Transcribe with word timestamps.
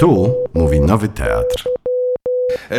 Tu 0.00 0.34
mówi 0.54 0.80
Nowy 0.80 1.08
Teatr. 1.08 1.64
E, 2.70 2.76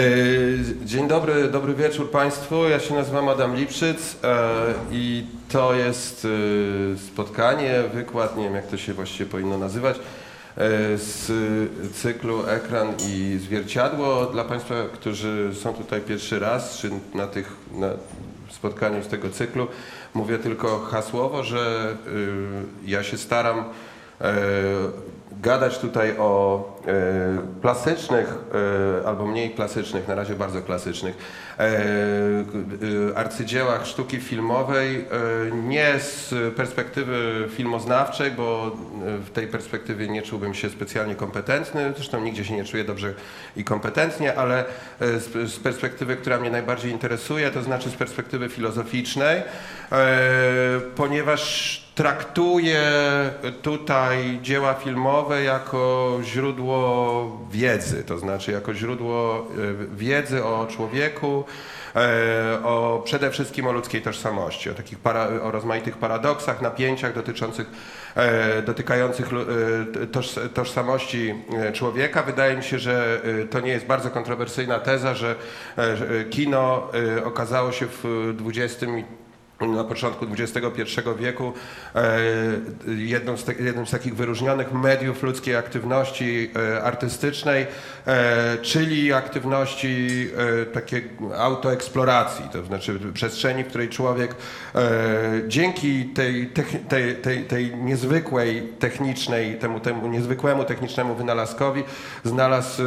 Dzień 0.86 1.08
dobry, 1.08 1.48
dobry 1.48 1.74
wieczór 1.74 2.12
Państwu. 2.12 2.70
Ja 2.70 2.80
się 2.80 2.96
nazywam 2.96 3.30
Adam 3.30 3.56
Lipszyc 3.56 4.18
e, 4.24 4.38
i 4.92 5.26
to 5.50 5.74
jest 5.74 6.28
e, 6.94 6.98
spotkanie, 6.98 7.84
wykład, 7.94 8.38
nie 8.38 8.44
wiem 8.44 8.56
jak 8.56 8.68
to 8.68 8.78
się 8.78 8.94
właściwie 8.94 9.30
powinno 9.30 9.58
nazywać, 9.58 10.00
z 10.96 11.32
cyklu 11.96 12.48
Ekran 12.48 12.94
i 13.08 13.40
Zwierciadło. 13.42 14.26
Dla 14.26 14.44
Państwa, 14.44 14.76
którzy 14.94 15.52
są 15.62 15.74
tutaj 15.74 16.02
pierwszy 16.02 16.40
raz, 16.40 16.78
czy 16.78 16.90
na 17.14 17.28
tych 17.28 17.56
na 17.74 17.90
spotkaniu 18.50 19.04
z 19.04 19.08
tego 19.08 19.30
cyklu, 19.30 19.68
mówię 20.14 20.38
tylko 20.38 20.80
hasłowo, 20.80 21.44
że 21.44 21.96
ja 22.86 23.04
się 23.04 23.18
staram 23.18 23.66
gadać 25.42 25.80
tutaj 25.80 26.18
o 26.18 26.64
klasycznych 27.62 28.36
e, 29.04 29.08
albo 29.08 29.26
mniej 29.26 29.52
klasycznych, 29.52 30.08
na 30.08 30.16
razie 30.16 30.36
bardzo 30.36 30.62
klasycznych 30.62 31.18
e, 31.60 31.64
e, 31.64 33.18
arcydziełach 33.18 33.88
sztuki 33.88 34.18
filmowej 34.18 34.96
e, 34.96 35.56
nie 35.56 36.00
z 36.00 36.34
perspektywy 36.56 37.48
filmoznawczej, 37.50 38.32
bo 38.32 38.68
e, 38.68 39.18
w 39.18 39.30
tej 39.30 39.48
perspektywie 39.48 40.08
nie 40.08 40.22
czułbym 40.22 40.54
się 40.54 40.70
specjalnie 40.70 41.16
kompetentny, 41.16 41.94
zresztą 41.96 42.22
nigdzie 42.22 42.46
się 42.46 42.56
nie 42.56 42.66
czuję 42.66 42.84
dobrze 42.84 43.14
i 43.56 43.64
kompetentnie, 43.64 44.36
ale 44.36 44.66
e, 45.00 45.20
z, 45.48 45.60
perspektywy, 45.60 46.16
która 46.16 46.40
mnie 46.40 46.52
najbardziej 46.52 46.92
interesuje, 46.92 47.52
to 47.52 47.62
znaczy 47.64 47.90
z 47.90 47.96
perspektywy 47.96 48.50
filozoficznej, 48.50 49.42
e, 49.92 50.06
ponieważ 50.96 51.82
traktuję 51.96 52.82
tutaj 53.62 54.40
dzieła 54.42 54.74
filmowe 54.74 55.44
jako 55.44 56.20
źródło 56.24 56.71
wiedzy, 57.52 58.04
to 58.04 58.18
znaczy 58.18 58.52
jako 58.52 58.74
źródło 58.74 59.38
e, 59.38 59.96
wiedzy 59.96 60.44
o 60.44 60.68
człowieku, 60.70 61.44
e, 61.96 62.64
o 62.64 63.02
przede 63.06 63.32
wszystkim 63.32 63.68
o 63.68 63.72
ludzkiej 63.72 64.02
tożsamości, 64.02 64.70
o 64.70 64.74
takich 64.74 65.00
para, 65.00 65.28
o 65.28 65.52
rozmaitych 65.52 65.98
paradoksach, 65.98 66.62
napięciach 66.62 67.14
dotyczących, 67.14 67.68
e, 68.16 68.62
dotykających 68.62 69.30
toż, 70.12 70.36
tożsamości 70.54 71.36
człowieka. 71.74 72.24
Wydaje 72.24 72.58
mi 72.58 72.64
się, 72.64 72.80
że 72.80 73.22
to 73.50 73.60
nie 73.60 73.72
jest 73.72 73.86
bardzo 73.86 74.10
kontrowersyjna 74.10 74.80
teza, 74.80 75.16
że 75.16 75.36
kino 76.30 76.88
okazało 77.24 77.72
się 77.72 77.86
w 77.88 78.34
XX 78.46 78.86
na 79.68 79.84
początku 79.84 80.26
XXI 80.40 80.84
wieku 81.20 81.54
e, 81.96 82.20
jedną 82.88 83.38
z, 83.38 83.48
jednym 83.48 83.88
z 83.88 83.92
takich 83.92 84.16
wyróżnionych 84.16 84.74
mediów 84.74 85.24
ludzkiej 85.24 85.56
aktywności 85.56 86.52
e, 86.56 86.84
artystycznej, 86.84 87.68
e, 88.08 88.58
czyli 88.58 89.14
aktywności 89.14 90.30
takiej 90.74 91.10
autoeksploracji, 91.38 92.46
to 92.54 92.64
znaczy 92.64 93.00
przestrzeni, 93.14 93.64
w 93.64 93.68
której 93.68 93.90
człowiek 93.90 94.36
dzięki 95.48 96.06
tej, 96.06 96.48
tej, 96.90 97.16
tej, 97.16 97.44
tej 97.44 97.76
niezwykłej 97.76 98.70
technicznej, 98.80 99.60
temu, 99.60 99.80
temu 99.80 100.08
niezwykłemu 100.08 100.64
technicznemu 100.64 101.16
wynalazkowi 101.16 101.84
znalazł, 102.24 102.84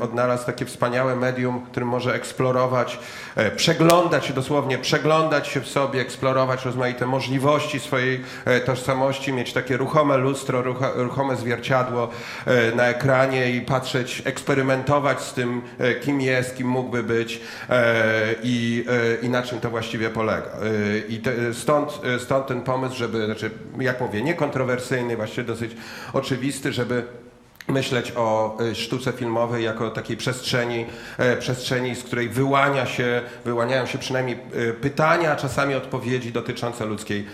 odnalazł 0.00 0.46
takie 0.46 0.64
wspaniałe 0.64 1.16
medium, 1.16 1.66
którym 1.66 1.88
może 1.88 2.14
eksplorować, 2.14 2.98
przeglądać 3.56 4.32
dosłownie, 4.32 4.78
przeglądać 4.78 5.48
się 5.48 5.60
w 5.60 5.68
sobie, 5.68 5.87
eksplorować 5.96 6.64
rozmaite 6.64 7.06
możliwości 7.06 7.80
swojej 7.80 8.20
e, 8.44 8.60
tożsamości, 8.60 9.32
mieć 9.32 9.52
takie 9.52 9.76
ruchome 9.76 10.16
lustro, 10.16 10.62
ruchome 10.94 11.36
zwierciadło 11.36 12.08
e, 12.46 12.74
na 12.76 12.86
ekranie 12.86 13.50
i 13.50 13.60
patrzeć, 13.60 14.22
eksperymentować 14.24 15.20
z 15.20 15.34
tym, 15.34 15.62
e, 15.78 15.94
kim 15.94 16.20
jest, 16.20 16.56
kim 16.56 16.68
mógłby 16.68 17.02
być 17.02 17.40
i, 18.42 18.84
i 19.22 19.28
na 19.28 19.42
czym 19.42 19.60
to 19.60 19.70
właściwie 19.70 20.10
polega. 20.10 20.50
I 21.08 21.18
te, 21.18 21.54
stąd, 21.54 22.00
stąd 22.18 22.46
ten 22.46 22.62
pomysł, 22.62 22.96
żeby, 22.96 23.26
znaczy, 23.26 23.50
jak 23.80 24.00
mówię, 24.00 24.22
niekontrowersyjny, 24.22 25.16
właściwie 25.16 25.46
dosyć 25.46 25.72
oczywisty, 26.12 26.72
żeby 26.72 27.04
myśleć 27.68 28.12
o 28.16 28.58
e, 28.60 28.74
sztuce 28.74 29.12
filmowej 29.12 29.64
jako 29.64 29.90
takiej 29.90 30.16
przestrzeni, 30.16 30.86
e, 31.18 31.36
przestrzeni, 31.36 31.94
z 31.94 32.02
której 32.02 32.28
wyłania 32.28 32.86
się, 32.86 33.22
wyłaniają 33.44 33.86
się 33.86 33.98
przynajmniej 33.98 34.36
e, 34.36 34.72
pytania, 34.72 35.32
a 35.32 35.36
czasami 35.36 35.74
odpowiedzi 35.74 36.32
dotyczące 36.32 36.86
ludzkiej, 36.86 37.26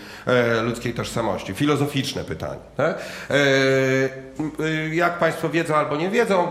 ludzkiej 0.63 0.93
tożsamości. 0.93 1.53
Filozoficzne 1.53 2.23
pytania. 2.23 2.59
Tak? 2.77 3.05
Jak 4.91 5.19
Państwo 5.19 5.49
wiedzą 5.49 5.75
albo 5.75 5.95
nie 5.95 6.09
wiedzą, 6.09 6.47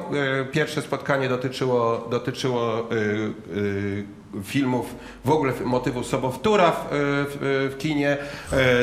pierwsze 0.52 0.82
spotkanie 0.82 1.28
dotyczyło, 1.28 2.08
dotyczyło 2.10 2.88
filmów, 4.44 4.94
w 5.24 5.30
ogóle 5.30 5.52
motywu 5.64 6.04
sobowtóra 6.04 6.70
w, 6.70 6.76
w, 6.90 7.74
w 7.74 7.78
kinie. 7.78 8.16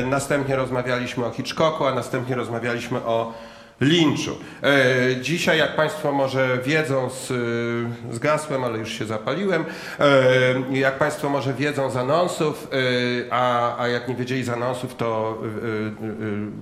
Następnie 0.05 0.55
rozmawialiśmy 0.55 1.25
o 1.25 1.31
Hitchcocku, 1.31 1.85
a 1.85 1.95
następnie 1.95 2.35
rozmawialiśmy 2.35 3.05
o 3.05 3.33
linczu. 3.81 4.37
E, 4.63 5.21
dzisiaj, 5.21 5.57
jak 5.57 5.75
Państwo 5.75 6.11
może 6.11 6.59
wiedzą, 6.65 7.09
z, 7.09 7.31
e, 7.31 8.13
zgasłem, 8.13 8.63
ale 8.63 8.77
już 8.79 8.89
się 8.91 9.05
zapaliłem, 9.05 9.65
e, 9.99 10.77
jak 10.77 10.97
Państwo 10.97 11.29
może 11.29 11.53
wiedzą 11.53 11.89
z 11.89 11.97
anonsów, 11.97 12.67
e, 12.71 13.33
a, 13.33 13.77
a 13.81 13.87
jak 13.87 14.07
nie 14.07 14.15
wiedzieli 14.15 14.43
z 14.43 14.49
anonsów, 14.49 14.95
to 14.95 15.37
e, 15.41 15.45
e, 15.45 16.09
e, 16.09 16.13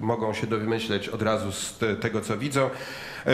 mogą 0.01 0.33
się 0.33 0.47
domyśleć 0.47 1.09
od 1.09 1.21
razu 1.21 1.51
z 1.51 1.77
te, 1.77 1.95
tego, 1.95 2.21
co 2.21 2.37
widzą. 2.37 2.69
E, 3.25 3.31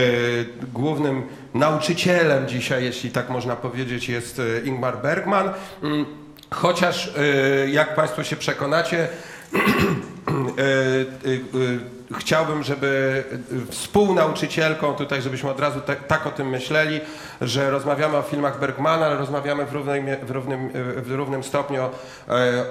Głównym 0.73 1.23
nauczycielem 1.53 2.47
dzisiaj, 2.47 2.83
jeśli 2.83 3.11
tak 3.11 3.29
można 3.29 3.55
powiedzieć, 3.55 4.09
jest 4.09 4.39
e, 4.39 4.61
Ingmar 4.65 5.01
Bergman. 5.01 5.49
Mm, 5.83 6.05
Chociaż, 6.51 7.13
e, 7.17 7.69
jak 7.69 7.95
Państwo 7.95 8.23
się 8.23 8.35
przekonacie, 8.35 8.97
e, 9.07 10.61
e, 10.61 10.63
e, 10.63 11.94
chciałbym, 12.13 12.63
żeby 12.63 13.23
e, 13.69 13.71
współnauczycielką 13.71 14.93
tutaj, 14.93 15.21
żebyśmy 15.21 15.49
od 15.49 15.59
razu 15.59 15.81
tak, 15.81 16.07
tak 16.07 16.27
o 16.27 16.31
tym 16.31 16.49
myśleli, 16.49 17.01
że 17.41 17.71
rozmawiamy 17.71 18.17
o 18.17 18.21
filmach 18.21 18.59
Bergmana, 18.59 19.05
ale 19.05 19.17
rozmawiamy 19.17 19.65
w, 19.65 19.73
równej, 19.73 20.03
mie- 20.03 20.25
w, 20.25 20.31
równym, 20.31 20.69
e, 20.97 21.01
w 21.01 21.11
równym 21.11 21.43
stopniu 21.43 21.81
e, 21.81 21.89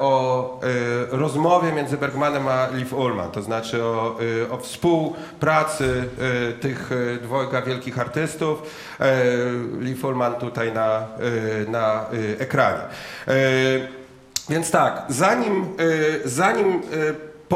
o 0.00 0.60
rozmowie 1.10 1.72
między 1.72 1.96
Bergmanem 1.96 2.48
a 2.48 2.66
Liv 2.72 2.96
Ullmann, 2.96 3.30
to 3.30 3.42
znaczy 3.42 3.84
o, 3.84 4.18
o 4.50 4.58
współpracy 4.58 6.08
tych 6.60 6.90
dwojga 7.22 7.62
wielkich 7.62 7.98
artystów. 7.98 8.62
Liv 9.80 10.06
Ullmann 10.06 10.34
tutaj 10.34 10.72
na, 10.72 11.06
na 11.68 12.04
ekranie. 12.38 12.80
Więc 14.48 14.70
tak, 14.70 15.02
zanim, 15.08 15.76
zanim 16.24 16.82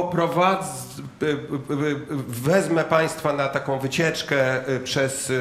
poprowadzę, 0.03 1.03
y, 1.23 1.27
y, 1.27 1.31
y, 1.31 1.97
wezmę 2.29 2.85
Państwa 2.85 3.33
na 3.33 3.49
taką 3.49 3.79
wycieczkę 3.79 4.61
przez 4.85 5.33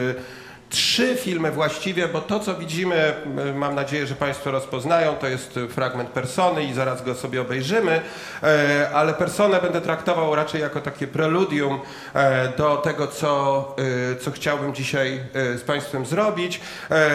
trzy 0.70 1.16
filmy 1.16 1.52
właściwie, 1.52 2.08
bo 2.08 2.22
to 2.22 2.40
co 2.40 2.56
widzimy, 2.56 3.14
y, 3.50 3.54
mam 3.54 3.76
nadzieję, 3.76 4.08
że 4.08 4.16
Państwo 4.16 4.52
rozpoznają, 4.52 5.16
to 5.16 5.28
jest 5.28 5.58
y, 5.58 5.68
fragment 5.68 6.10
persony 6.10 6.64
i 6.64 6.74
zaraz 6.74 7.04
go 7.04 7.16
sobie 7.16 7.42
obejrzymy, 7.42 8.02
e, 8.44 8.90
ale 8.94 9.14
personę 9.14 9.62
będę 9.62 9.82
traktował 9.82 10.36
raczej 10.36 10.62
jako 10.62 10.82
takie 10.82 11.08
preludium 11.08 11.80
e, 12.14 12.48
do 12.58 12.78
tego, 12.78 13.08
co, 13.08 13.76
co 14.22 14.32
chciałbym 14.32 14.74
dzisiaj 14.76 15.20
z 15.34 15.62
Państwem 15.62 16.06
zrobić. 16.06 16.62
E, 16.92 17.10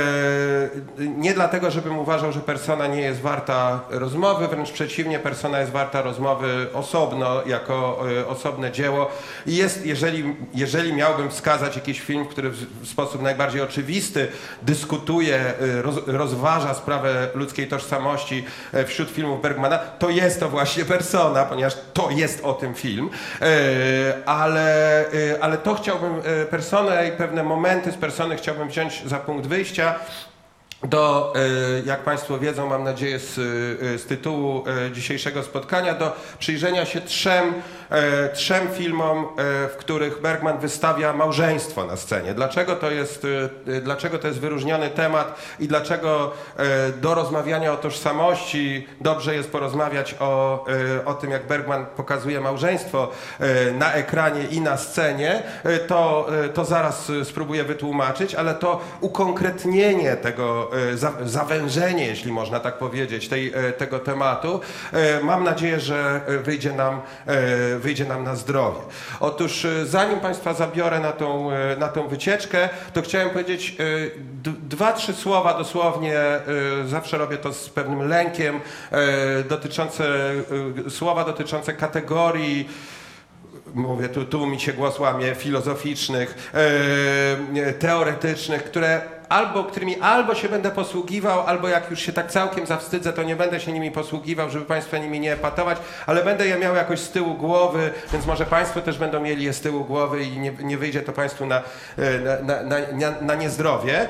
Nie 0.99 1.35
dlatego, 1.35 1.71
żebym 1.71 1.99
uważał, 1.99 2.33
że 2.33 2.41
persona 2.41 2.87
nie 2.87 3.01
jest 3.01 3.21
warta 3.21 3.81
rozmowy, 3.91 4.49
wręcz 4.49 4.71
przeciwnie, 4.71 5.19
persona 5.19 5.61
jest 5.61 5.73
warta 5.73 6.03
rozmowy 6.03 6.67
osobno, 6.75 7.43
jako 7.47 8.05
osobne 8.29 8.73
dzieło. 8.73 9.11
I 9.47 9.57
jest, 9.57 9.87
jeżeli, 9.87 10.37
jeżeli 10.55 10.93
miałbym 10.93 11.31
wskazać 11.31 11.77
jakiś 11.77 12.01
film, 12.01 12.27
który 12.27 12.51
w 12.51 12.89
sposób 12.89 13.23
najbardziej 13.23 13.42
oczywisty 13.43 14.29
dyskutuje, 14.63 15.55
y, 15.63 15.83
roz, 15.83 15.97
rozważa 16.07 16.75
sprawę 16.75 17.29
ludzkiej 17.35 17.69
tożsamości 17.69 18.45
e, 18.73 18.85
wśród 18.85 19.11
filmów 19.11 19.43
Bergmana, 19.43 19.79
to 19.79 20.11
jest 20.11 20.41
to 20.41 20.49
właśnie 20.49 20.85
persona, 20.85 21.45
ponieważ 21.45 21.77
to 21.93 22.11
jest 22.11 22.45
o 22.45 22.53
tym 22.53 22.75
film. 22.75 23.11
E, 23.41 23.47
Ale, 24.27 25.05
ale 25.41 25.59
to 25.59 25.75
chciałbym, 25.75 26.15
personę 26.51 27.09
i 27.09 27.13
pewne 27.13 27.43
momenty 27.43 27.93
z 27.93 27.97
persony 27.97 28.37
chciałbym 28.37 28.69
wziąć 28.69 29.03
za 29.07 29.19
punkt 29.19 29.47
wyjścia 29.47 29.95
do, 30.85 31.33
jak 31.87 32.01
Państwo 32.01 32.39
wiedzą, 32.39 32.69
mam 32.69 32.85
nadzieję 32.85 33.19
z, 33.19 33.35
z 34.03 34.07
tytułu 34.07 34.65
dzisiejszego 34.93 35.43
spotkania, 35.43 35.95
do 35.95 36.17
przyjrzenia 36.39 36.85
się 36.85 37.01
trzem 37.01 37.55
trzem 38.35 38.69
filmom, 38.69 39.19
e, 39.19 39.25
w 39.69 39.77
których 39.79 40.21
Bergman 40.21 40.59
wystawia 40.59 41.13
małżeństwo 41.13 41.85
na 41.85 41.97
scenie. 41.97 42.35
Dlaczego 42.35 42.77
to 42.77 42.91
jest, 42.91 43.27
e, 43.69 43.73
e, 43.77 43.81
dlaczego 43.81 44.19
to 44.19 44.27
jest 44.29 44.41
wyróżniony 44.41 44.91
temat 44.91 45.35
i 45.61 45.69
dlaczego 45.69 46.33
e, 46.57 46.93
do 46.93 47.15
rozmawiania 47.15 47.73
o 47.73 47.77
tożsamości 47.77 48.87
dobrze 49.01 49.35
jest 49.35 49.51
porozmawiać 49.51 50.15
o, 50.21 50.65
e, 51.01 51.05
o 51.05 51.15
tym, 51.15 51.31
jak 51.31 51.47
Bergman 51.47 51.87
pokazuje 51.97 52.41
małżeństwo 52.41 53.09
e, 53.41 53.73
na 53.73 53.93
ekranie 53.93 54.45
i 54.51 54.61
na 54.61 54.77
scenie, 54.77 55.43
e, 55.65 55.79
to, 55.79 56.29
e, 56.45 56.49
to 56.49 56.65
zaraz 56.65 57.11
e, 57.11 57.25
spróbuję 57.25 57.65
wytłumaczyć, 57.65 58.35
ale 58.35 58.55
to 58.55 58.81
ukonkretnienie 59.01 60.17
tego, 60.17 60.71
e, 60.93 60.97
za- 60.97 61.13
zawężenie, 61.25 62.07
jeśli 62.07 62.33
można 62.33 62.61
tak 62.61 62.79
powiedzieć, 62.79 63.29
tej, 63.29 63.53
e, 63.55 63.73
tego 63.73 63.99
tematu, 63.99 64.61
e, 64.93 65.21
mam 65.21 65.45
nadzieję, 65.45 65.81
że 65.81 66.21
e, 66.27 66.39
wyjdzie 66.39 66.73
nam, 66.73 67.01
e, 67.27 67.79
wyjdzie 67.83 68.05
nam 68.05 68.25
na 68.25 68.37
zdrowie. 68.37 68.81
Otóż 69.21 69.65
e, 69.65 69.87
zanim 69.87 70.21
Państwa 70.21 70.55
zabiorę 70.55 71.01
na 71.01 71.13
tą, 71.13 71.53
e, 71.53 71.77
na 71.77 71.89
tą 71.89 72.09
wycieczkę, 72.09 72.69
to 72.93 73.03
chciałem 73.03 73.31
powiedzieć 73.31 73.77
e, 73.81 74.55
dwa, 74.63 74.93
trzy 74.93 75.15
słowa 75.15 75.59
dosłownie, 75.59 76.21
zawsze 76.87 77.19
robię 77.19 77.37
to 77.37 77.53
z 77.53 77.69
pewnym 77.69 78.09
lękiem, 78.09 78.61
dotyczące, 79.49 80.05
słowa 80.89 81.25
dotyczące 81.25 81.73
kategorii 81.73 82.69
mówię, 83.75 84.09
tu, 84.09 84.25
tu 84.25 84.47
mi 84.47 84.61
się 84.61 84.73
głos 84.73 84.99
łamie, 84.99 85.35
filozoficznych, 85.35 86.53
teoretycznych, 87.79 88.65
które 88.65 89.01
albo, 89.33 89.65
którymi 89.65 90.01
albo 90.01 90.35
się 90.35 90.49
będę 90.49 90.71
posługiwał, 90.71 91.41
albo 91.47 91.69
jak 91.69 91.91
już 91.91 92.01
się 92.01 92.13
tak 92.13 92.31
całkiem 92.31 92.67
zawstydzę, 92.67 93.13
to 93.13 93.23
nie 93.23 93.37
będę 93.37 93.61
się 93.61 93.73
nimi 93.73 93.91
posługiwał, 93.91 94.51
żeby 94.51 94.65
Państwa 94.65 94.99
nimi 94.99 95.21
nie 95.21 95.33
epatować, 95.33 95.79
ale 96.07 96.25
będę 96.25 96.47
je 96.47 96.59
miał 96.59 96.75
jakoś 96.75 97.01
z 97.01 97.11
tyłu 97.11 97.35
głowy, 97.35 97.91
więc 98.13 98.27
może 98.27 98.47
Państwo 98.47 98.81
też 98.81 98.99
będą 98.99 99.21
mieli 99.21 99.45
je 99.45 99.53
z 99.53 99.61
tyłu 99.61 99.85
głowy 99.85 100.25
i 100.25 100.39
nie, 100.39 100.53
nie 100.61 100.79
wyjdzie 100.79 101.03
to 101.03 101.13
Państwu 101.13 101.47
na, 101.47 101.63
e, 101.99 102.19
na, 102.19 102.63
na, 102.63 102.77
na, 102.93 103.21
na 103.21 103.35
niezdrowie. 103.35 104.01
E, 104.01 104.09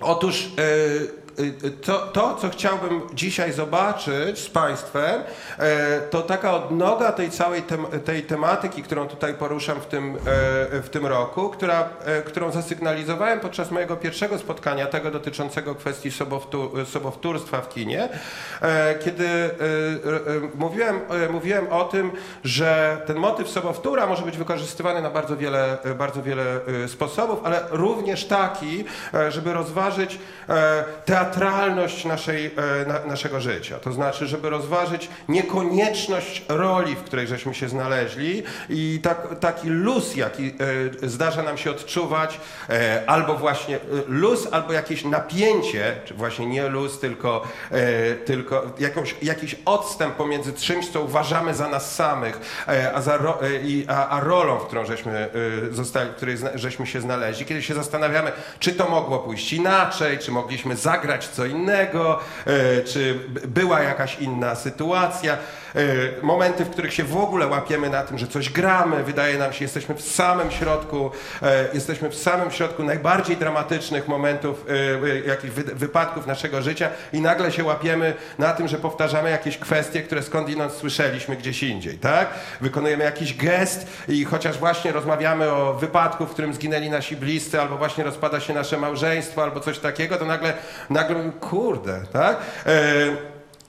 Otóż 0.00 0.46
e, 0.46 1.21
to, 1.82 1.98
to, 1.98 2.34
co 2.34 2.50
chciałbym 2.50 3.00
dzisiaj 3.14 3.52
zobaczyć 3.52 4.38
z 4.38 4.50
Państwem, 4.50 5.22
e, 5.58 6.00
to 6.00 6.22
taka 6.22 6.54
odnoga 6.54 7.12
tej 7.12 7.30
całej 7.30 7.62
tem, 7.62 7.86
tej 8.04 8.22
tematyki, 8.22 8.82
którą 8.82 9.08
tutaj 9.08 9.34
poruszam 9.34 9.80
w 9.80 9.86
tym, 9.86 10.16
e, 10.16 10.18
w 10.82 10.88
tym 10.90 11.06
roku, 11.06 11.48
która, 11.48 11.88
e, 12.04 12.22
którą 12.22 12.50
zasygnalizowałem 12.50 13.40
podczas 13.40 13.70
mojego 13.70 13.96
pierwszego 13.96 14.38
spotkania, 14.38 14.86
tego 14.86 15.10
dotyczącego 15.10 15.74
kwestii 15.74 16.10
sobowtu, 16.10 16.72
sobowtórstwa 16.84 17.60
w 17.60 17.68
kinie, 17.68 18.08
kiedy 19.04 19.50
mówiłem, 20.54 21.00
mówiłem 21.30 21.72
o 21.72 21.84
tym, 21.84 22.12
że 22.44 23.02
ten 23.06 23.16
motyw 23.16 23.48
sobowtóra 23.48 24.06
może 24.06 24.22
być 24.22 24.36
wykorzystywany 24.36 25.02
na 25.02 25.10
bardzo 25.10 25.36
wiele, 25.36 25.78
bardzo 25.98 26.22
wiele 26.22 26.44
sposobów, 26.86 27.40
ale 27.44 27.64
również 27.70 28.24
taki, 28.24 28.84
żeby 29.28 29.52
rozważyć 29.52 30.18
e, 30.48 30.84
teatralność 31.24 32.04
naszej, 32.04 32.46
e, 32.46 32.86
na, 32.86 33.04
naszego 33.04 33.40
życia. 33.40 33.78
To 33.78 33.92
znaczy, 33.92 34.26
żeby 34.26 34.50
rozważyć 34.50 35.08
niekonieczność 35.28 36.44
roli, 36.48 36.96
w 36.96 37.02
której 37.02 37.26
żeśmy 37.26 37.54
się 37.54 37.68
znaleźli 37.68 38.42
i 38.68 39.00
tak, 39.02 39.38
taki 39.38 39.68
luz, 39.68 40.16
jaki 40.16 40.54
e, 41.02 41.08
zdarza 41.08 41.42
nam 41.42 41.58
się 41.58 41.70
odczuwać, 41.70 42.40
e, 42.70 43.02
albo 43.06 43.34
właśnie 43.34 43.78
luz, 44.08 44.48
albo 44.50 44.72
jakieś 44.72 45.04
napięcie, 45.04 45.96
czy 46.04 46.14
właśnie 46.14 46.46
nie 46.46 46.68
luz, 46.68 47.00
tylko, 47.00 47.42
tylko 48.24 48.62
jakąś, 48.78 49.16
jakiś 49.22 49.56
odstęp 49.64 50.14
pomiędzy 50.14 50.52
czymś, 50.52 50.88
co 50.88 51.02
uważamy 51.02 51.54
za 51.54 51.68
nas 51.68 51.94
samych, 51.94 52.64
a, 52.94 53.00
za 53.00 53.18
a, 53.88 54.08
a 54.08 54.20
rolą, 54.20 54.58
w 54.58 54.66
którą 54.66 54.84
żeśmy 54.84 55.28
zostali, 55.70 56.10
w 56.10 56.14
której 56.14 56.36
żeśmy 56.54 56.86
się 56.86 57.00
znaleźli. 57.00 57.46
Kiedy 57.46 57.62
się 57.62 57.74
zastanawiamy, 57.74 58.32
czy 58.58 58.72
to 58.72 58.88
mogło 58.88 59.18
pójść 59.18 59.52
inaczej, 59.52 60.18
czy 60.18 60.30
mogliśmy 60.30 60.76
zagrać 60.76 61.11
co 61.20 61.44
innego, 61.44 62.20
e, 62.46 62.82
czy 62.82 63.18
była 63.48 63.82
jakaś 63.82 64.18
inna 64.18 64.54
sytuacja. 64.54 65.38
E, 65.74 66.22
Momenty, 66.22 66.64
w 66.64 66.70
których 66.70 66.94
się 66.94 67.04
w 67.04 67.16
ogóle 67.16 67.46
łapiemy 67.46 67.90
na 67.90 68.02
tym, 68.02 68.18
że 68.18 68.26
coś 68.26 68.50
gramy, 68.50 69.04
wydaje 69.04 69.38
nam 69.38 69.52
się, 69.52 69.64
jesteśmy 69.64 69.94
w 69.94 70.02
samym 70.02 70.50
środku, 70.50 71.10
e, 71.42 71.64
jesteśmy 71.74 72.08
w 72.08 72.14
samym 72.14 72.50
środku 72.50 72.82
najbardziej 72.82 73.36
dramatycznych 73.36 74.08
momentów, 74.08 74.66
e, 75.04 75.28
jakichś 75.28 75.54
wy, 75.54 75.62
wypadków 75.62 76.26
naszego 76.26 76.62
życia 76.62 76.90
i 77.12 77.20
nagle 77.20 77.52
się 77.52 77.64
łapiemy 77.64 78.14
na 78.38 78.52
tym, 78.52 78.68
że 78.68 78.78
powtarzamy 78.78 79.30
jakieś 79.30 79.58
kwestie, 79.58 80.02
które 80.02 80.22
skądinąd 80.22 80.72
słyszeliśmy 80.72 81.36
gdzieś 81.36 81.62
indziej, 81.62 81.98
tak? 81.98 82.28
Wykonujemy 82.60 83.04
jakiś 83.04 83.36
gest 83.36 83.86
i 84.08 84.24
chociaż 84.24 84.58
właśnie 84.58 84.92
rozmawiamy 84.92 85.50
o 85.50 85.74
wypadku, 85.74 86.26
w 86.26 86.30
którym 86.30 86.54
zginęli 86.54 86.90
nasi 86.90 87.16
bliscy, 87.16 87.60
albo 87.60 87.76
właśnie 87.76 88.04
rozpada 88.04 88.40
się 88.40 88.54
nasze 88.54 88.78
małżeństwo, 88.78 89.42
albo 89.42 89.60
coś 89.60 89.78
takiego, 89.78 90.16
to 90.16 90.24
nagle, 90.24 90.52
nagle 90.90 91.32
kurde, 91.40 92.02
tak? 92.12 92.36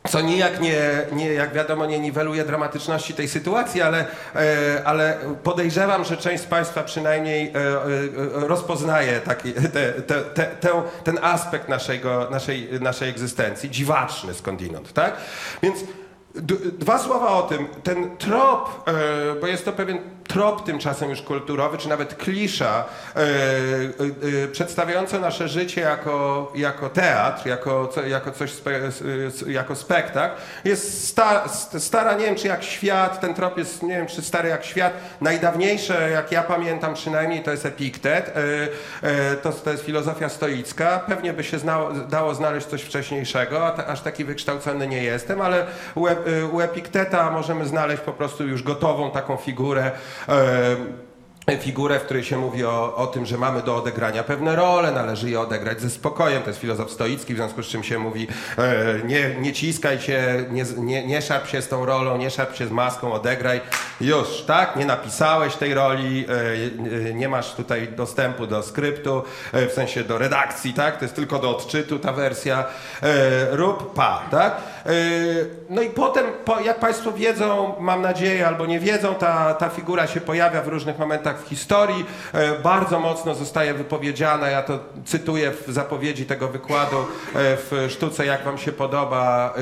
Co 0.10 0.22
nijak 0.22 0.62
nie, 0.62 0.82
nie, 1.12 1.34
jak 1.34 1.54
wiadomo, 1.54 1.86
nie 1.86 2.00
niweluje 2.00 2.46
dramatyczności 2.46 3.14
tej 3.14 3.28
sytuacji, 3.28 3.82
ale, 3.82 4.06
e, 4.36 4.82
ale 4.86 5.18
podejrzewam, 5.44 6.06
że 6.06 6.18
część 6.18 6.44
z 6.44 6.46
Państwa 6.46 6.84
przynajmniej 6.84 7.48
e, 7.48 7.58
e, 7.58 8.48
rozpoznaje 8.48 9.20
taki, 9.20 9.54
te, 9.54 9.94
te, 9.94 10.44
te, 10.44 10.70
ten 11.04 11.20
aspekt 11.22 11.70
naszego, 11.70 12.28
naszej, 12.32 12.70
naszej 12.82 13.10
egzystencji, 13.10 13.70
dziwaczny 13.70 14.34
skądinąd, 14.34 14.94
tak? 14.94 15.18
Więc 15.62 15.80
dwa 16.80 17.00
słowa 17.00 17.28
o 17.28 17.42
tym. 17.42 17.68
Ten 17.84 18.18
trop, 18.18 18.90
bo 19.42 19.48
jest 19.48 19.66
to 19.66 19.74
pewien 19.74 20.00
trop 20.28 20.66
tymczasem 20.66 21.10
już 21.10 21.22
kulturowy, 21.22 21.78
czy 21.78 21.90
nawet 21.90 22.16
klisza, 22.16 22.86
e, 23.16 23.20
e, 24.44 24.48
przedstawiająca 24.48 25.20
nasze 25.20 25.48
życie 25.48 25.82
jako, 25.82 26.52
jako 26.56 26.90
teatr, 26.90 27.48
jako, 27.48 27.90
jako 28.08 28.32
coś, 28.32 28.52
spe, 28.52 28.72
jako 29.48 29.76
spektakl, 29.76 30.36
jest 30.66 31.08
sta, 31.08 31.48
st- 31.48 31.84
stara, 31.84 32.14
nie 32.14 32.26
wiem 32.26 32.36
czy 32.36 32.48
jak 32.48 32.64
świat, 32.64 33.20
ten 33.22 33.34
trop 33.34 33.58
jest, 33.58 33.84
nie 33.84 33.96
wiem 33.98 34.08
czy 34.08 34.22
stary 34.22 34.50
jak 34.50 34.66
świat, 34.66 34.94
najdawniejsze, 35.22 36.10
jak 36.10 36.32
ja 36.32 36.44
pamiętam 36.44 36.94
przynajmniej, 36.94 37.44
to 37.44 37.52
jest 37.52 37.66
Epiktet, 37.66 38.28
e, 38.28 38.32
e, 39.08 39.36
to, 39.36 39.52
to 39.52 39.72
jest 39.72 39.84
filozofia 39.86 40.30
stoicka, 40.30 41.00
pewnie 41.08 41.34
by 41.34 41.44
się 41.44 41.60
znało, 41.60 41.92
dało 41.94 42.36
znaleźć 42.36 42.68
coś 42.68 42.82
wcześniejszego, 42.82 43.74
ta, 43.78 43.88
aż 43.88 44.02
taki 44.02 44.26
wykształcony 44.26 44.88
nie 44.88 45.04
jestem, 45.04 45.42
ale 45.42 45.66
u, 45.96 46.08
u 46.52 46.62
Epikteta 46.62 47.32
możemy 47.32 47.66
znaleźć 47.66 48.02
po 48.04 48.14
prostu 48.14 48.48
już 48.48 48.64
gotową 48.64 49.12
taką 49.12 49.38
figurę, 49.38 49.92
Um, 50.28 51.00
figurę, 51.52 52.00
w 52.00 52.04
której 52.04 52.24
się 52.24 52.38
mówi 52.38 52.66
o, 52.66 52.96
o 52.96 53.08
tym, 53.08 53.26
że 53.26 53.38
mamy 53.38 53.62
do 53.62 53.76
odegrania 53.76 54.24
pewne 54.24 54.56
role, 54.56 54.92
należy 54.92 55.30
je 55.30 55.40
odegrać 55.40 55.82
ze 55.82 55.90
spokojem. 55.90 56.44
To 56.44 56.50
jest 56.50 56.60
filozof 56.60 56.92
stoicki, 56.92 57.34
w 57.34 57.38
związku 57.38 57.64
z 57.64 57.68
czym 57.68 57.84
się 57.84 58.00
mówi 58.00 58.28
e, 58.58 58.86
nie, 59.06 59.36
nie 59.36 59.54
ciskaj 59.54 60.00
się, 60.00 60.46
nie, 60.52 60.64
nie, 60.78 61.08
nie 61.08 61.22
szarp 61.22 61.48
się 61.48 61.62
z 61.62 61.68
tą 61.68 61.86
rolą, 61.86 62.18
nie 62.18 62.30
szarp 62.30 62.56
się 62.56 62.68
z 62.68 62.72
maską, 62.72 63.14
odegraj. 63.14 63.62
Już, 64.02 64.42
tak? 64.42 64.76
Nie 64.76 64.86
napisałeś 64.86 65.56
tej 65.56 65.74
roli, 65.74 66.26
e, 66.30 67.10
e, 67.10 67.14
nie 67.14 67.30
masz 67.30 67.54
tutaj 67.54 67.88
dostępu 67.88 68.48
do 68.48 68.64
skryptu, 68.64 69.24
e, 69.54 69.68
w 69.68 69.72
sensie 69.72 70.04
do 70.04 70.18
redakcji, 70.18 70.74
tak? 70.74 70.98
To 70.98 71.06
jest 71.06 71.16
tylko 71.16 71.40
do 71.40 71.50
odczytu 71.50 72.00
ta 72.00 72.14
wersja. 72.14 72.66
E, 73.04 73.56
rób, 73.56 73.94
pa, 73.94 74.24
tak? 74.32 74.58
E, 74.86 74.92
no 75.70 75.82
i 75.82 75.90
potem, 75.90 76.26
po, 76.46 76.60
jak 76.60 76.80
Państwo 76.80 77.12
wiedzą, 77.12 77.76
mam 77.80 78.02
nadzieję, 78.02 78.48
albo 78.48 78.66
nie 78.66 78.80
wiedzą, 78.80 79.16
ta, 79.16 79.54
ta 79.54 79.70
figura 79.70 80.08
się 80.08 80.22
pojawia 80.22 80.62
w 80.62 80.68
różnych 80.68 81.00
momentach 81.00 81.33
w 81.38 81.50
historii. 81.50 82.06
E, 82.34 82.60
bardzo 82.60 83.00
mocno 83.00 83.36
zostaje 83.36 83.74
wypowiedziana, 83.74 84.48
ja 84.48 84.62
to 84.62 84.80
cytuję 85.06 85.52
w 85.52 85.72
zapowiedzi 85.72 86.26
tego 86.26 86.48
wykładu 86.48 86.98
e, 86.98 87.04
w 87.36 87.88
sztuce 87.90 88.26
Jak 88.26 88.44
Wam 88.44 88.58
się 88.58 88.72
podoba 88.72 89.54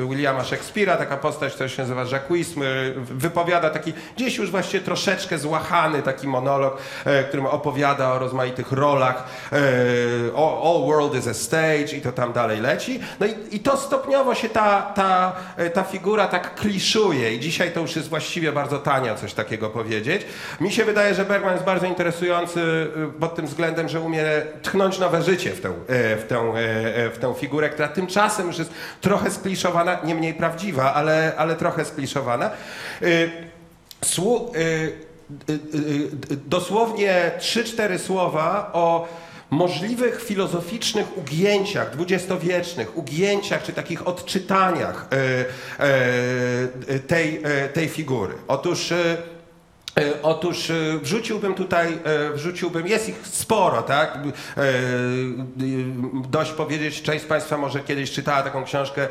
e, 0.00 0.06
Williama 0.06 0.42
Shakespeare'a, 0.42 0.96
taka 0.96 1.16
postać, 1.16 1.52
która 1.52 1.68
się 1.68 1.82
nazywa 1.82 2.04
Jacquisme, 2.12 2.66
e, 2.66 2.92
wypowiada 2.96 3.70
taki 3.70 3.92
gdzieś 4.16 4.36
już 4.36 4.50
właściwie 4.50 4.84
troszeczkę 4.84 5.38
złachany 5.38 6.02
taki 6.02 6.28
monolog, 6.28 6.78
którym 7.28 7.46
opowiada 7.46 8.12
o 8.12 8.18
rozmaitych 8.18 8.72
rolach, 8.72 9.24
all, 10.36 10.86
world 10.86 11.14
is 11.14 11.26
a 11.26 11.34
stage 11.34 11.96
i 11.96 12.00
to 12.00 12.12
tam 12.12 12.32
dalej 12.32 12.60
leci. 12.60 13.00
No 13.20 13.26
i, 13.26 13.56
i 13.56 13.60
to 13.60 13.76
stopniowo 13.76 14.34
się 14.34 14.48
ta, 14.48 14.82
ta, 14.82 15.32
ta 15.74 15.82
figura 15.82 16.26
tak 16.26 16.54
kliszuje 16.54 17.34
i 17.34 17.40
dzisiaj 17.40 17.72
to 17.72 17.80
już 17.80 17.96
jest 17.96 18.08
właściwie 18.08 18.52
bardzo 18.52 18.78
tanio 18.78 19.14
coś 19.14 19.34
takiego 19.34 19.70
powiedzieć. 19.70 20.26
Mi 20.60 20.72
się 20.72 20.84
wydaje, 20.84 20.99
że 21.14 21.24
Bergman 21.24 21.52
jest 21.52 21.64
bardzo 21.64 21.86
interesujący 21.86 22.60
y, 22.60 23.20
pod 23.20 23.34
tym 23.34 23.46
względem, 23.46 23.88
że 23.88 24.00
umie 24.00 24.24
tchnąć 24.62 24.98
nowe 24.98 25.22
życie 25.22 25.50
w 25.50 25.60
tę, 25.60 25.68
e, 25.68 26.16
w 26.16 26.24
tę, 26.28 26.36
e, 26.36 27.10
w 27.10 27.18
tę 27.20 27.34
figurę, 27.38 27.70
która 27.70 27.88
tymczasem 27.88 28.46
już 28.46 28.58
jest 28.58 28.70
trochę 29.00 29.30
skliszowana, 29.30 29.98
nie 30.04 30.14
mniej 30.14 30.34
prawdziwa, 30.34 30.94
ale, 30.94 31.32
ale 31.36 31.56
trochę 31.56 31.84
skliszowana. 31.84 32.50
Y, 33.02 33.30
Słu- 34.04 34.56
y, 34.56 34.58
y, 34.60 35.52
y, 35.52 36.32
y, 36.32 36.36
dosłownie 36.46 37.30
3-4 37.38 37.98
słowa 37.98 38.70
o 38.72 39.08
możliwych 39.50 40.24
filozoficznych 40.24 41.18
ugięciach 41.18 41.90
dwudziestowiecznych, 41.90 42.96
ugięciach 42.96 43.62
czy 43.62 43.72
takich 43.72 44.08
odczytaniach 44.08 45.08
tej, 47.06 47.42
tej 47.72 47.88
figury. 47.88 48.34
Otóż 48.48 48.92
Otóż 50.22 50.70
e, 50.70 50.74
wrzuciłbym 51.02 51.54
tutaj, 51.54 51.98
e, 52.04 52.30
wrzuciłbym, 52.32 52.86
jest 52.86 53.08
ich 53.08 53.26
sporo, 53.26 53.82
tak? 53.82 54.16
E, 54.16 54.20
e, 54.20 54.62
Dość 56.30 56.52
powiedzieć, 56.52 57.02
część 57.02 57.24
z 57.24 57.28
Państwa 57.28 57.56
może 57.56 57.80
kiedyś 57.80 58.12
czytała 58.12 58.42
taką 58.42 58.64
książkę 58.64 59.02
e, 59.02 59.08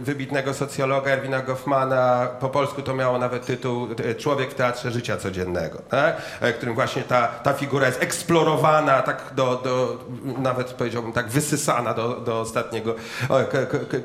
wybitnego 0.00 0.54
socjologa 0.54 1.10
Erwina 1.10 1.42
Goffmana, 1.42 2.28
po 2.40 2.48
polsku 2.48 2.82
to 2.82 2.94
miało 2.94 3.18
nawet 3.18 3.46
tytuł 3.46 3.88
e, 4.04 4.14
Człowiek 4.14 4.50
w 4.50 4.54
teatrze 4.54 4.90
życia 4.90 5.16
codziennego, 5.16 5.82
tak? 5.88 6.16
E, 6.40 6.52
którym 6.52 6.74
właśnie 6.74 7.02
ta, 7.02 7.26
ta 7.26 7.52
figura 7.52 7.86
jest 7.86 8.02
eksplorowana, 8.02 9.02
tak 9.02 9.22
do, 9.34 9.60
do, 9.64 10.04
nawet 10.38 10.72
powiedziałbym 10.72 11.12
tak 11.12 11.28
wysysana 11.28 11.94
do, 11.94 12.08
do 12.14 12.40
ostatniego 12.40 12.94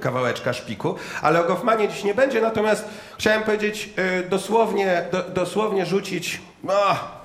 kawałeczka 0.01 0.53
szpiku, 0.53 0.95
ale 1.21 1.41
o 1.41 1.47
Goffmanie 1.47 1.87
dziś 1.87 2.03
nie 2.03 2.13
będzie, 2.13 2.41
natomiast 2.41 2.85
chciałem 3.17 3.43
powiedzieć 3.43 3.89
e, 3.95 4.23
dosłownie, 4.23 5.05
do, 5.11 5.23
dosłownie 5.23 5.54
rzucić 5.85 6.41
no, 6.63 6.73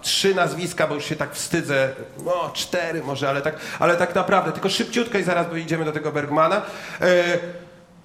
trzy 0.02 0.34
nazwiska, 0.34 0.86
bo 0.86 0.94
już 0.94 1.04
się 1.04 1.16
tak 1.16 1.34
wstydzę, 1.34 1.88
no 2.24 2.50
cztery 2.54 3.02
może, 3.02 3.28
ale 3.28 3.42
tak, 3.42 3.56
ale 3.78 3.96
tak 3.96 4.14
naprawdę, 4.14 4.52
tylko 4.52 4.68
szybciutko 4.68 5.18
i 5.18 5.22
zaraz 5.22 5.46
idziemy 5.56 5.84
do 5.84 5.92
tego 5.92 6.12
Bergmana. 6.12 6.62
E, 7.00 7.38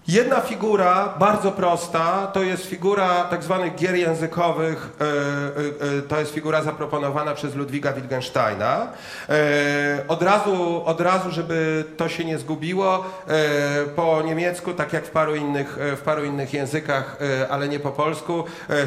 Jedna 0.07 0.41
figura, 0.41 1.13
bardzo 1.19 1.51
prosta, 1.51 2.27
to 2.33 2.43
jest 2.43 2.65
figura 2.65 3.24
tak 3.24 3.43
zwanych 3.43 3.75
gier 3.75 3.95
językowych, 3.95 4.89
e, 5.01 5.03
e, 5.03 5.97
e, 5.97 6.01
to 6.01 6.19
jest 6.19 6.33
figura 6.33 6.62
zaproponowana 6.62 7.33
przez 7.33 7.55
Ludwiga 7.55 7.93
Wittgensteina. 7.93 8.88
Od 10.07 10.21
razu, 10.21 10.83
od 10.85 11.01
razu, 11.01 11.31
żeby 11.31 11.85
to 11.97 12.09
się 12.09 12.25
nie 12.25 12.38
zgubiło, 12.38 13.05
po 13.95 14.21
niemiecku, 14.21 14.74
tak 14.74 14.93
jak 14.93 15.05
w 15.05 15.09
paru 15.09 15.35
innych, 15.35 15.77
w 15.97 16.01
paru 16.01 16.24
innych 16.24 16.53
językach, 16.53 17.17
ale 17.50 17.67
nie 17.67 17.79
po 17.79 17.91
polsku, 17.91 18.43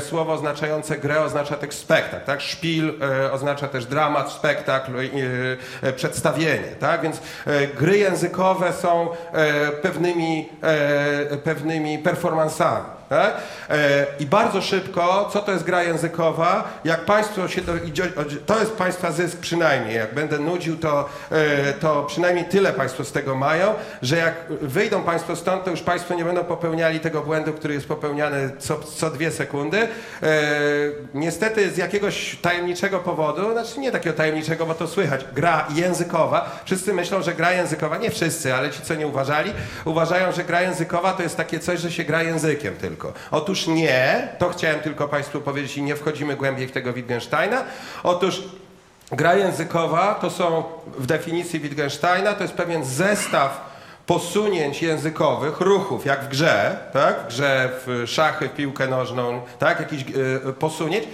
słowo 0.09 0.33
oznaczające 0.33 0.99
grę 0.99 1.21
oznacza 1.21 1.57
też 1.57 1.75
spektakl, 1.75 2.27
tak? 2.27 2.41
Szpil 2.41 2.93
oznacza 3.33 3.69
też 3.69 3.87
dramat, 3.87 4.33
spektakl, 4.33 4.93
przedstawienie, 5.97 6.69
tak? 6.81 7.01
Więc 7.01 7.21
gry 7.79 7.99
językowe 7.99 8.73
są 8.73 9.09
pewnymi, 9.83 10.49
pewnymi 11.45 11.99
performansami. 11.99 12.98
Tak? 13.09 13.37
I 14.21 14.27
bardzo 14.27 14.61
szybko, 14.61 15.31
co 15.33 15.41
to 15.41 15.53
jest 15.53 15.65
gra 15.65 15.83
językowa? 15.83 16.79
Jak 16.85 17.05
Państwo 17.05 17.49
się 17.49 17.61
do, 17.61 17.73
to 18.47 18.59
jest 18.59 18.73
Państwa 18.73 19.13
zysk 19.13 19.39
przynajmniej. 19.39 19.97
Jak 19.97 20.15
będę 20.15 20.39
nudził, 20.39 20.77
to, 20.77 21.09
e, 21.31 21.73
to 21.73 22.03
przynajmniej 22.03 22.45
tyle 22.45 22.73
Państwo 22.73 23.05
z 23.05 23.13
tego 23.13 23.35
mają, 23.35 23.75
że 24.03 24.17
jak 24.17 24.35
wyjdą 24.61 25.03
Państwo 25.03 25.37
stąd, 25.37 25.65
to 25.65 25.71
już 25.71 25.81
Państwo 25.81 26.15
nie 26.15 26.25
będą 26.25 26.45
popełniali 26.45 27.01
tego 27.01 27.21
błędu, 27.21 27.53
który 27.53 27.75
jest 27.75 27.89
popełniany 27.89 28.51
co, 28.59 28.79
co 28.79 29.11
dwie 29.11 29.31
sekundy. 29.31 29.79
E, 29.79 29.89
niestety 31.15 31.71
z 31.71 31.77
jakiegoś 31.77 32.39
tajemniczego 32.43 32.99
powodu, 32.99 33.53
znaczy 33.53 33.81
nie 33.81 33.93
takiego 33.93 34.17
tajemniczego, 34.17 34.67
bo 34.67 34.75
to 34.75 34.87
słychać, 34.87 35.25
gra 35.35 35.67
językowa. 35.75 36.61
Wszyscy 36.65 36.95
myślą, 36.95 37.23
że 37.23 37.35
gra 37.35 37.53
językowa, 37.53 37.97
nie 37.97 38.11
wszyscy, 38.11 38.55
ale 38.55 38.71
ci, 38.71 38.83
co 38.83 38.95
nie 38.95 39.07
uważali, 39.07 39.53
uważają, 39.85 40.33
że 40.33 40.45
gra 40.45 40.63
językowa 40.63 41.13
to 41.13 41.23
jest 41.23 41.37
takie 41.37 41.59
coś, 41.59 41.81
że 41.81 41.91
się 41.91 42.05
gra 42.05 42.23
językiem 42.23 42.77
tylko. 42.77 42.98
Otóż 43.31 43.67
nie, 43.67 44.29
to 44.39 44.49
chciałem 44.49 44.81
tylko 44.81 45.09
Państwu 45.09 45.41
powiedzieć 45.41 45.77
i 45.77 45.83
nie 45.83 45.97
wchodzimy 45.97 46.37
głębiej 46.37 46.69
w 46.69 46.73
tego 46.73 46.93
Wittgensteina. 46.93 47.65
Otóż 48.03 48.43
gra 49.13 49.35
językowa 49.35 50.15
to 50.15 50.31
są 50.31 50.63
w 50.99 51.07
definicji 51.07 51.61
Wittgensteina 51.61 52.33
to 52.33 52.43
jest 52.43 52.55
pewien 52.55 52.85
zestaw 52.85 53.69
posunięć 54.09 54.83
językowych, 54.83 55.61
ruchów, 55.61 56.07
jak 56.07 56.25
w 56.25 56.29
grze, 56.29 56.79
tak? 56.93 57.21
W 57.21 57.27
grze, 57.27 57.71
w 57.87 58.05
szachy, 58.07 58.49
w 58.49 58.55
piłkę 58.55 58.87
nożną, 58.87 59.41
tak? 59.59 59.81
Jakichś 59.81 60.03
e, 60.49 60.53
posunięć, 60.53 61.05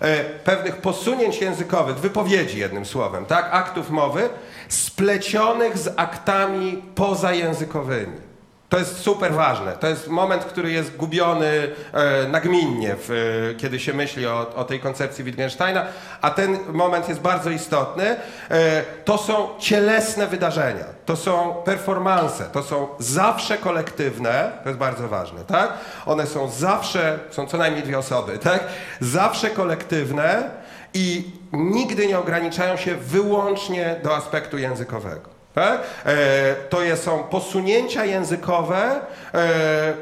e, 0.00 0.24
pewnych 0.24 0.76
posunięć 0.76 1.40
językowych, 1.40 1.96
wypowiedzi 1.96 2.58
jednym 2.58 2.86
słowem, 2.86 3.26
tak? 3.26 3.48
Aktów 3.52 3.90
mowy, 3.90 4.28
splecionych 4.68 5.78
z 5.78 5.94
aktami 5.96 6.82
pozajęzykowymi. 6.94 8.25
To 8.68 8.78
jest 8.78 9.00
super 9.00 9.32
ważne. 9.32 9.72
To 9.72 9.86
jest 9.86 10.08
moment, 10.08 10.44
który 10.44 10.72
jest 10.72 10.96
gubiony 10.96 11.68
e, 11.92 12.28
nagminnie, 12.28 12.94
w, 12.98 13.10
e, 13.10 13.54
kiedy 13.54 13.80
się 13.80 13.92
myśli 13.92 14.26
o, 14.26 14.54
o 14.54 14.64
tej 14.64 14.80
koncepcji 14.80 15.24
Wittgensteina, 15.24 15.86
a 16.20 16.30
ten 16.30 16.58
moment 16.72 17.08
jest 17.08 17.20
bardzo 17.20 17.50
istotny. 17.50 18.16
E, 18.50 18.82
to 19.04 19.18
są 19.18 19.48
cielesne 19.58 20.26
wydarzenia, 20.26 20.84
to 21.06 21.16
są 21.16 21.54
performanse, 21.64 22.44
to 22.44 22.62
są 22.62 22.88
zawsze 22.98 23.58
kolektywne, 23.58 24.52
to 24.62 24.68
jest 24.68 24.78
bardzo 24.78 25.08
ważne, 25.08 25.44
tak? 25.44 25.72
One 26.06 26.26
są 26.26 26.50
zawsze, 26.50 27.18
są 27.30 27.46
co 27.46 27.58
najmniej 27.58 27.82
dwie 27.82 27.98
osoby, 27.98 28.38
tak? 28.38 28.64
Zawsze 29.00 29.50
kolektywne 29.50 30.50
i 30.94 31.30
nigdy 31.52 32.06
nie 32.06 32.18
ograniczają 32.18 32.76
się 32.76 32.94
wyłącznie 32.94 34.00
do 34.02 34.16
aspektu 34.16 34.58
językowego. 34.58 35.35
E, 35.56 36.54
to 36.68 36.96
są 36.96 37.24
posunięcia 37.24 38.04
językowe, 38.04 39.00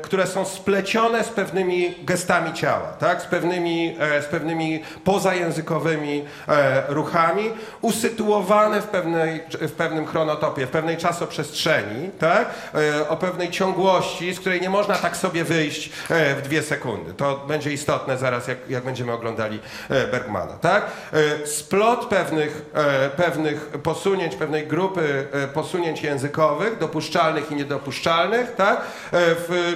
które 0.03 0.27
są 0.27 0.45
splecione 0.45 1.25
z 1.25 1.29
pewnymi 1.29 1.95
gestami 2.05 2.53
ciała, 2.53 2.89
tak? 3.01 3.23
z, 3.23 3.25
pewnymi, 3.25 3.97
e, 4.01 4.23
z 4.23 4.27
pewnymi 4.27 4.83
pozajęzykowymi 5.05 6.25
e, 6.49 6.83
ruchami, 6.89 7.51
usytuowane 7.81 8.81
w, 8.81 8.85
pewnej, 8.85 9.41
w 9.61 9.73
pewnym 9.73 10.07
chronotopie, 10.07 10.67
w 10.67 10.71
pewnej 10.71 10.97
czasoprzestrzeni, 10.97 12.11
tak? 12.19 12.51
e, 12.75 13.09
o 13.09 13.17
pewnej 13.17 13.51
ciągłości, 13.51 14.35
z 14.35 14.41
której 14.41 14.61
nie 14.61 14.71
można 14.71 14.95
tak 14.95 15.17
sobie 15.17 15.45
wyjść 15.45 15.91
e, 16.11 16.35
w 16.35 16.43
dwie 16.43 16.63
sekundy. 16.63 17.15
To 17.15 17.45
będzie 17.49 17.73
istotne 17.73 18.19
zaraz, 18.19 18.49
jak, 18.49 18.59
jak 18.69 18.85
będziemy 18.85 19.13
oglądali 19.13 19.61
e, 19.91 20.07
Bergmana. 20.07 20.53
Tak? 20.53 20.87
E, 21.13 21.47
splot 21.47 22.07
pewnych, 22.07 22.63
e, 22.75 23.11
pewnych 23.11 23.69
posunięć, 23.69 24.37
pewnej 24.37 24.67
grupy 24.67 25.27
e, 25.33 25.49
posunięć 25.49 26.03
językowych, 26.03 26.79
dopuszczalnych 26.79 27.51
i 27.51 27.55
niedopuszczalnych, 27.55 28.55
tak? 28.57 28.81
W, 29.27 29.75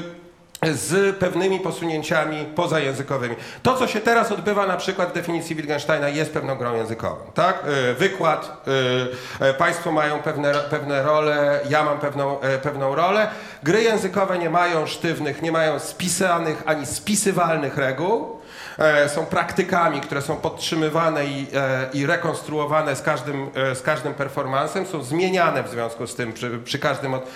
z 0.62 1.16
pewnymi 1.16 1.60
posunięciami 1.60 2.44
pozajęzykowymi. 2.44 3.36
To, 3.62 3.76
co 3.76 3.86
się 3.86 4.00
teraz 4.00 4.32
odbywa 4.32 4.66
na 4.66 4.76
przykład 4.76 5.08
w 5.10 5.12
definicji 5.12 5.56
Wittgensteina 5.56 6.08
jest 6.08 6.32
pewną 6.32 6.56
grą 6.56 6.76
językową, 6.76 7.16
tak? 7.34 7.62
E, 7.64 7.94
Wykład, 7.94 8.66
e, 9.40 9.48
e, 9.48 9.54
państwo 9.54 9.92
mają 9.92 10.22
pewne, 10.22 10.54
pewne 10.54 11.02
role, 11.02 11.60
ja 11.68 11.84
mam 11.84 11.98
pewną, 11.98 12.36
pewną 12.62 12.94
rolę. 12.94 13.30
Gry 13.62 13.82
językowe 13.82 14.38
nie 14.38 14.50
mają 14.50 14.86
sztywnych, 14.86 15.42
nie 15.42 15.52
mają 15.52 15.78
spisanych 15.78 16.62
ani 16.66 16.86
spisywalnych 16.86 17.76
reguł. 17.76 18.37
E, 18.78 19.08
są 19.08 19.26
praktykami, 19.26 20.00
które 20.00 20.22
są 20.22 20.36
podtrzymywane 20.36 21.26
i, 21.26 21.46
e, 21.54 21.86
i 21.92 22.06
rekonstruowane 22.06 22.96
z 22.96 23.02
każdym, 23.02 23.50
e, 23.54 23.74
z 23.74 23.82
każdym 23.82 24.14
performansem, 24.14 24.86
są 24.86 25.02
zmieniane 25.02 25.62
w 25.62 25.68
związku 25.68 26.06
z 26.06 26.14
tym 26.14 26.32
przy, 26.32 26.58
przy 26.58 26.78
każdym 26.78 27.14
od, 27.14 27.26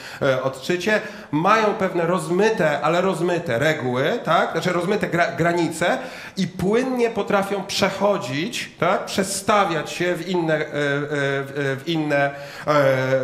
odczycie, 0.43 1.01
mają 1.31 1.75
pewne 1.75 2.07
rozmyte, 2.07 2.81
ale 2.81 3.01
rozmyte 3.01 3.59
reguły, 3.59 4.19
tak? 4.25 4.53
znaczy 4.53 4.73
rozmyte 4.73 5.09
gra, 5.09 5.33
granice 5.33 5.99
i 6.37 6.47
płynnie 6.47 7.11
potrafią 7.11 7.65
przechodzić, 7.65 8.71
tak? 8.81 9.05
przestawiać 9.05 9.91
się 9.91 10.15
w 10.15 10.29
inne, 10.29 10.65
w 10.69 11.83
inne, 11.87 12.31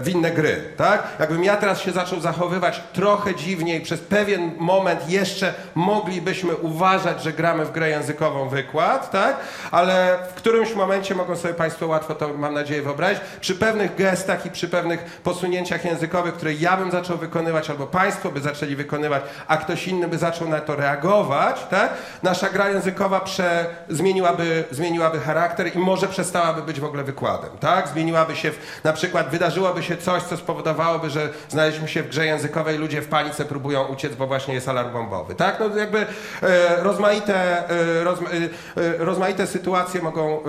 w 0.01 0.09
inne 0.09 0.31
gry. 0.31 0.65
Tak? 0.77 1.03
Jakbym 1.19 1.45
ja 1.45 1.57
teraz 1.57 1.81
się 1.81 1.93
zaczął 1.93 2.21
zachowywać 2.21 2.83
trochę 2.93 3.35
dziwniej, 3.35 3.81
przez 3.81 4.01
pewien 4.01 4.53
moment 4.59 5.11
jeszcze 5.11 5.55
moglibyśmy 5.75 6.57
uważać, 6.57 7.23
że 7.23 7.33
gramy 7.33 7.65
w 7.65 7.73
grę 7.73 7.88
językową 7.89 8.49
wykład, 8.49 9.11
tak? 9.11 9.37
ale 9.71 10.19
w 10.31 10.35
którymś 10.35 10.75
momencie 10.75 11.15
mogą 11.15 11.37
sobie 11.37 11.55
Państwo 11.55 11.87
łatwo 11.87 12.15
to, 12.15 12.29
mam 12.29 12.55
nadzieję, 12.55 12.83
wyobrazić, 12.83 13.21
przy 13.41 13.55
pewnych 13.55 13.95
gestach 13.95 14.47
i 14.47 14.51
przy 14.51 14.69
pewnych 14.69 15.05
posunięciach 15.05 15.85
językowych, 15.85 16.35
które 16.35 16.53
ja 16.53 16.77
bym 16.77 16.91
zaczął 16.91 17.19
wykonywać, 17.19 17.71
albo 17.71 17.87
Państwo 17.87 18.31
by 18.31 18.41
zaczęli 18.41 18.77
wykonywać, 18.77 19.23
a 19.49 19.57
ktoś 19.57 19.89
inny 19.89 20.09
by 20.09 20.19
zaczął 20.19 20.49
na 20.49 20.61
to 20.61 20.77
reagować, 20.77 21.67
tak? 21.71 21.91
nasza 22.23 22.49
gra 22.49 22.69
językowa 22.69 23.21
prze, 23.21 23.67
zmieniłaby, 23.89 24.65
zmieniłaby 24.71 25.21
charakter 25.21 25.77
i 25.77 25.79
może 25.79 26.09
przestałaby 26.09 26.63
być 26.63 26.81
w 26.81 26.85
ogóle 26.85 27.05
wykładem. 27.05 27.51
Tak? 27.61 27.89
Zmieniłaby 27.89 28.37
się, 28.37 28.51
w, 28.51 28.85
na 28.85 28.93
przykład 28.93 29.31
wydarzyłoby 29.31 29.83
się 29.83 29.97
coś, 29.97 30.23
co 30.23 30.37
spowodowałoby, 30.37 31.11
że 31.11 31.29
znaleźliśmy 31.49 31.89
się 31.89 32.03
w 32.03 32.09
grze 32.09 32.27
językowej, 32.27 32.79
ludzie 32.79 33.03
w 33.03 33.09
panice 33.09 33.45
próbują 33.45 33.85
uciec, 33.85 34.15
bo 34.15 34.27
właśnie 34.27 34.55
jest 34.55 34.69
alarm 34.69 34.93
bombowy. 34.93 35.35
Tak? 35.35 35.61
No 35.61 35.77
jakby 35.77 36.07
e, 36.43 36.83
rozmaite, 36.83 37.69
e, 37.69 37.78
e, 37.79 38.83
e, 38.83 38.97
rozmaite 38.99 39.47
sytuacje 39.47 40.03
mogą 40.03 40.41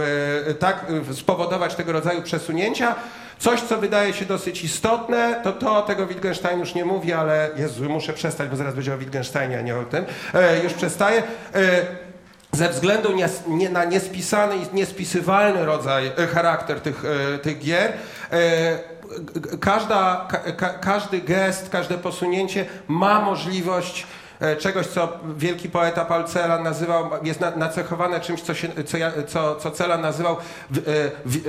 e, 0.50 0.54
tak 0.54 0.86
spowodować 1.14 1.76
tego 1.76 1.92
rodzaju 1.92 2.22
przesunięcia. 2.22 2.96
Coś, 3.40 3.62
co 3.62 3.78
wydaje 3.78 4.14
się 4.14 4.26
dosyć 4.26 4.64
istotne, 4.64 5.42
to 5.44 5.52
to, 5.52 5.82
tego 5.82 6.08
Wittgenstein 6.08 6.60
już 6.60 6.76
nie 6.76 6.86
mówi, 6.86 7.14
ale 7.14 7.50
Jezu, 7.58 7.90
muszę 7.90 8.14
przestać, 8.14 8.50
bo 8.50 8.56
zaraz 8.56 8.76
będzie 8.76 8.94
o 8.94 8.98
Wittgensteinie, 8.98 9.60
a 9.60 9.62
nie 9.62 9.78
o 9.78 9.84
tym. 9.84 10.06
E, 10.34 10.64
już 10.64 10.74
przestaję. 10.74 11.24
E, 11.56 11.82
ze 12.52 12.70
względu 12.70 13.10
na 13.72 13.86
niespisany 13.86 14.56
i 14.56 14.76
niespisywalny 14.76 15.66
rodzaj, 15.66 16.12
e, 16.18 16.28
charakter 16.28 16.80
tych, 16.80 17.04
tych 17.42 17.60
gier, 17.60 17.94
każda, 19.60 20.28
ka, 20.30 20.38
ka, 20.38 20.70
każdy 20.70 21.22
gest, 21.22 21.70
każde 21.70 21.98
posunięcie 21.98 22.66
ma 22.88 23.22
możliwość 23.22 24.08
czegoś, 24.60 24.88
co 24.88 25.20
wielki 25.38 25.70
poeta 25.70 26.06
Paul 26.06 26.24
Celan 26.24 26.64
nazywał, 26.64 27.10
jest 27.24 27.40
na, 27.40 27.52
nacechowane 27.52 28.20
czymś, 28.20 28.42
co, 28.42 28.54
się, 28.54 28.68
co, 28.86 28.98
ja, 28.98 29.12
co, 29.28 29.56
co 29.56 29.72
Celan 29.72 30.02
nazywał 30.02 30.36
w, 30.70 30.78
e, 30.78 30.82
w, 31.26 31.36
e, 31.38 31.42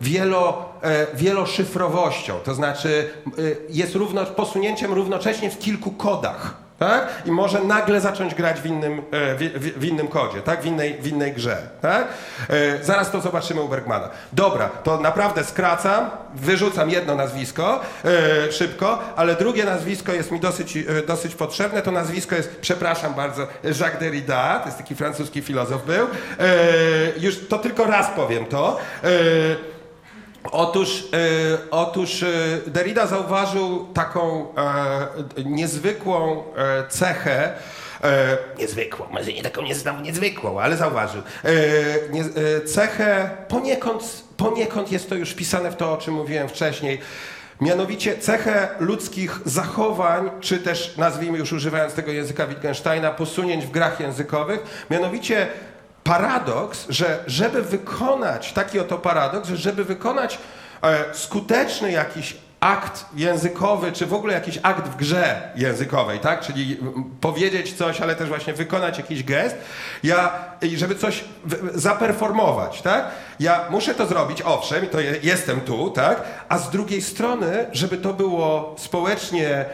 wielo, 0.00 0.72
e, 0.82 1.06
wieloszyfrowością. 1.14 2.38
To 2.44 2.54
znaczy 2.54 3.10
e, 3.26 3.30
jest 3.68 3.94
równo, 3.94 4.26
posunięciem 4.26 4.92
równocześnie 4.92 5.50
w 5.50 5.58
kilku 5.58 5.90
kodach 5.90 6.61
tak? 6.82 7.08
I 7.26 7.30
może 7.30 7.60
nagle 7.60 8.00
zacząć 8.00 8.34
grać 8.34 8.60
w 8.60 8.66
innym, 8.66 9.02
e, 9.10 9.34
w, 9.34 9.78
w, 9.78 9.84
innym 9.84 10.08
kodzie, 10.08 10.40
tak? 10.40 10.62
W 10.62 10.66
innej, 10.66 10.98
w 11.02 11.06
innej 11.06 11.32
grze, 11.32 11.56
tak? 11.80 12.08
E, 12.50 12.84
zaraz 12.84 13.10
to 13.10 13.20
zobaczymy 13.20 13.60
u 13.60 13.68
Bergmana. 13.68 14.08
Dobra, 14.32 14.68
to 14.68 15.00
naprawdę 15.00 15.44
skracam, 15.44 16.10
wyrzucam 16.34 16.90
jedno 16.90 17.14
nazwisko 17.14 17.80
e, 18.04 18.52
szybko, 18.52 18.98
ale 19.16 19.36
drugie 19.36 19.64
nazwisko 19.64 20.12
jest 20.12 20.30
mi 20.30 20.40
dosyć, 20.40 20.78
dosyć 21.06 21.34
potrzebne. 21.34 21.82
To 21.82 21.90
nazwisko 21.90 22.34
jest, 22.34 22.60
przepraszam 22.60 23.14
bardzo, 23.14 23.46
Jacques 23.64 24.00
Derrida, 24.00 24.58
to 24.58 24.66
jest 24.66 24.78
taki 24.78 24.94
francuski 24.94 25.42
filozof 25.42 25.84
był. 25.84 26.06
Już 27.20 27.48
to 27.48 27.58
tylko 27.58 27.84
raz 27.84 28.06
powiem 28.16 28.46
to. 28.46 28.78
Otóż, 30.50 31.04
e, 31.12 31.70
otóż 31.70 32.22
e, 32.22 32.26
Derrida 32.66 33.06
zauważył 33.06 33.86
taką 33.94 34.54
e, 35.36 35.44
niezwykłą 35.44 36.44
e, 36.56 36.88
cechę, 36.88 37.52
e, 38.04 38.38
niezwykłą, 38.58 39.06
może 39.10 39.32
nie 39.32 39.42
taką 39.42 39.62
nie, 39.62 39.74
niezwykłą, 40.02 40.60
ale 40.60 40.76
zauważył, 40.76 41.22
e, 41.44 41.52
nie, 42.10 42.20
e, 42.20 42.60
cechę 42.64 43.30
poniekąd, 43.48 44.22
poniekąd 44.36 44.92
jest 44.92 45.08
to 45.08 45.14
już 45.14 45.30
wpisane 45.30 45.70
w 45.70 45.76
to, 45.76 45.92
o 45.92 45.96
czym 45.96 46.14
mówiłem 46.14 46.48
wcześniej, 46.48 47.00
Mianowicie 47.60 48.18
cechę 48.18 48.68
ludzkich 48.80 49.40
zachowań, 49.44 50.30
czy 50.40 50.58
też 50.58 50.96
nazwijmy 50.96 51.38
już 51.38 51.52
używając 51.52 51.94
tego 51.94 52.12
języka 52.12 52.46
Wittgensteina, 52.46 53.10
posunięć 53.10 53.66
w 53.66 53.70
grach 53.70 54.00
językowych, 54.00 54.86
mianowicie 54.90 55.46
paradoks, 56.04 56.86
że 56.88 57.24
żeby 57.26 57.62
wykonać 57.62 58.52
taki 58.52 58.80
oto 58.80 58.98
paradoks, 58.98 59.48
że 59.48 59.56
żeby 59.56 59.84
wykonać 59.84 60.38
e, 60.82 61.14
skuteczny 61.14 61.92
jakiś 61.92 62.36
akt 62.62 63.04
językowy, 63.14 63.92
czy 63.92 64.06
w 64.06 64.14
ogóle 64.14 64.34
jakiś 64.34 64.58
akt 64.62 64.88
w 64.88 64.96
grze 64.96 65.50
językowej, 65.56 66.18
tak? 66.18 66.40
Czyli 66.40 66.78
powiedzieć 67.20 67.72
coś, 67.72 68.00
ale 68.00 68.16
też 68.16 68.28
właśnie 68.28 68.52
wykonać 68.52 68.98
jakiś 68.98 69.24
gest, 69.24 69.56
ja, 70.02 70.32
żeby 70.76 70.94
coś 70.94 71.24
zaperformować, 71.74 72.82
tak? 72.82 73.04
Ja 73.42 73.66
muszę 73.70 73.94
to 73.94 74.06
zrobić, 74.06 74.42
owszem, 74.42 74.86
to 74.86 75.00
je, 75.00 75.14
jestem 75.22 75.60
tu, 75.60 75.90
tak? 75.90 76.22
A 76.48 76.58
z 76.58 76.70
drugiej 76.70 77.02
strony, 77.02 77.66
żeby 77.72 77.96
to 77.98 78.14
było 78.14 78.76
społecznie 78.78 79.64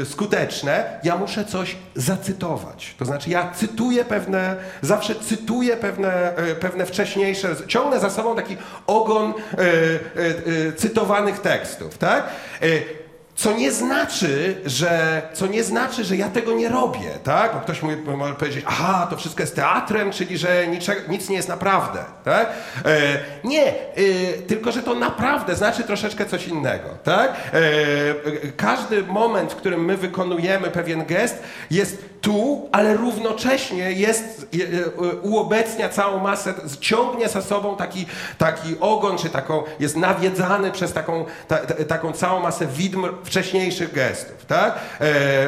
e, 0.00 0.04
skuteczne, 0.04 1.00
ja 1.04 1.16
muszę 1.16 1.44
coś 1.44 1.76
zacytować. 1.94 2.94
To 2.98 3.04
znaczy 3.04 3.30
ja 3.30 3.52
cytuję 3.54 4.04
pewne, 4.04 4.56
zawsze 4.82 5.14
cytuję 5.14 5.76
pewne, 5.76 6.36
e, 6.36 6.54
pewne 6.54 6.86
wcześniejsze, 6.86 7.56
ciągnę 7.66 8.00
za 8.00 8.10
sobą 8.10 8.36
taki 8.36 8.56
ogon 8.86 9.34
e, 10.68 10.72
cytowanych 10.72 11.38
tekstów, 11.38 11.98
tak? 11.98 12.24
Co 13.38 13.52
nie 13.52 13.72
znaczy, 13.72 14.60
że, 14.66 15.22
co 15.32 15.46
nie 15.46 15.64
znaczy, 15.64 16.04
że 16.04 16.16
ja 16.16 16.28
tego 16.28 16.52
nie 16.52 16.68
robię, 16.68 17.10
tak? 17.24 17.54
Bo 17.54 17.60
ktoś 17.60 17.82
mówi, 17.82 17.96
może 18.16 18.34
powiedzieć, 18.34 18.64
aha, 18.68 19.06
to 19.10 19.16
wszystko 19.16 19.42
jest 19.42 19.56
teatrem, 19.56 20.10
czyli 20.10 20.38
że 20.38 20.66
niczego, 20.66 21.00
nic 21.08 21.28
nie 21.28 21.36
jest 21.36 21.48
naprawdę, 21.48 22.04
tak? 22.24 22.50
E, 22.84 23.18
nie, 23.44 23.66
e, 23.66 23.72
tylko 24.46 24.72
że 24.72 24.82
to 24.82 24.94
naprawdę 24.94 25.56
znaczy 25.56 25.84
troszeczkę 25.84 26.26
coś 26.26 26.48
innego, 26.48 26.88
tak? 27.04 27.32
E, 27.32 27.60
każdy 28.56 29.02
moment, 29.02 29.52
w 29.52 29.56
którym 29.56 29.84
my 29.84 29.96
wykonujemy 29.96 30.70
pewien 30.70 31.06
gest, 31.06 31.42
jest 31.70 32.04
tu, 32.20 32.68
ale 32.72 32.96
równocześnie 32.96 33.92
jest, 33.92 34.46
e, 34.54 35.06
e, 35.06 35.16
uobecnia 35.16 35.88
całą 35.88 36.18
masę, 36.18 36.54
ciągnie 36.80 37.28
za 37.28 37.42
sobą 37.42 37.76
taki, 37.76 38.06
taki 38.38 38.76
ogon, 38.80 39.18
czy 39.18 39.30
taką, 39.30 39.62
jest 39.80 39.96
nawiedzany 39.96 40.70
przez 40.72 40.92
taką, 40.92 41.24
ta, 41.48 41.56
ta, 41.56 41.84
taką 41.84 42.12
całą 42.12 42.40
masę 42.40 42.66
widm 42.66 43.06
wcześniejszych 43.28 43.92
gestów, 43.92 44.46
tak? 44.46 44.74
E, 44.74 44.78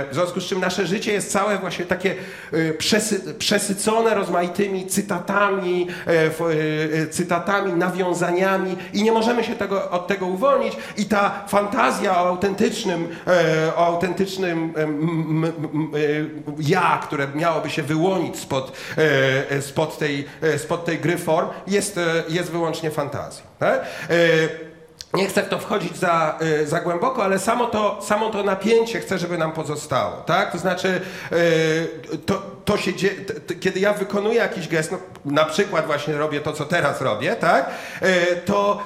w 0.04 0.08
związku 0.12 0.40
z 0.40 0.44
czym 0.44 0.60
nasze 0.60 0.86
życie 0.86 1.12
jest 1.12 1.32
całe 1.32 1.58
właśnie 1.58 1.84
takie 1.84 2.14
e, 2.52 2.72
przesy, 2.72 3.34
przesycone 3.34 4.14
rozmaitymi 4.14 4.86
cytatami, 4.86 5.86
e, 6.06 7.06
cytatami, 7.06 7.72
nawiązaniami 7.72 8.76
i 8.92 9.02
nie 9.02 9.12
możemy 9.12 9.44
się 9.44 9.54
tego, 9.54 9.90
od 9.90 10.06
tego 10.06 10.26
uwolnić 10.26 10.76
i 10.96 11.04
ta 11.04 11.44
fantazja 11.48 12.12
o 12.12 12.28
autentycznym, 12.28 13.08
o 13.76 13.86
autentycznym 13.86 14.72
ja, 16.58 17.00
które 17.02 17.28
miałoby 17.34 17.70
się 17.70 17.82
wyłonić 17.82 18.38
spod, 18.38 18.76
spod, 19.60 19.98
tej, 19.98 20.26
spod 20.56 20.84
tej 20.84 20.98
gry 20.98 21.18
form, 21.18 21.48
jest, 21.66 22.00
jest 22.28 22.50
wyłącznie 22.50 22.90
fantazją. 22.90 23.44
Tak? 23.58 23.86
Nie 25.14 25.26
chcę 25.26 25.42
w 25.42 25.48
to 25.48 25.58
wchodzić 25.58 25.96
za, 25.96 26.38
y, 26.42 26.66
za 26.66 26.80
głęboko, 26.80 27.24
ale 27.24 27.38
samo 27.38 27.66
to, 27.66 27.98
samo 28.02 28.30
to 28.30 28.42
napięcie 28.42 29.00
chcę, 29.00 29.18
żeby 29.18 29.38
nam 29.38 29.52
pozostało, 29.52 30.16
tak? 30.16 30.52
To 30.52 30.58
znaczy, 30.58 31.00
y, 31.32 32.18
to, 32.26 32.42
to 32.64 32.76
się 32.76 32.94
dzieje, 32.94 33.14
kiedy 33.60 33.80
ja 33.80 33.92
wykonuję 33.92 34.36
jakiś 34.36 34.68
gest, 34.68 34.92
no, 34.92 34.98
na 35.24 35.44
przykład 35.44 35.86
właśnie 35.86 36.14
robię 36.18 36.40
to, 36.40 36.52
co 36.52 36.64
teraz 36.64 37.00
robię, 37.00 37.36
tak? 37.36 37.70
Y, 38.02 38.06
to 38.44 38.82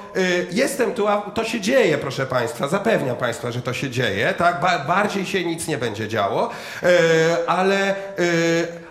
jestem 0.51 0.93
tu, 0.93 1.07
a 1.07 1.17
to 1.17 1.43
się 1.43 1.61
dzieje, 1.61 1.97
proszę 1.97 2.25
Państwa, 2.25 2.67
zapewniam 2.67 3.15
Państwa, 3.15 3.51
że 3.51 3.61
to 3.61 3.73
się 3.73 3.89
dzieje, 3.89 4.33
tak? 4.37 4.61
Ba- 4.61 4.79
bardziej 4.79 5.25
się 5.25 5.45
nic 5.45 5.67
nie 5.67 5.77
będzie 5.77 6.07
działo, 6.07 6.49
ale... 7.47 7.95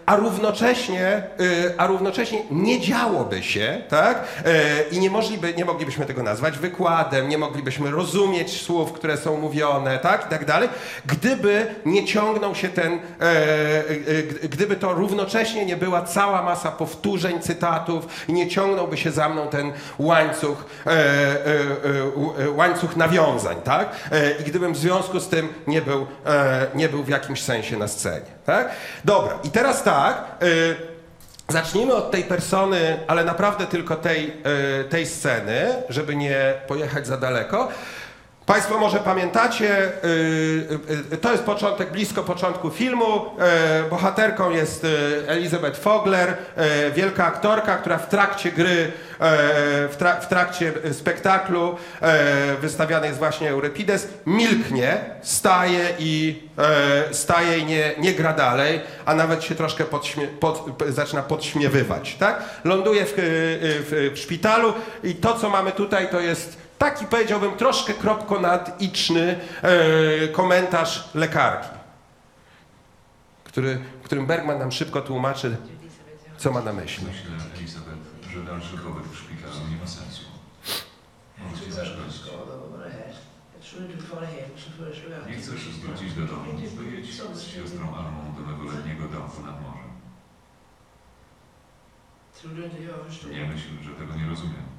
A 0.07 0.17
równocześnie, 0.17 1.23
y, 1.41 1.75
a 1.77 1.87
równocześnie 1.87 2.39
nie 2.51 2.81
działoby 2.81 3.43
się, 3.43 3.83
tak? 3.89 4.25
Y, 4.91 4.95
I 4.95 4.99
nie, 4.99 5.11
możliby, 5.11 5.55
nie 5.55 5.65
moglibyśmy 5.65 6.07
tego 6.07 6.23
nazwać 6.23 6.59
wykładem, 6.59 7.29
nie 7.29 7.39
moglibyśmy 7.39 7.91
rozumieć 7.91 8.63
słów, 8.63 8.93
które 8.93 9.17
są 9.17 9.41
mówione, 9.41 9.99
tak? 9.99 10.27
I 10.27 10.31
tak 10.31 10.45
dalej, 10.45 10.69
gdyby 11.07 11.67
nie 11.85 12.05
ciągnął 12.05 12.55
się 12.55 12.69
ten, 12.69 12.93
e, 12.93 12.99
e, 14.43 14.49
gdyby 14.49 14.77
to 14.77 14.93
równocześnie 14.93 15.67
nie 15.67 15.77
była 15.77 16.03
cała 16.03 16.43
masa 16.43 16.71
powtórzeń, 16.73 17.41
cytatów 17.41 18.07
i 18.29 18.33
nie 18.33 18.49
ciągnąłby 18.49 18.97
się 18.97 19.11
za 19.11 19.29
mną 19.29 19.49
ten 19.49 19.73
łańcuch, 19.99 20.65
e, 20.87 22.51
łańcuch 22.55 22.97
nawiązań, 22.97 23.57
tak? 23.65 24.11
I 24.41 24.45
gdybym 24.45 24.73
w 24.73 24.77
związku 24.77 25.21
z 25.21 25.29
tym 25.29 25.49
nie 25.67 25.83
był, 25.83 26.07
nie 26.75 26.89
był 26.89 27.03
w 27.03 27.09
jakimś 27.09 27.43
sensie 27.43 27.77
na 27.77 27.89
scenie, 27.89 28.27
tak? 28.45 28.71
Dobra, 29.05 29.39
i 29.45 29.51
teraz 29.51 29.83
tak, 29.83 30.25
y, 30.43 30.77
zacznijmy 31.49 31.95
od 31.95 32.11
tej 32.11 32.25
persony, 32.25 32.99
ale 33.07 33.25
naprawdę 33.25 33.67
tylko 33.67 33.97
tej, 33.97 34.33
y, 34.81 34.85
tej 34.85 35.07
sceny, 35.07 35.83
żeby 35.89 36.17
nie 36.17 36.55
pojechać 36.67 37.07
za 37.07 37.17
daleko. 37.17 37.69
Państwo 38.47 38.79
może 38.79 38.99
pamiętacie, 38.99 39.79
y, 40.05 40.09
y, 41.11 41.15
y, 41.15 41.17
to 41.17 41.33
jest 41.33 41.45
początek, 41.45 41.93
blisko 41.93 42.23
początku 42.23 42.71
filmu. 42.71 43.17
Y, 43.87 43.91
bohaterką 43.91 44.51
jest 44.51 44.87
Elizabeth 45.27 45.81
Fogler, 45.81 46.29
y, 46.89 46.93
wielka 46.93 47.27
aktorka, 47.27 47.77
która 47.77 47.99
w 47.99 48.09
trakcie 48.09 48.53
gry, 48.53 48.71
y, 48.71 48.91
w, 49.89 49.97
tra- 49.99 50.21
w 50.21 50.29
trakcie 50.29 50.73
spektaklu 50.93 51.77
wystawiany 52.61 53.07
jest 53.07 53.19
właśnie 53.19 53.51
Euripides, 53.51 54.09
milknie, 54.27 54.97
staje 55.23 55.89
i, 55.99 56.43
staje 57.13 57.59
i 57.59 57.65
nie, 57.65 57.95
nie 57.99 58.13
gra 58.15 58.33
dalej, 58.33 58.81
a 59.05 59.15
nawet 59.15 59.45
się 59.45 59.55
troszkę 59.55 59.85
podśmie- 59.85 60.27
pod, 60.41 60.65
zaczyna 60.89 61.23
podśmiewywać. 61.23 62.15
Tak? 62.15 62.43
Ląduje 62.65 63.05
w, 63.05 63.13
w, 63.17 64.11
w 64.15 64.19
szpitalu 64.19 64.73
i 65.05 65.15
to, 65.15 65.35
co 65.39 65.51
mamy 65.51 65.73
tutaj, 65.73 66.09
to 66.11 66.21
jest 66.21 66.64
taki 66.91 67.07
powiedziałbym 67.07 67.57
troszkę 67.57 67.95
kropkonadiczny 67.95 69.41
e, 69.63 70.29
komentarz 70.29 71.15
lekarki, 71.15 71.69
który, 73.45 73.79
w 74.03 74.05
którym 74.05 74.27
Bergman 74.27 74.59
nam 74.59 74.73
szybko 74.73 75.01
tłumaczy, 75.01 75.57
co 76.37 76.53
ma 76.53 76.61
na 76.61 76.73
myśli. 76.73 77.07
Myślę, 77.07 77.31
Elizabeth, 77.55 77.99
że 78.33 78.43
dalszy 78.43 78.77
pobyt 78.79 79.05
w 79.05 79.17
szpitalu 79.19 79.55
nie 79.71 79.77
ma 79.77 79.87
sensu. 79.87 80.23
Może 81.39 81.65
ci 81.65 81.73
zaszkodzić. 81.73 82.23
Nie 85.29 85.37
chcesz 85.37 85.69
wrócić 85.69 86.15
do 86.15 86.27
domu, 86.27 86.45
wyjedź 86.77 87.15
z 87.35 87.43
siostrą 87.43 87.95
Almą 87.97 88.35
do 88.39 88.41
mego 88.53 88.77
letniego 88.77 89.09
domku 89.09 89.43
nad 89.43 89.63
morzem. 89.63 89.95
Nie 93.31 93.45
myśl, 93.47 93.69
że 93.83 93.91
tego 93.91 94.15
nie 94.15 94.29
rozumiem. 94.29 94.74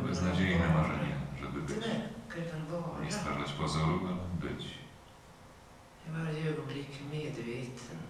To 0.00 0.08
beznadziejne 0.08 0.68
marzenie, 0.68 1.16
żeby 1.40 1.62
być. 1.62 1.76
Nie 3.04 3.12
stwarzać 3.12 3.52
pozoru, 3.52 4.00
ale 4.06 4.48
być. 4.50 4.66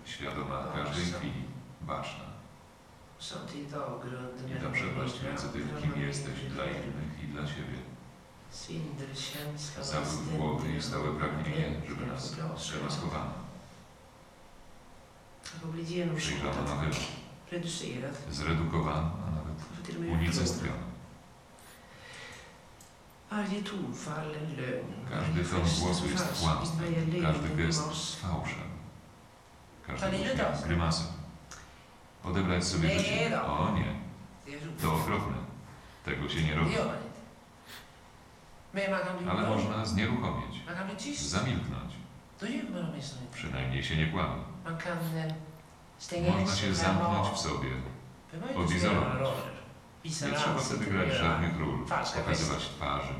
Świadoma 0.05 0.65
każdej 0.75 1.05
chwili. 1.05 1.45
baczna. 1.81 2.25
I 4.57 4.63
da 4.63 4.71
przepaść 4.71 5.23
między 5.23 5.49
tym, 5.49 5.69
kim 5.83 6.03
jesteś 6.03 6.41
dla 6.41 6.65
innych 6.65 7.25
i 7.25 7.27
dla 7.27 7.47
siebie. 7.47 7.79
Zawrót 9.83 10.37
głowy 10.37 10.73
i 10.77 10.83
stałe 10.83 11.19
pragnienie, 11.19 11.83
żeby 11.89 12.07
nas 12.07 12.37
bli 15.67 15.85
Przyjrzano 16.17 16.63
na 16.63 16.83
reducerad, 17.53 18.15
Zredukowano, 18.31 19.11
a 19.81 19.87
nawet 19.87 19.87
för 19.87 19.93
till 19.93 19.97
och 19.97 20.03
med 20.03 20.21
unicestwiono. 20.21 20.91
Varje 23.31 23.63
tonfall 23.63 24.35
en 24.35 24.57
lögn. 24.57 24.95
Każdy 25.11 25.45
ton 25.45 25.61
głosu 25.61 26.07
jest 26.07 26.41
kłamstwem, 26.43 27.23
każdy 27.23 27.49
gest 27.57 28.17
fałszem. 28.17 28.71
Każdy 29.87 30.07
uśmiech 30.07 30.67
grymasą. 30.67 31.05
Odebrać 32.25 32.65
sobie 32.65 32.99
życie. 32.99 33.43
O 33.43 33.75
nie, 33.75 33.95
to 34.83 34.95
okropne. 34.95 35.37
Tego 36.05 36.29
się 36.29 36.43
nie 36.43 36.55
robi. 36.55 36.75
Ale 39.31 39.43
glad. 39.43 39.49
można 39.49 39.87
znieruchomieć, 39.87 40.63
zamilknąć. 41.19 41.93
Przynajmniej 43.33 43.85
się 43.85 43.97
nie 43.97 44.07
kłamie. 44.07 44.43
Eh, 44.67 46.33
Można 46.39 46.57
się 46.57 46.75
zamknąć 46.75 47.29
w 47.29 47.39
sobie. 47.39 47.71
odizolować. 48.57 49.60
Nie 50.05 50.11
trzeba 50.11 50.59
wtedy 50.59 50.87
grać 50.87 51.13
żadnych 51.19 51.59
ról, 51.59 51.87
pokazywać 52.15 52.69
twarzy, 52.77 53.15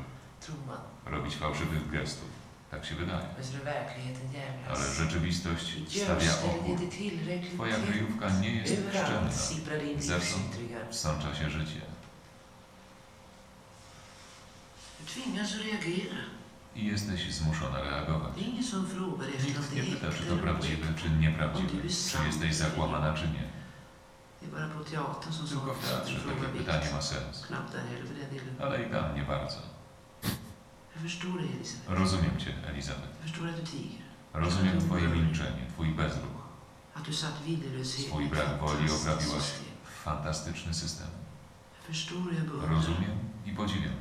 robić 1.05 1.35
fałszywych 1.35 1.89
gestów. 1.91 2.29
Tak 2.71 2.85
się 2.85 2.95
wydaje. 2.95 3.25
Ale 4.69 4.87
rzeczywistość 4.93 5.75
stawia 6.03 6.31
opór. 6.45 6.77
Twoja 7.53 7.75
kryjówka 7.75 8.29
nie 8.39 8.55
jest 8.55 8.73
szczelna. 8.89 9.29
Zewsząd 9.99 10.57
wsącza 10.89 11.35
się 11.35 11.49
życie. 11.49 11.81
I 16.75 16.85
jesteś 16.85 17.33
zmuszona 17.33 17.81
reagować. 17.81 18.33
Nikt 18.37 19.73
nie 19.75 19.83
pyta, 19.83 20.11
czy 20.17 20.23
to 20.23 20.37
prawdziwe, 20.37 20.87
czy 21.01 21.09
nieprawdziwe, 21.09 21.71
czy 21.81 22.27
jesteś 22.27 22.55
zakłamana, 22.55 23.13
czy 23.13 23.27
nie. 23.27 23.50
Det 24.41 24.47
är 24.47 24.51
bara 24.51 24.69
på 24.77 24.83
teatern 24.83 25.33
som 25.33 25.47
Tylko 25.47 25.73
w 25.73 25.85
teatrze 25.85 26.19
takie 26.29 26.57
pytanie 26.57 26.91
ma 26.93 27.01
sens. 27.01 27.45
Knappt 27.47 27.71
där 27.71 27.79
heller 27.79 28.05
för 28.07 28.15
den 28.15 28.29
delen. 28.37 28.55
Ale 28.61 28.85
i 28.85 28.89
tam 28.89 29.15
nie 29.15 29.23
bardzo. 29.23 29.59
Jag 30.93 31.01
förstår 31.03 31.37
dig 31.39 31.49
Elisabeth. 31.55 31.91
Rozumiem 32.01 32.39
cię, 32.39 32.53
Elizabeth. 32.69 33.09
Jag 33.19 33.29
förstår 33.29 33.47
att 33.49 33.55
du 33.55 33.65
tiger. 33.65 34.03
Rozumiem 34.33 34.79
twoje 34.81 35.07
milczenie, 35.07 35.65
twój 35.75 35.95
bezruch, 35.95 36.41
Att 36.93 37.05
du 37.05 37.13
satt 37.13 37.41
viljelöshet 37.45 38.05
swój 38.05 38.25
i 38.25 38.29
brak 38.29 38.61
woli 38.61 38.89
system. 38.89 39.17
w 39.83 39.89
fantastyczny 40.03 40.73
system. 40.73 41.07
Jag 41.77 41.85
förstår 41.85 42.27
och 42.27 42.33
jag 42.33 42.45
beundrar 42.47 42.69
Rozumiem 42.69 43.17
i 43.45 43.55
podziwiam. 43.55 43.93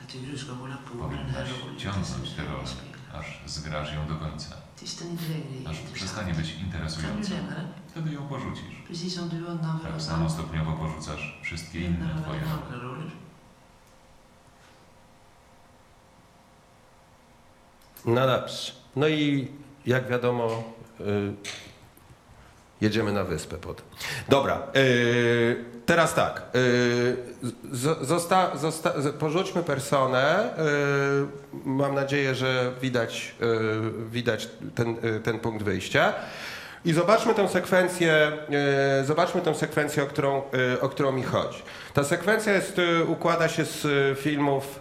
Jag 0.00 0.08
tycker 0.08 0.32
du 0.32 0.38
ska 0.38 0.52
hålla 0.52 0.76
på 0.88 0.94
med 0.94 1.18
den 1.18 1.30
här 1.30 1.44
Powinnaś 1.44 1.60
rollen 1.62 1.78
ciągnąć 1.78 2.34
tę 2.36 2.42
rolę, 2.44 2.70
aż 3.18 3.26
zgrasz 3.46 3.92
ją 3.94 4.08
do 4.08 4.14
końca. 4.16 4.54
Aż 5.68 5.78
przestanie 5.92 6.34
być 6.34 6.54
interesująca. 6.54 7.30
den? 7.30 7.46
Wtedy 7.88 8.12
ją 8.12 8.28
porzucisz. 8.28 8.82
Tak 9.92 10.02
samo 10.02 10.30
stopniowo 10.30 10.72
porzucasz 10.72 11.40
wszystkie 11.42 11.80
inne 11.80 12.22
twoje 12.22 12.40
role. 12.40 13.02
No 18.04 18.26
dobrze. 18.26 18.72
No 18.96 19.08
i 19.08 19.48
jak 19.86 20.08
wiadomo, 20.08 20.64
y, 21.00 21.34
jedziemy 22.80 23.12
na 23.12 23.24
wyspę 23.24 23.56
potem. 23.56 23.86
Dobra, 24.28 24.62
y, 24.76 25.64
teraz 25.88 26.14
tak. 26.14 26.42
Y, 26.54 27.16
z- 27.72 28.06
zosta, 28.06 28.50
zosta, 28.56 28.92
porzućmy 29.18 29.62
personę. 29.62 30.50
Y, 31.64 31.68
mam 31.68 31.94
nadzieję, 31.94 32.34
że 32.34 32.72
widać, 32.82 33.34
y, 33.42 33.46
widać 34.10 34.48
ten, 34.74 34.96
y, 35.16 35.20
ten 35.20 35.38
punkt 35.40 35.62
wyjścia. 35.64 36.12
I 36.84 36.92
zobaczmy 36.92 37.34
tę 37.34 37.48
sekwencję, 37.48 38.32
y, 39.02 39.04
zobaczmy 39.06 39.40
tę 39.40 39.54
sekwencję, 39.54 40.02
o 40.02 40.06
którą, 40.06 40.42
y, 40.74 40.80
o 40.80 40.88
którą 40.88 41.12
mi 41.12 41.22
chodzi. 41.22 41.62
Ta 41.94 42.04
sekwencja 42.04 42.52
jest, 42.52 42.78
y, 42.78 43.04
układa 43.04 43.48
się 43.48 43.64
z 43.64 43.84
y, 43.84 44.14
filmów, 44.22 44.80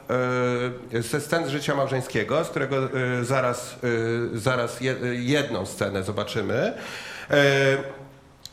y, 0.94 1.02
ze 1.02 1.22
scen 1.22 1.46
z 1.46 1.50
życia 1.50 1.76
małżeńskiego, 1.76 2.44
z 2.44 2.50
którego 2.50 2.78
y, 3.22 3.26
zaraz, 3.26 3.76
y, 4.34 4.40
zaraz 4.40 4.82
je, 4.82 4.96
jedną 5.14 5.66
scenę 5.66 6.04
zobaczymy. 6.04 6.74
Y, 7.32 7.34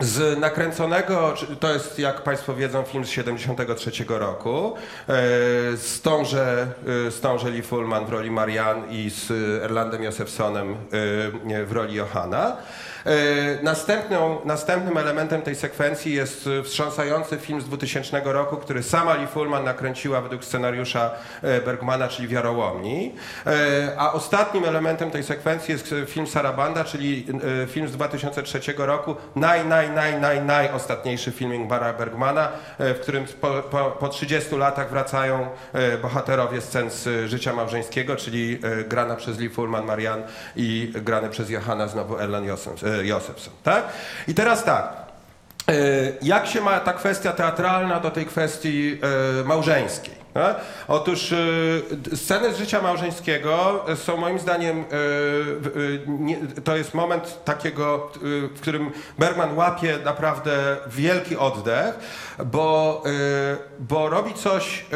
z 0.01 0.39
nakręconego, 0.39 1.35
to 1.61 1.73
jest 1.73 1.99
jak 1.99 2.23
Państwo 2.23 2.55
wiedzą 2.55 2.83
film 2.83 3.05
z 3.05 3.11
73 3.11 3.91
roku, 4.09 4.75
e, 4.77 5.13
z 5.77 6.01
tąże, 6.03 6.67
e, 7.07 7.11
z 7.11 7.21
tąże 7.21 7.51
Lee 7.51 7.63
Fullman 7.63 8.07
w 8.07 8.09
roli 8.09 8.31
Marianne 8.31 8.87
i 8.89 9.11
z 9.11 9.31
Erlandem 9.63 10.03
Josefsonem 10.03 10.73
e, 10.73 10.77
w 11.65 11.73
roli 11.73 11.95
Johanna. 11.95 12.57
E, 13.07 13.63
Następną, 13.63 14.39
następnym 14.45 14.97
elementem 14.97 15.43
tej 15.43 15.55
sekwencji 15.55 16.15
jest 16.15 16.47
e, 16.47 16.63
wstrząsający 16.63 17.39
film 17.39 17.61
z 17.61 17.65
2000 17.65 18.21
roku, 18.25 18.57
który 18.57 18.83
sama 18.83 19.15
Lee 19.15 19.27
Fullman 19.27 19.65
nakręciła 19.65 20.21
według 20.21 20.45
scenariusza 20.45 21.11
e, 21.43 21.61
Bergmana, 21.61 22.09
czyli 22.09 22.29
Wiarołomni. 22.29 23.15
A 23.97 24.13
ostatnim 24.13 24.65
elementem 24.65 25.11
tej 25.11 25.23
sekwencji 25.23 25.73
jest 25.73 25.95
film 26.07 26.27
Sarabanda, 26.27 26.85
czyli 26.85 27.27
film 27.69 27.89
z 27.89 27.93
2003 27.93 28.61
roku, 28.77 29.17
naj, 29.37 29.67
naj, 29.67 29.91
naj, 29.91 30.21
naj, 30.21 30.43
naj 30.45 30.71
ostatniejszy 30.73 31.33
Bergmana, 31.99 32.49
w 32.79 32.99
którym 33.03 33.25
po, 33.41 33.63
po, 33.63 33.91
po 33.91 34.09
30 34.09 34.57
latach 34.57 34.91
wracają 34.91 35.49
bohaterowie 36.03 36.61
scen 36.61 36.91
z 36.91 37.31
życia 37.31 37.53
małżeńskiego, 37.53 38.17
czyli 38.17 38.59
grana 38.89 39.17
przez 39.17 39.39
Lee 39.39 39.49
Fullman, 39.51 39.85
Marianne 39.85 40.27
i 40.57 40.93
grany 40.95 41.29
przez 41.29 41.51
Johanna 41.51 41.89
znowu 41.89 42.19
Erland 42.19 42.47
Josefs- 42.47 42.94
Josefsson. 43.03 43.53
Tak? 43.63 43.85
I 44.29 44.35
teraz 44.35 44.65
tak. 44.65 45.05
E, 45.69 45.75
Jak 46.23 46.47
się 46.47 46.61
ma 46.61 46.81
ta 46.81 46.93
kwestia 46.93 47.33
teatralna 47.33 48.01
do 48.01 48.11
tej 48.11 48.27
kwestii 48.27 49.01
e, 49.41 49.45
małżeńskiej? 49.45 50.25
tak? 50.35 50.57
Otóż 50.89 51.33
e, 51.33 51.37
sceny 52.17 52.55
z 52.55 52.59
życia 52.59 52.83
małżeńskiego 52.83 53.85
są 53.95 54.17
moim 54.17 54.39
zdaniem, 54.39 54.85
to 56.65 56.77
jest 56.77 56.95
moment 56.95 57.45
takiego, 57.45 58.11
w 58.55 58.61
którym 58.61 58.91
Bergman 59.19 59.57
łapie 59.57 59.99
naprawdę 60.05 60.77
wielki 60.87 61.37
oddech, 61.37 61.95
bo, 62.45 63.03
bo 63.79 64.09
robi 64.09 64.35
coś 64.35 64.87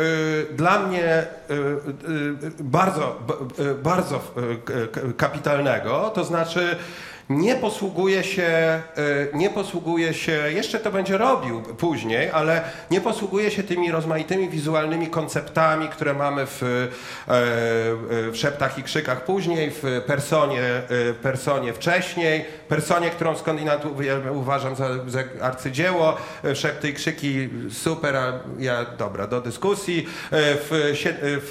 dla 0.51 0.79
mnie 0.79 1.27
bardzo, 2.61 3.19
bardzo 3.83 4.21
kapitalnego, 5.17 6.11
to 6.15 6.25
znaczy 6.25 6.77
nie 7.29 7.57
posługuje 7.57 8.25
się, 8.25 8.43
e, 8.43 8.83
nie 9.35 9.51
posługuje 9.51 10.15
się, 10.15 10.33
jeszcze 10.33 10.79
to 10.79 10.91
będzie 10.91 11.19
robił 11.19 11.63
później, 11.63 12.31
ale 12.31 12.63
nie 12.91 13.01
posługuje 13.01 13.51
się 13.51 13.63
tymi 13.63 13.91
rozmaitymi 13.91 14.49
wizualnymi 14.49 15.07
konceptami, 15.07 15.89
które 15.89 16.15
mamy 16.15 16.47
w, 16.47 16.63
e, 16.63 16.89
w 17.27 18.33
Szeptach 18.35 18.79
i 18.79 18.83
Krzykach 18.83 19.25
później, 19.25 19.71
w 19.71 20.03
Personie, 20.07 20.63
e, 20.63 21.15
personie 21.23 21.73
wcześniej, 21.73 22.45
Personie, 22.69 23.11
którą 23.11 23.37
skądinąd 23.37 23.83
uważam 24.33 24.77
za, 24.77 24.89
za 25.07 25.21
arcydzieło, 25.41 26.17
e, 26.45 26.57
Szepty 26.57 26.89
i 26.89 26.95
Krzyki 26.95 27.49
super, 27.71 28.17
a 28.17 28.33
ja 28.59 28.87
dobra, 28.99 29.27
do 29.27 29.41
dyskusji, 29.41 30.07
E, 30.39 30.55
w, 30.55 30.95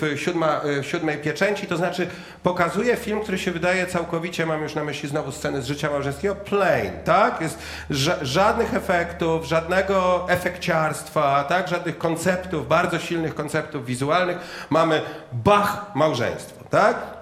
w, 0.01 0.19
siódma, 0.19 0.61
e, 0.61 0.81
w 0.81 0.85
siódmej 0.85 1.17
pieczęci, 1.17 1.67
to 1.67 1.77
znaczy 1.77 2.07
pokazuje 2.43 2.95
film, 2.95 3.21
który 3.21 3.37
się 3.37 3.51
wydaje 3.51 3.87
całkowicie, 3.87 4.45
mam 4.45 4.63
już 4.63 4.75
na 4.75 4.83
myśli 4.83 5.09
znowu 5.09 5.31
sceny 5.31 5.61
z 5.61 5.66
życia 5.67 5.89
małżeńskiego, 5.89 6.35
plain, 6.35 6.91
tak? 7.05 7.41
Jest 7.41 7.59
ża- 7.91 8.17
żadnych 8.21 8.73
efektów, 8.73 9.45
żadnego 9.45 10.25
efekciarstwa, 10.29 11.43
tak? 11.43 11.67
Żadnych 11.67 11.97
konceptów, 11.97 12.67
bardzo 12.67 12.99
silnych 12.99 13.35
konceptów 13.35 13.85
wizualnych. 13.85 14.37
Mamy 14.69 15.01
bach 15.33 15.85
małżeństwo, 15.95 16.63
tak? 16.69 17.16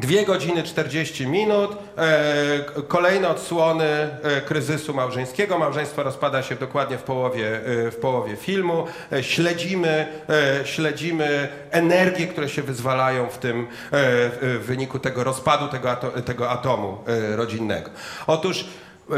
Dwie 0.00 0.24
godziny 0.24 0.62
40 0.62 1.26
minut, 1.26 1.76
e, 1.96 2.82
kolejne 2.88 3.28
odsłony 3.28 3.84
e, 3.84 4.40
kryzysu 4.40 4.94
małżeńskiego. 4.94 5.58
Małżeństwo 5.58 6.02
rozpada 6.02 6.42
się 6.42 6.54
dokładnie 6.54 6.98
w 6.98 7.02
połowie, 7.02 7.56
e, 7.86 7.90
w 7.90 7.96
połowie 7.96 8.36
filmu. 8.36 8.86
Śledzimy, 9.22 10.06
śledzimy 10.64 11.48
energie, 11.70 12.26
które 12.26 12.48
się 12.48 12.62
wyzwalają 12.62 13.28
w 13.28 13.38
tym 13.38 13.66
w 13.92 14.62
wyniku 14.66 14.98
tego 14.98 15.24
rozpadu 15.24 15.68
tego, 15.68 15.96
tego 16.24 16.50
atomu 16.50 16.98
rodzinnego. 17.36 17.90
Otóż 18.26 18.64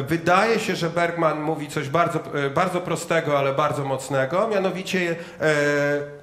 wydaje 0.02 0.58
się, 0.58 0.76
że 0.76 0.90
Bergman 0.90 1.40
mówi 1.40 1.68
coś 1.68 1.88
bardzo, 1.88 2.20
e, 2.34 2.50
bardzo 2.50 2.80
prostego, 2.80 3.38
ale 3.38 3.52
bardzo 3.52 3.84
mocnego, 3.84 4.48
mianowicie, 4.48 5.16
e, 5.40 5.54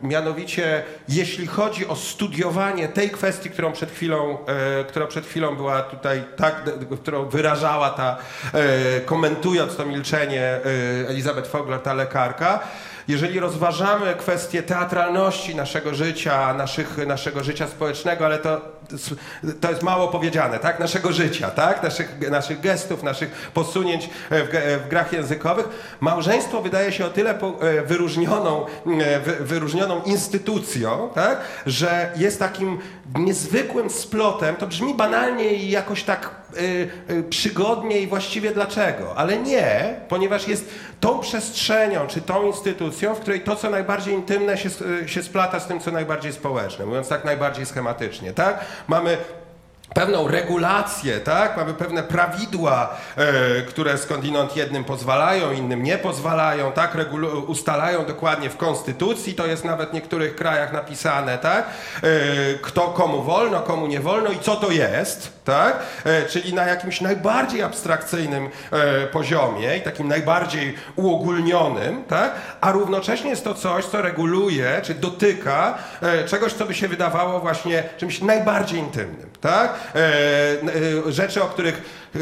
mianowicie 0.02 0.84
jeśli 1.10 1.48
chodzi 1.48 1.88
o 1.88 1.96
studiowanie 1.96 2.88
tej 2.88 3.10
kwestii, 3.10 3.50
którą 3.50 3.72
przed 3.72 3.92
chwilą, 3.92 4.38
e, 4.46 4.84
która 4.84 5.08
przed 5.08 5.26
chwilą 5.26 5.56
była 5.56 5.82
tutaj, 5.82 6.24
tak, 6.38 6.64
którą 7.02 7.30
wyrażała 7.30 7.90
ta, 7.90 8.18
komentując 9.06 9.76
to 9.76 9.86
milczenie 9.86 10.60
Elizabeth 11.08 11.50
Fogler, 11.50 11.80
ta 11.80 11.94
lekarka, 11.94 12.60
jeżeli 13.08 13.40
rozważamy 13.40 14.16
kwestię 14.16 14.64
teatralności 14.64 15.56
naszego 15.56 15.94
życia, 15.94 16.54
naszych, 16.54 16.98
naszego 17.08 17.44
życia 17.44 17.68
społecznego, 17.68 18.26
ale 18.26 18.40
to, 18.40 18.62
to 19.62 19.70
jest 19.70 19.84
mało 19.84 20.08
powiedziane, 20.08 20.60
tak? 20.60 20.80
Naszego 20.80 21.12
życia, 21.12 21.50
tak? 21.50 21.84
Naszych, 21.84 22.30
naszych 22.30 22.60
gestów, 22.60 23.04
naszych 23.04 23.52
posunięć 23.54 24.10
e, 24.30 24.44
w, 24.44 24.50
ge- 24.50 24.80
w 24.86 24.88
grach 24.90 25.14
językowych. 25.14 25.70
Małżeństwo 26.00 26.62
wydaje 26.62 26.92
się 26.92 27.06
o 27.06 27.10
tyle 27.10 27.40
e, 27.40 27.82
wyróżnioną, 27.82 28.66
e, 29.02 29.20
wy, 29.20 29.36
wyróżnioną 29.40 30.02
instytucją, 30.04 31.10
tak? 31.16 31.40
Że 31.66 32.12
jest 32.16 32.40
takim 32.40 32.80
niezwykłym 33.16 33.90
splotem. 33.90 34.56
To 34.56 34.68
brzmi 34.68 34.94
banalnie 34.94 35.54
i 35.54 35.72
jakoś 35.72 36.04
tak 36.04 36.41
przygodnie 37.30 38.00
i 38.00 38.08
właściwie 38.08 38.52
dlaczego, 38.52 39.16
ale 39.16 39.38
nie, 39.38 39.96
ponieważ 40.10 40.48
jest 40.48 40.70
tą 41.00 41.20
przestrzenią 41.20 42.08
czy 42.08 42.22
tą 42.22 42.46
instytucją, 42.48 43.16
w 43.16 43.20
której 43.20 43.42
to, 43.42 43.56
co 43.56 43.70
najbardziej 43.70 44.14
intymne 44.14 44.58
się, 44.58 44.70
s- 44.70 44.84
się 45.06 45.24
splata 45.24 45.60
z 45.60 45.68
tym, 45.68 45.80
co 45.80 45.92
najbardziej 45.92 46.34
społeczne, 46.34 46.86
mówiąc 46.86 47.08
tak 47.08 47.26
najbardziej 47.26 47.66
schematycznie, 47.66 48.34
tak? 48.34 48.66
Mamy 48.88 49.18
pewną 49.94 50.28
regulację, 50.28 51.20
tak? 51.20 51.58
Mamy 51.58 51.74
pewne 51.74 52.04
prawidła, 52.04 52.90
e, 53.18 53.62
które 53.62 53.98
skądinąd 53.98 54.56
jednym 54.58 54.84
pozwalają, 54.84 55.52
innym 55.52 55.84
nie 55.84 55.98
pozwalają, 55.98 56.72
tak? 56.72 56.98
Ustalają 57.48 58.06
dokładnie 58.06 58.50
w 58.50 58.58
konstytucji, 58.58 59.34
to 59.34 59.46
jest 59.46 59.66
nawet 59.66 59.90
w 59.90 59.94
niektórych 59.94 60.36
krajach 60.36 60.74
napisane, 60.74 61.38
tak? 61.38 61.66
E, 61.66 62.10
kto 62.62 62.82
komu 62.82 63.24
wolno, 63.24 63.60
komu 63.60 63.88
nie 63.88 64.00
wolno 64.00 64.32
i 64.32 64.40
co 64.40 64.56
to 64.56 64.72
jest, 64.72 65.44
tak? 65.46 65.80
E, 66.06 66.26
czyli 66.26 66.54
na 66.54 66.66
jakimś 66.66 67.02
najbardziej 67.02 67.64
abstrakcyjnym 67.64 68.50
e, 68.72 69.08
poziomie 69.08 69.78
i 69.78 69.82
takim 69.82 70.08
najbardziej 70.08 70.76
uogólnionym, 70.96 72.04
tak? 72.04 72.34
A 72.62 72.72
równocześnie 72.72 73.30
jest 73.30 73.44
to 73.44 73.54
coś, 73.54 73.86
co 73.86 74.02
reguluje, 74.02 74.82
czy 74.84 74.94
dotyka 74.94 75.78
e, 76.02 76.26
czegoś, 76.26 76.54
co 76.54 76.66
by 76.66 76.74
się 76.74 76.88
wydawało 76.88 77.40
właśnie 77.40 77.84
czymś 77.98 78.22
najbardziej 78.22 78.80
intymnym, 78.80 79.30
tak? 79.42 79.81
E, 79.96 81.08
e, 81.08 81.12
rzeczy, 81.12 81.44
o 81.44 81.46
których 81.46 81.82
e, 82.16 82.20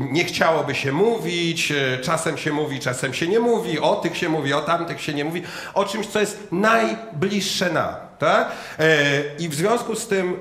nie 0.00 0.24
chciałoby 0.24 0.74
się 0.74 0.92
mówić, 0.92 1.72
czasem 2.02 2.38
się 2.38 2.52
mówi, 2.52 2.80
czasem 2.80 3.14
się 3.14 3.28
nie 3.28 3.40
mówi, 3.40 3.78
o 3.78 3.96
tych 3.96 4.16
się 4.16 4.28
mówi, 4.28 4.52
o 4.52 4.60
tamtych 4.60 5.00
się 5.00 5.14
nie 5.14 5.24
mówi, 5.24 5.42
o 5.74 5.84
czymś, 5.84 6.06
co 6.06 6.20
jest 6.20 6.48
najbliższe 6.52 7.72
nam. 7.72 7.94
Tak? 8.22 8.52
I 9.38 9.48
w 9.48 9.54
związku 9.54 9.96
z 9.96 10.06
tym 10.06 10.36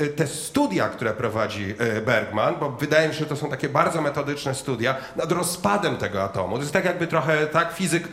e, 0.00 0.04
e, 0.04 0.06
te 0.06 0.26
studia, 0.26 0.88
które 0.88 1.12
prowadzi 1.12 1.74
Bergman, 2.06 2.54
bo 2.60 2.70
wydaje 2.70 3.08
mi 3.08 3.14
się, 3.14 3.20
że 3.20 3.26
to 3.26 3.36
są 3.36 3.50
takie 3.50 3.68
bardzo 3.68 4.02
metodyczne 4.02 4.54
studia 4.54 4.94
nad 5.16 5.32
rozpadem 5.32 5.96
tego 5.96 6.22
atomu. 6.22 6.54
To 6.54 6.60
jest 6.60 6.72
tak 6.72 6.84
jakby 6.84 7.06
trochę 7.06 7.46
tak 7.46 7.72
fizyk, 7.72 8.08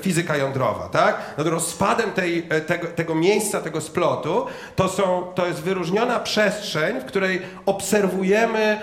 fizyka 0.00 0.36
jądrowa, 0.36 0.88
tak? 0.88 1.16
Nad 1.38 1.46
rozpadem 1.46 2.12
tej, 2.12 2.48
tego, 2.66 2.86
tego 2.86 3.14
miejsca, 3.14 3.60
tego 3.60 3.80
splotu, 3.80 4.46
to, 4.76 4.88
są, 4.88 5.32
to 5.34 5.46
jest 5.46 5.60
wyróżniona 5.60 6.20
przestrzeń, 6.20 7.00
w 7.00 7.04
której 7.04 7.42
obserwujemy, 7.66 8.80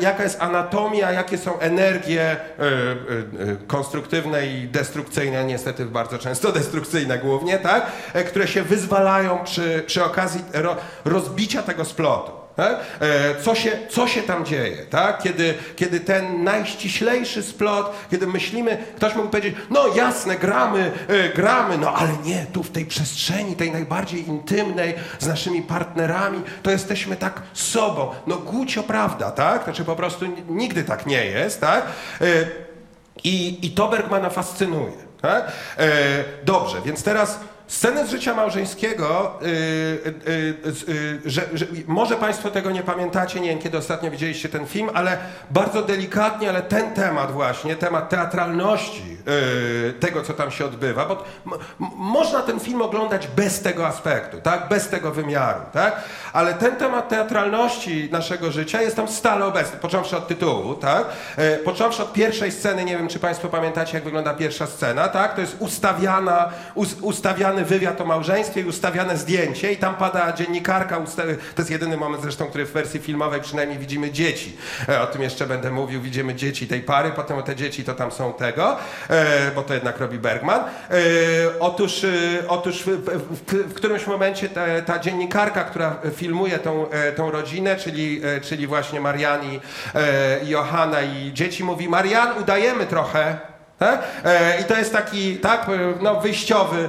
jaka 0.00 0.22
jest 0.22 0.42
anatomia, 0.42 1.12
jakie 1.12 1.38
są 1.38 1.58
energie 1.58 2.22
e, 2.22 2.36
e, 2.36 2.66
e, 2.66 3.56
konstruktywne 3.66 4.46
i 4.46 4.68
destrukcyjne, 4.68 5.44
niestety 5.44 5.84
bardzo 5.86 6.18
często 6.18 6.52
destrukcyjne 6.60 7.18
głównie, 7.18 7.58
tak? 7.58 7.86
Które 8.26 8.48
się 8.48 8.62
wyzwalają 8.62 9.44
przy, 9.44 9.84
przy 9.86 10.04
okazji 10.04 10.40
ro, 10.52 10.76
rozbicia 11.04 11.62
tego 11.62 11.84
splotu. 11.84 12.37
Tak? 12.58 12.80
E, 13.00 13.42
Co, 13.42 13.54
się, 13.54 13.78
co 13.90 14.08
się 14.08 14.22
tam 14.22 14.44
dzieje, 14.44 14.76
tak? 14.90 15.22
kiedy, 15.22 15.54
kiedy 15.76 16.00
ten 16.00 16.44
najściślejszy 16.44 17.42
splot, 17.42 17.94
kiedy 18.10 18.26
myślimy, 18.26 18.78
ktoś 18.96 19.14
mógł 19.14 19.28
powiedzieć, 19.28 19.54
no 19.70 19.86
jasne, 19.94 20.36
gramy, 20.36 20.92
e, 21.08 21.28
gramy, 21.28 21.78
no 21.78 21.94
ale 21.94 22.08
nie, 22.24 22.46
tu 22.52 22.62
w 22.62 22.70
tej 22.70 22.86
przestrzeni, 22.86 23.56
tej 23.56 23.72
najbardziej 23.72 24.28
intymnej, 24.28 24.94
z 25.18 25.26
naszymi 25.26 25.62
partnerami, 25.62 26.42
to 26.62 26.70
jesteśmy 26.70 27.16
tak 27.16 27.42
sobą. 27.52 28.10
No 28.26 28.36
gucio 28.36 28.82
prawda, 28.82 29.30
tak? 29.30 29.64
Znaczy 29.64 29.84
po 29.84 29.96
prostu 29.96 30.26
nigdy 30.48 30.84
tak 30.84 31.06
nie 31.06 31.24
jest, 31.26 31.60
tak? 31.60 31.86
E, 32.20 32.24
I, 33.24 33.66
i 33.66 33.70
to 33.70 33.88
Bergmana 33.88 34.30
fascynuje. 34.30 35.08
Tak? 35.22 35.52
Dobrze, 36.44 36.76
więc 36.84 37.02
teraz 37.02 37.40
sceny 37.68 38.06
z 38.06 38.10
życia 38.10 38.34
małżeńskiego, 38.34 39.38
y, 39.42 39.46
y, 40.28 40.54
y, 40.88 41.20
że, 41.30 41.42
że, 41.54 41.66
może 41.86 42.16
Państwo 42.16 42.50
tego 42.50 42.70
nie 42.70 42.82
pamiętacie, 42.82 43.40
nie 43.40 43.48
wiem 43.48 43.58
kiedy 43.58 43.78
ostatnio 43.78 44.10
widzieliście 44.10 44.48
ten 44.48 44.66
film, 44.66 44.90
ale 44.94 45.18
bardzo 45.50 45.82
delikatnie, 45.82 46.48
ale 46.48 46.62
ten 46.62 46.94
temat 46.94 47.32
właśnie, 47.32 47.76
temat 47.76 48.08
teatralności 48.08 49.18
tego, 50.00 50.22
co 50.22 50.32
tam 50.34 50.50
się 50.50 50.64
odbywa, 50.64 51.06
bo 51.06 51.24
można 51.96 52.42
ten 52.42 52.60
film 52.60 52.82
oglądać 52.82 53.28
bez 53.28 53.60
tego 53.60 53.86
aspektu, 53.86 54.40
tak? 54.40 54.68
bez 54.68 54.88
tego 54.88 55.12
wymiaru, 55.12 55.60
tak? 55.72 56.02
ale 56.32 56.54
ten 56.54 56.76
temat 56.76 57.08
teatralności 57.08 58.08
naszego 58.12 58.52
życia 58.52 58.82
jest 58.82 58.96
tam 58.96 59.08
stale 59.08 59.46
obecny, 59.46 59.78
począwszy 59.78 60.16
od 60.16 60.28
tytułu, 60.28 60.74
tak? 60.74 61.04
Począwszy 61.64 62.02
od 62.02 62.12
pierwszej 62.12 62.52
sceny, 62.52 62.84
nie 62.84 62.98
wiem 62.98 63.08
czy 63.08 63.18
Państwo 63.18 63.48
pamiętacie, 63.48 63.94
jak 63.94 64.04
wygląda 64.04 64.34
pierwsza 64.34 64.66
scena, 64.66 65.08
tak? 65.08 65.34
to 65.34 65.40
jest 65.40 65.56
ustawiana, 65.58 66.50
us, 66.74 66.96
wywiad 67.64 68.00
o 68.00 68.04
małżeństwie 68.04 68.60
i 68.60 68.64
ustawiane 68.64 69.16
zdjęcie 69.16 69.72
i 69.72 69.76
tam 69.76 69.94
pada 69.94 70.32
dziennikarka, 70.32 71.00
to 71.54 71.62
jest 71.62 71.70
jedyny 71.70 71.96
moment 71.96 72.22
zresztą, 72.22 72.46
który 72.46 72.66
w 72.66 72.72
wersji 72.72 73.00
filmowej 73.00 73.40
przynajmniej 73.40 73.78
widzimy 73.78 74.10
dzieci, 74.10 74.56
e, 74.88 75.02
o 75.02 75.06
tym 75.06 75.22
jeszcze 75.22 75.46
będę 75.46 75.70
mówił, 75.70 76.00
widzimy 76.00 76.34
dzieci 76.34 76.66
tej 76.66 76.80
pary, 76.80 77.10
potem 77.10 77.42
te 77.42 77.56
dzieci 77.56 77.84
to 77.84 77.94
tam 77.94 78.12
są 78.12 78.32
tego, 78.32 78.76
e, 79.10 79.50
bo 79.54 79.62
to 79.62 79.74
jednak 79.74 79.98
robi 79.98 80.18
Bergman. 80.18 80.60
E, 80.60 80.64
otóż, 81.60 82.06
otóż 82.48 82.82
w, 83.46 83.74
którymś 83.74 84.06
momencie 84.06 84.48
ta, 84.48 84.82
ta 84.86 84.98
dziennikarka, 84.98 85.64
która 85.64 85.96
filmuje 86.14 86.58
tą, 86.58 86.86
tą 87.16 87.30
rodzinę, 87.30 87.76
czyli, 87.76 88.20
czyli 88.42 88.66
właśnie 88.66 89.00
Marian 89.00 89.44
i, 89.44 89.60
e, 89.94 90.44
i 90.44 90.48
Johanna 90.48 91.02
i 91.02 91.32
dzieci, 91.32 91.64
mówi 91.64 91.88
Marian, 91.88 92.42
udajemy 92.42 92.86
trochę. 92.86 93.57
Tak? 93.78 94.02
I 94.60 94.64
to 94.64 94.76
jest 94.76 94.92
taki 94.92 95.36
tak, 95.36 95.68
e, 95.68 96.02
no, 96.02 96.20
wyjściowy, 96.20 96.88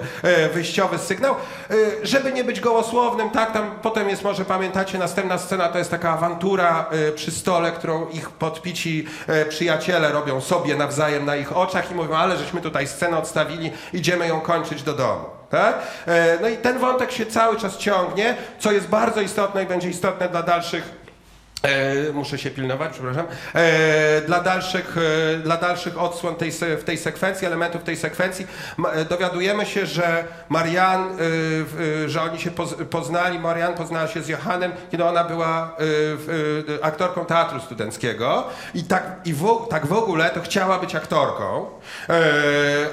wyjściowy 0.53 0.97
sygnał. 0.97 1.35
Żeby 2.03 2.33
nie 2.33 2.43
być 2.43 2.59
gołosłownym, 2.59 3.29
tak, 3.29 3.51
tam 3.51 3.71
potem 3.81 4.09
jest, 4.09 4.23
może 4.23 4.45
pamiętacie, 4.45 4.97
następna 4.97 5.37
scena 5.37 5.69
to 5.69 5.77
jest 5.77 5.91
taka 5.91 6.09
awantura 6.09 6.85
przy 7.15 7.31
stole, 7.31 7.71
którą 7.71 8.07
ich 8.09 8.29
podpici 8.29 9.07
przyjaciele 9.49 10.11
robią 10.11 10.41
sobie 10.41 10.75
nawzajem 10.75 11.25
na 11.25 11.35
ich 11.35 11.57
oczach 11.57 11.91
i 11.91 11.95
mówią, 11.95 12.15
ale 12.15 12.37
żeśmy 12.37 12.61
tutaj 12.61 12.87
scenę 12.87 13.17
odstawili, 13.17 13.71
idziemy 13.93 14.27
ją 14.27 14.41
kończyć 14.41 14.83
do 14.83 14.93
domu. 14.93 15.25
Tak? 15.49 15.79
No 16.41 16.47
i 16.47 16.57
ten 16.57 16.79
wątek 16.79 17.11
się 17.11 17.25
cały 17.25 17.57
czas 17.57 17.77
ciągnie, 17.77 18.35
co 18.59 18.71
jest 18.71 18.87
bardzo 18.87 19.21
istotne 19.21 19.63
i 19.63 19.65
będzie 19.65 19.89
istotne 19.89 20.29
dla 20.29 20.43
dalszych 20.43 20.98
E, 21.63 22.13
muszę 22.13 22.37
się 22.37 22.49
pilnować, 22.51 22.91
przepraszam. 22.91 23.25
E, 23.55 24.21
dla, 24.21 24.39
dalszych, 24.39 24.95
e, 25.33 25.37
dla 25.37 25.57
dalszych 25.57 26.01
odsłon 26.01 26.35
tej, 26.35 26.51
w 26.51 26.83
tej 26.85 26.97
sekwencji, 26.97 27.47
elementów 27.47 27.83
tej 27.83 27.97
sekwencji, 27.97 28.47
ma, 28.77 28.91
e, 28.91 29.05
dowiadujemy 29.05 29.65
się, 29.65 29.85
że 29.85 30.23
Marian, 30.49 31.01
e, 31.01 32.03
e, 32.05 32.09
że 32.09 32.21
oni 32.21 32.39
się 32.39 32.51
poz, 32.51 32.75
poznali, 32.89 33.39
Marian 33.39 33.73
poznała 33.73 34.07
się 34.07 34.21
z 34.21 34.27
Johannem, 34.27 34.71
kiedy 34.91 35.05
ona 35.05 35.23
była 35.23 35.75
e, 36.69 36.75
e, 36.79 36.85
aktorką 36.85 37.25
teatru 37.25 37.59
studenckiego 37.59 38.47
i 38.73 38.83
tak, 38.83 39.03
i 39.25 39.33
w, 39.33 39.67
tak 39.69 39.85
w 39.85 39.93
ogóle 39.93 40.29
to 40.29 40.41
chciała 40.41 40.79
być 40.79 40.95
aktorką, 40.95 41.65
e, 42.09 42.13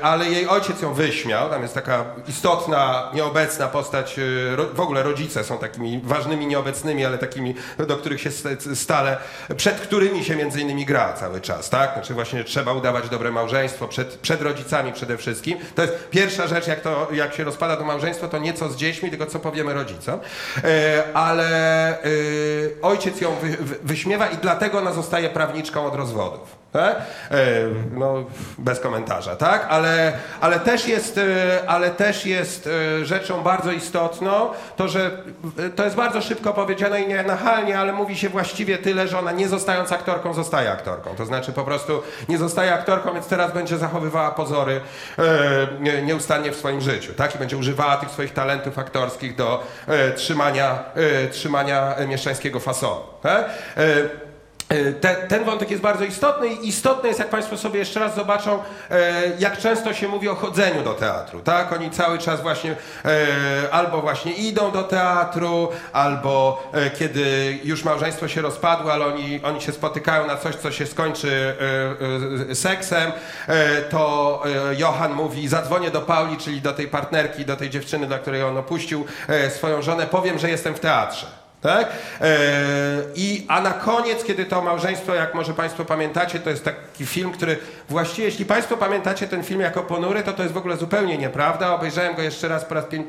ale 0.03 0.27
jej 0.27 0.49
ojciec 0.49 0.83
ją 0.83 0.95
wyśmiał, 0.95 1.51
tam 1.51 1.63
jest 1.63 1.75
taka 1.75 2.05
istotna, 2.29 3.11
nieobecna 3.15 3.67
postać, 3.67 4.19
e, 4.19 4.57
ro, 4.57 4.65
w 4.75 4.81
ogóle 4.81 5.03
rodzice 5.03 5.45
są 5.45 5.59
takimi 5.59 6.01
ważnymi, 6.05 6.47
nieobecnymi, 6.47 7.05
ale 7.05 7.19
takimi, 7.19 7.55
do 7.87 7.97
których 7.97 8.21
się 8.21 8.31
stale, 8.75 9.17
przed 9.57 9.81
którymi 9.81 10.25
się 10.25 10.37
między 10.37 10.61
innymi 10.61 10.85
gra 10.85 11.13
cały 11.13 11.41
czas, 11.41 11.71
tak? 11.71 11.93
Znaczy 11.93 12.15
właśnie 12.15 12.45
trzeba 12.45 12.73
udawać 12.73 13.09
dobre 13.09 13.31
małżeństwo 13.31 13.89
przed, 13.89 14.09
przed 14.09 14.43
rodzicami 14.43 14.93
przede 14.93 15.17
wszystkim. 15.17 15.59
To 15.75 15.83
jest 15.83 16.09
pierwsza 16.11 16.47
rzecz, 16.47 16.67
jak, 16.67 16.81
to, 16.81 17.09
jak 17.13 17.35
się 17.35 17.45
rozpada 17.45 17.77
to 17.77 17.85
małżeństwo, 17.85 18.29
to 18.29 18.39
nie 18.39 18.53
co 18.53 18.69
z 18.69 18.77
dziećmi, 18.77 19.11
tylko 19.11 19.27
co 19.27 19.39
powiemy 19.39 19.75
rodzicom. 19.75 20.21
E, 20.65 21.05
ale 21.15 21.49
e, 21.91 22.07
ojciec 22.83 23.21
ją 23.21 23.35
wy, 23.35 23.49
wy, 23.49 23.77
wyśmiewa 23.83 24.27
i 24.27 24.37
dlatego 24.37 24.79
ona 24.79 24.93
zostaje 24.93 25.29
prawniczką 25.29 25.87
od 25.87 25.95
rozwodów. 25.95 26.56
Tak? 26.77 26.97
E, 27.31 27.37
No, 27.93 28.25
bez 28.59 28.81
komentarza, 28.81 29.37
tak? 29.37 29.67
Ale, 29.71 30.13
ale, 30.41 30.61
też 30.61 30.89
jest, 30.89 31.19
e, 31.19 31.23
ale 31.67 31.91
też 31.91 32.27
jest 32.27 32.69
e, 33.01 33.05
rzeczą 33.05 33.43
bardzo 33.43 33.73
istotną 33.73 34.49
to, 34.77 34.89
że 34.89 35.11
e, 35.67 35.71
to 35.71 35.85
jest 35.85 35.97
bardzo 35.97 36.21
szybko 36.23 36.53
powiedziane 36.53 37.01
i 37.03 37.09
nienachalnie, 37.09 37.79
ale 37.79 37.93
mówi 37.93 38.17
się 38.17 38.29
właściwie 38.29 38.79
tyle, 38.79 39.09
że 39.09 39.19
ona 39.19 39.33
nie 39.33 39.49
zostając 39.49 39.93
aktorką, 39.93 40.33
zostaje 40.35 40.71
aktorką. 40.73 41.15
To 41.17 41.27
znaczy 41.27 41.53
po 41.53 41.65
prostu 41.65 42.03
nie 42.29 42.39
zostaje 42.39 42.75
aktorką, 42.75 43.13
więc 43.15 43.27
teraz 43.27 43.53
będzie 43.53 43.79
zachowywała 43.79 44.31
pozory 44.31 44.81
e, 45.19 45.23
nie- 45.81 46.03
nieustannie 46.03 46.53
w 46.53 46.57
swoim 46.57 46.81
życiu, 46.81 47.15
tak? 47.15 47.35
I 47.35 47.39
będzie 47.39 47.57
używała 47.57 47.97
tych 47.97 48.11
swoich 48.11 48.33
talentów 48.33 48.79
aktorskich 48.79 49.37
do 49.37 49.63
e, 49.89 50.11
trzymania, 50.13 50.79
e, 51.25 51.29
trzymania 51.29 51.95
mieszczańskiego 52.09 52.61
fasonu, 52.61 53.01
tak? 53.23 53.45
E, 54.69 54.93
Te, 54.93 55.15
ten 55.15 55.45
wątek 55.45 55.71
jest 55.71 55.83
bardzo 55.83 56.05
istotny 56.05 56.49
i 56.49 56.69
istotne 56.69 57.09
jest, 57.09 57.21
jak 57.21 57.31
Państwo 57.31 57.57
sobie 57.57 57.79
jeszcze 57.79 58.01
raz 58.01 58.15
zobaczą, 58.15 58.63
e, 58.91 59.23
jak 59.39 59.59
często 59.59 59.95
się 59.95 60.09
mówi 60.09 60.29
o 60.29 60.35
chodzeniu 60.35 60.83
do 60.83 60.95
teatru, 60.95 61.41
tak? 61.41 61.73
Oni 61.73 61.91
cały 61.91 62.19
czas 62.19 62.43
właśnie 62.43 62.77
e, 63.05 63.17
albo 63.71 64.01
właśnie 64.01 64.33
idą 64.33 64.71
do 64.71 64.83
teatru, 64.83 65.69
albo 65.93 66.63
e, 66.73 66.91
kiedy 66.91 67.59
już 67.65 67.85
małżeństwo 67.85 68.29
się 68.29 68.43
rozpadło, 68.43 68.93
ale 68.93 69.07
oni, 69.07 69.41
oni 69.43 69.61
się 69.61 69.73
spotykają 69.73 70.27
na 70.27 70.37
coś, 70.37 70.55
co 70.55 70.73
się 70.73 70.87
skończy 70.87 71.55
e, 72.49 72.51
e, 72.51 72.55
seksem, 72.55 73.13
e, 73.49 73.83
to 73.83 74.43
e, 74.71 74.75
Johan 74.75 75.13
mówi, 75.13 75.49
zadzwonię 75.49 75.91
do 75.91 76.01
Pauli, 76.01 76.37
czyli 76.37 76.61
do 76.61 76.73
tej 76.73 76.89
partnerki, 76.89 77.45
do 77.45 77.57
tej 77.57 77.71
dziewczyny, 77.71 78.07
dla 78.07 78.19
której 78.19 78.43
on 78.43 78.59
opuścił 78.59 79.05
e, 79.29 79.51
swoją 79.51 79.83
żonę, 79.83 80.07
powiem, 80.07 80.39
że 80.39 80.51
jestem 80.51 80.75
w 80.75 80.81
teatrze. 80.81 81.46
Tak? 81.67 81.89
E, 82.21 82.27
I, 83.15 83.47
a 83.49 83.61
na 83.61 83.71
koniec, 83.71 84.25
kiedy 84.25 84.45
to 84.45 84.63
małżeństwo, 84.63 85.15
jak 85.15 85.35
może 85.35 85.55
Państwo 85.55 85.85
pamiętacie, 85.85 86.41
to 86.41 86.51
jest 86.51 86.65
taki 86.65 87.07
film, 87.07 87.33
który 87.33 87.59
właściwie, 87.89 88.25
jeśli 88.25 88.45
Państwo 88.45 88.77
pamiętacie 88.77 89.29
ten 89.29 89.43
film 89.45 89.61
jako 89.61 89.83
ponury, 89.83 90.23
to 90.23 90.33
to 90.33 90.43
jest 90.43 90.55
w 90.55 90.59
ogóle 90.59 90.77
zupełnie 90.77 91.19
nieprawda. 91.19 91.75
Obejrzałem 91.75 92.15
go 92.15 92.23
jeszcze 92.23 92.49
raz 92.49 92.65
po 92.65 92.75
raz 92.75 92.85
pię- 92.85 93.05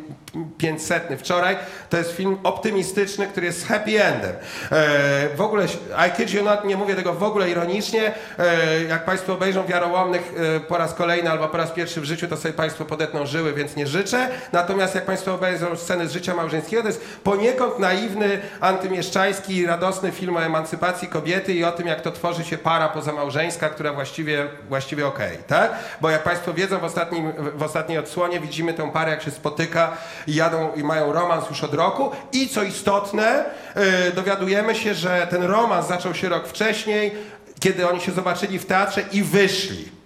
pięćsetny 0.58 1.18
wczoraj. 1.18 1.58
To 1.90 1.98
jest 1.98 2.12
film 2.12 2.38
optymistyczny, 2.44 3.28
który 3.28 3.46
jest 3.46 3.68
happy 3.68 4.04
endem. 4.04 4.32
E, 4.72 5.36
w 5.36 5.42
ogóle, 5.42 5.66
I 6.08 6.12
kid 6.18 6.34
you 6.34 6.44
not, 6.44 6.66
nie 6.66 6.78
mówię 6.78 6.96
tego 6.96 7.14
w 7.14 7.24
ogóle 7.24 7.50
ironicznie. 7.50 8.14
E, 8.40 8.84
jak 8.84 9.06
Państwo 9.06 9.34
obejrzą 9.34 9.66
Wiarołomnych 9.66 10.34
po 10.68 10.78
raz 10.78 10.94
kolejny 10.94 11.32
albo 11.32 11.48
po 11.48 11.58
raz 11.58 11.72
pierwszy 11.72 12.02
w 12.02 12.06
życiu, 12.06 12.28
to 12.28 12.38
sobie 12.38 12.54
Państwo 12.54 12.86
podetną 12.86 13.26
żyły, 13.26 13.54
więc 13.54 13.76
nie 13.76 13.88
życzę. 13.88 14.30
Natomiast 14.52 14.96
jak 14.96 15.06
Państwo 15.06 15.34
obejrzą 15.34 15.76
sceny 15.76 16.08
z 16.08 16.12
życia 16.12 16.36
małżeńskiego, 16.36 16.82
to 16.82 16.88
jest 16.88 17.02
poniekąd 17.24 17.80
naiwny, 17.80 18.40
antymieszczański, 18.60 19.66
radosny 19.66 20.12
film 20.12 20.38
o 20.38 20.44
emancypacji 20.44 21.08
kobiety 21.08 21.54
i 21.54 21.64
o 21.64 21.72
tym, 21.72 21.88
jak 21.88 22.02
to 22.02 22.12
tworzy 22.12 22.44
się 22.44 22.58
para 22.58 22.90
pozamałżeńska, 22.90 23.70
która 23.70 23.94
właściwie, 23.94 24.48
właściwie 24.70 25.08
okej, 25.08 25.38
tak? 25.48 25.72
Bo 26.02 26.10
jak 26.10 26.24
Państwo 26.24 26.54
wiedzą, 26.54 26.80
w, 26.80 26.84
ostatnim, 26.84 27.32
w 27.56 27.64
ostatniej 27.64 27.98
odsłonie 27.98 28.40
widzimy 28.40 28.74
tę 28.74 28.92
parę, 28.92 29.12
jak 29.12 29.22
się 29.22 29.32
spotyka 29.32 29.98
i 30.28 30.36
jadą 30.36 30.74
i 30.76 30.84
mają 30.84 31.14
romans 31.14 31.50
już 31.50 31.64
od 31.64 31.74
roku 31.74 32.12
i 32.32 32.50
co 32.50 32.64
istotne, 32.64 33.46
yy, 33.76 33.82
dowiadujemy 34.16 34.76
się, 34.76 34.94
że 34.94 35.28
ten 35.30 35.44
romans 35.44 35.88
zaczął 35.88 36.14
się 36.14 36.30
rok 36.30 36.48
wcześniej, 36.48 37.12
kiedy 37.60 37.90
oni 37.90 38.02
się 38.02 38.12
zobaczyli 38.12 38.60
w 38.60 38.66
teatrze 38.66 39.02
i 39.12 39.24
wyszli. 39.24 39.97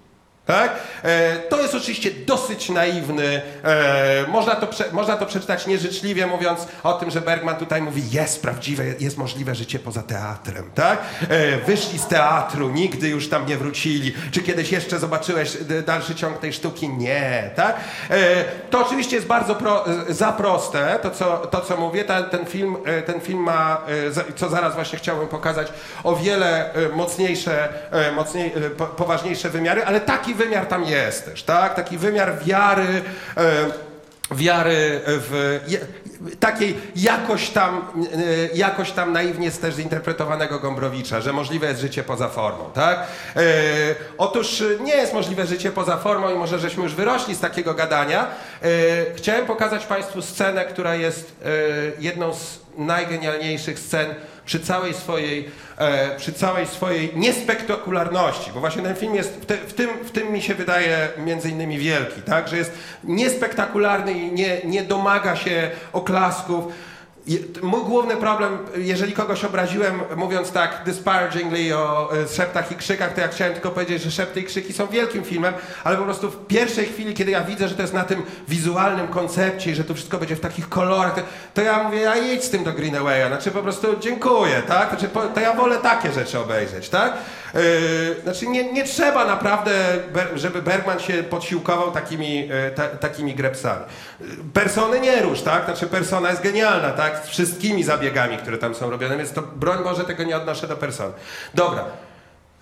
Tak? 0.52 0.76
E, 1.04 1.38
to 1.40 1.62
jest 1.62 1.76
oczywiście 1.76 2.12
dosyć 2.12 2.70
naiwny. 2.70 3.42
E, 3.64 4.26
można, 4.28 4.56
to 4.56 4.68
można 4.92 5.18
to 5.18 5.26
przeczytać 5.26 5.68
nieżyczliwie, 5.68 6.28
mówiąc 6.28 6.68
o 6.84 6.94
tym, 6.94 7.12
że 7.12 7.22
Bergman 7.22 7.56
tutaj 7.56 7.82
mówi: 7.82 8.02
jest 8.12 8.42
prawdziwe, 8.42 8.84
jest 9.00 9.18
możliwe 9.18 9.56
życie 9.56 9.80
poza 9.80 10.04
teatrem. 10.04 10.72
Tak? 10.76 11.00
E, 11.30 11.58
wyszli 11.58 12.00
z 12.00 12.08
teatru, 12.08 12.70
nigdy 12.70 13.10
już 13.10 13.30
tam 13.30 13.46
nie 13.46 13.58
wrócili. 13.58 14.14
Czy 14.32 14.42
kiedyś 14.42 14.72
jeszcze 14.72 15.00
zobaczyłeś 15.00 15.58
dalszy 15.86 16.16
ciąg 16.16 16.40
tej 16.40 16.54
sztuki? 16.54 16.90
Nie. 16.90 17.52
Tak? 17.56 17.76
To 18.70 18.86
oczywiście 18.86 19.16
jest 19.16 19.28
bardzo 19.28 19.56
pro, 19.56 19.86
za 20.10 20.32
proste, 20.32 21.00
to 21.02 21.12
co, 21.12 21.38
to, 21.38 21.62
co 21.62 21.78
mówię. 21.78 22.04
Ten, 22.04 22.24
ten, 22.24 22.46
film, 22.46 22.78
ten 23.06 23.22
film 23.22 23.40
ma, 23.40 23.82
co 24.36 24.50
zaraz 24.50 24.76
właśnie 24.76 25.00
chciałbym 25.00 25.28
pokazać, 25.28 25.68
o 26.04 26.16
wiele 26.16 26.74
mocniejsze, 26.94 27.70
mocniej, 28.16 28.52
po, 28.78 28.86
poważniejsze 28.86 29.50
wymiary, 29.50 29.86
ale 29.86 30.02
taki 30.02 30.34
wymiar 30.44 30.66
tam 30.66 30.84
jest 30.84 31.26
też, 31.26 31.44
tak? 31.44 31.76
Taki 31.76 31.98
wymiar 31.98 32.44
wiary, 32.44 33.02
e, 33.38 33.66
wiary 34.32 35.02
w 35.06 35.60
takiej 36.40 36.78
jakoś 36.96 37.50
tam, 37.50 37.82
e, 38.52 38.58
jakoś 38.58 38.92
tam 38.92 39.14
naiwnie 39.14 39.52
też 39.52 39.76
zinterpretowanego 39.76 40.60
Gombrowicza, 40.60 41.22
że 41.22 41.34
możliwe 41.34 41.68
jest 41.68 41.82
życie 41.82 42.04
poza 42.04 42.30
formą, 42.30 42.72
tak? 42.74 43.00
E, 43.36 43.42
otóż 44.18 44.64
nie 44.84 44.96
jest 44.96 45.14
możliwe 45.14 45.48
życie 45.48 45.72
poza 45.72 45.98
formą 45.98 46.36
i 46.36 46.38
może 46.38 46.60
żeśmy 46.60 46.84
już 46.84 46.96
wyrośli 46.96 47.36
z 47.36 47.40
takiego 47.40 47.74
gadania. 47.74 48.28
E, 48.62 48.68
chciałem 49.16 49.46
pokazać 49.46 49.86
Państwu 49.86 50.22
scenę, 50.22 50.66
która 50.66 50.96
jest 50.96 51.36
e, 51.46 51.48
jedną 52.00 52.34
z 52.34 52.60
najgenialniejszych 52.78 53.80
scen 53.80 54.16
przy 54.46 54.60
całej 54.60 54.94
swojej, 54.94 55.50
e, 55.78 56.16
przy 56.18 56.34
całej 56.34 56.68
swojej 56.68 57.12
niespektakularności, 57.16 58.52
bo 58.54 58.60
właśnie 58.60 58.84
ten 58.84 58.96
film 58.96 59.16
jest, 59.16 59.34
w, 59.42 59.46
te, 59.46 59.58
w, 59.58 59.74
tym, 59.74 59.90
w 60.04 60.12
tym 60.12 60.32
mi 60.32 60.42
się 60.42 60.56
wydaje 60.56 61.10
między 61.18 61.50
innymi 61.50 61.78
wielki, 61.78 62.22
tak, 62.22 62.48
że 62.48 62.58
jest 62.58 62.72
niespektakularny 63.04 64.14
i 64.14 64.32
nie, 64.32 64.62
nie 64.66 64.84
domaga 64.84 65.36
się 65.36 65.72
oklasków. 65.94 66.66
Mój 67.62 67.82
główny 67.82 68.18
problem, 68.18 68.58
jeżeli 68.76 69.14
kogoś 69.14 69.44
obraziłem, 69.44 70.02
mówiąc 70.16 70.52
tak 70.52 70.82
disparagingly 70.86 71.78
o 71.78 72.14
e, 72.18 72.28
szeptach 72.28 72.72
i 72.72 72.76
krzykach, 72.76 73.14
to 73.14 73.22
ja 73.22 73.28
chciałem 73.28 73.54
tylko 73.54 73.70
powiedzieć, 73.70 74.02
że 74.02 74.12
szepty 74.12 74.40
i 74.40 74.44
krzyki 74.44 74.74
są 74.74 74.88
wielkim 74.88 75.24
filmem, 75.24 75.54
ale 75.84 75.98
po 75.98 76.04
prostu 76.04 76.32
w 76.32 76.48
pierwszej 76.48 76.86
chwili, 76.86 77.14
kiedy 77.14 77.32
ja 77.32 77.42
widzę, 77.42 77.68
że 77.68 77.76
to 77.76 77.82
jest 77.82 77.94
na 77.94 78.04
tym 78.04 78.24
wizualnym 78.48 79.08
koncepcie 79.08 79.72
i 79.72 79.76
że 79.76 79.84
to 79.84 79.94
wszystko 79.94 80.18
będzie 80.18 80.36
w 80.36 80.40
takich 80.40 80.70
kolorach, 80.70 81.16
to, 81.16 81.22
to 81.54 81.62
ja 81.62 81.84
mówię, 81.84 82.00
ja 82.00 82.16
jedź 82.16 82.44
z 82.44 82.50
tym 82.50 82.64
do 82.64 82.74
Greenawaya, 82.74 83.28
znaczy 83.28 83.52
po 83.52 83.62
prostu 83.62 83.88
dziękuję, 84.00 84.62
tak? 84.68 84.90
Znaczy, 84.90 85.08
po, 85.08 85.22
to 85.22 85.40
ja 85.40 85.54
wolę 85.54 85.78
takie 85.78 86.12
rzeczy 86.12 86.40
obejrzeć, 86.40 86.90
tak? 86.90 87.14
Yy, 87.54 87.62
znaczy 88.24 88.48
nie, 88.48 88.74
nie 88.74 88.84
trzeba 88.84 89.26
naprawdę, 89.26 89.72
żeby 90.36 90.62
Bergman 90.62 91.00
się 91.00 91.24
podsiłkował 91.24 91.92
takimi, 91.92 92.50
e, 92.52 92.72
ta, 92.72 92.88
takimi 92.88 93.36
grepsami. 93.36 93.86
Persony 94.54 95.00
nie 95.00 95.22
rusz, 95.22 95.42
tak? 95.42 95.66
Znaczy 95.66 95.88
persona 95.88 96.30
jest 96.30 96.44
genialna, 96.44 96.90
tak? 96.90 97.11
Z 97.24 97.28
wszystkimi 97.30 97.84
zabiegami, 97.84 98.38
które 98.38 98.58
tam 98.58 98.76
są 98.76 98.90
robione, 98.90 99.18
więc 99.18 99.34
to 99.34 99.42
broń 99.42 99.84
Boże 99.84 100.04
tego 100.04 100.24
nie 100.24 100.38
odnoszę 100.38 100.68
do 100.68 100.78
persony. 100.78 101.14
Dobra. 101.54 101.86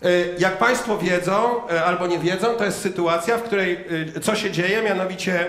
Y, 0.06 0.36
Jak 0.40 0.58
Państwo 0.58 0.98
wiedzą 0.98 1.68
y, 1.72 1.84
albo 1.86 2.08
nie 2.08 2.20
wiedzą, 2.20 2.48
to 2.48 2.66
jest 2.66 2.82
sytuacja, 2.82 3.38
w 3.38 3.44
której 3.44 3.86
y, 4.18 4.20
co 4.20 4.36
się 4.36 4.52
dzieje, 4.52 4.82
mianowicie 4.84 5.48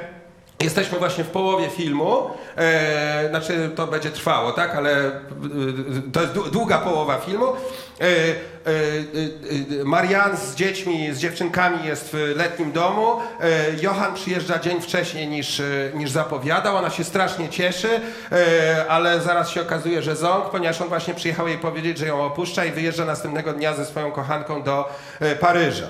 jesteśmy 0.63 0.99
właśnie 0.99 1.25
w 1.25 1.29
połowie 1.29 1.69
filmu, 1.71 2.31
znaczy 3.31 3.71
to 3.77 3.87
będzie 3.87 4.11
trwało, 4.11 4.53
tak, 4.53 4.75
ale 4.75 5.11
to 6.13 6.21
jest 6.21 6.33
dłu- 6.33 6.51
długa 6.51 6.79
połowa 6.79 7.19
filmu. 7.19 7.47
E, 8.01 8.07
e, 8.07 9.81
e, 9.81 9.85
Marianne 9.85 10.37
z 10.37 10.55
dziećmi, 10.55 11.15
z 11.15 11.19
dziewczynkami 11.19 11.87
jest 11.87 12.09
w 12.13 12.33
letnim 12.37 12.73
domu. 12.73 13.17
Johan 13.83 14.15
przyjeżdża 14.15 14.59
dzień 14.59 14.81
wcześniej 14.81 15.29
niż, 15.29 15.63
niż 15.95 16.11
zapowiadał. 16.11 16.77
Ona 16.77 16.91
się 16.91 17.05
strasznie 17.05 17.49
cieszy, 17.49 17.89
ale 18.89 19.21
zaraz 19.21 19.51
się 19.51 19.63
okazuje, 19.63 20.03
że 20.03 20.17
ząg, 20.17 20.51
ponieważ 20.51 20.81
on 20.81 20.89
właśnie 20.89 21.15
przyjechał 21.15 21.49
jej 21.49 21.59
powiedzieć, 21.59 21.99
że 21.99 22.07
ją 22.07 22.25
opuszcza 22.25 22.65
i 22.65 22.73
wyjeżdża 22.73 23.05
następnego 23.05 23.53
dnia 23.53 23.75
ze 23.75 23.87
swoją 23.87 24.13
kochanką 24.13 24.63
do 24.63 24.89
Paryża. 25.41 25.87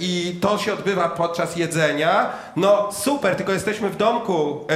I 0.00 0.38
to 0.40 0.58
się 0.58 0.72
odbywa 0.72 1.08
podczas 1.08 1.56
jedzenia. 1.56 2.30
No 2.56 2.92
super, 2.92 3.36
tylko 3.36 3.52
jesteśmy 3.52 3.90
w 3.90 3.96
domku, 3.96 4.66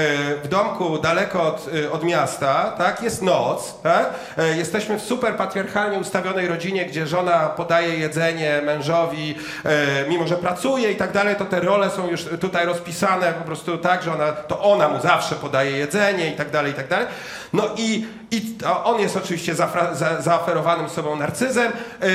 w 0.45 0.49
domku 0.49 0.99
daleko 0.99 1.43
od, 1.43 1.71
od 1.93 2.05
miasta, 2.05 2.75
tak? 2.79 3.03
Jest 3.03 3.23
noc, 3.23 3.75
tak? 3.83 4.11
Jesteśmy 4.57 4.99
w 4.99 5.03
super 5.03 5.37
patriarchalnie 5.37 5.99
ustawionej 6.23 6.49
rodzinie, 6.49 6.87
gdzie 6.87 7.07
żona 7.07 7.49
podaje 7.49 7.97
jedzenie 7.97 8.63
mężowi, 8.65 9.35
e, 9.65 10.09
mimo 10.09 10.27
że 10.27 10.37
pracuje 10.37 10.93
i 10.93 10.97
tak 10.97 11.13
dalej, 11.13 11.37
to 11.37 11.45
te 11.45 11.61
role 11.61 11.91
są 11.91 12.11
już 12.11 12.25
tutaj 12.25 12.67
rozpisane 12.67 13.33
po 13.33 13.45
prostu 13.45 13.79
tak, 13.79 14.03
że 14.03 14.13
ona, 14.13 14.33
to 14.33 14.61
ona 14.61 14.89
mu 14.89 15.01
zawsze 15.01 15.35
podaje 15.35 15.71
jedzenie 15.71 16.31
i 16.31 16.37
tak 16.37 16.51
dalej, 16.51 16.73
i 16.73 16.75
tak 16.75 16.89
dalej. 16.89 17.07
No 17.53 17.63
i, 17.77 18.07
i 18.31 18.43
on 18.85 19.01
jest 19.01 19.17
oczywiście 19.17 19.55
zafra, 19.55 19.95
za, 19.95 20.41
sobą 20.89 21.17
narcyzem. 21.17 21.73
E, 21.73 22.07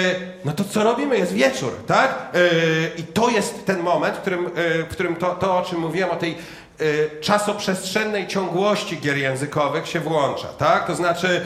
no 0.45 0.51
to 0.51 0.63
co 0.63 0.83
robimy? 0.83 1.17
Jest 1.17 1.33
wieczór, 1.33 1.71
tak? 1.87 2.09
E, 2.33 2.39
I 2.97 3.03
to 3.03 3.29
jest 3.29 3.65
ten 3.65 3.79
moment, 3.79 4.15
w 4.15 4.19
którym, 4.19 4.49
w 4.55 4.87
którym 4.91 5.15
to, 5.15 5.35
to, 5.35 5.57
o 5.57 5.61
czym 5.61 5.79
mówiłem, 5.79 6.09
o 6.09 6.15
tej 6.15 6.37
czasoprzestrzennej 7.21 8.27
ciągłości 8.27 8.97
gier 8.97 9.17
językowych 9.17 9.87
się 9.87 9.99
włącza, 9.99 10.47
tak? 10.47 10.87
To 10.87 10.95
znaczy... 10.95 11.41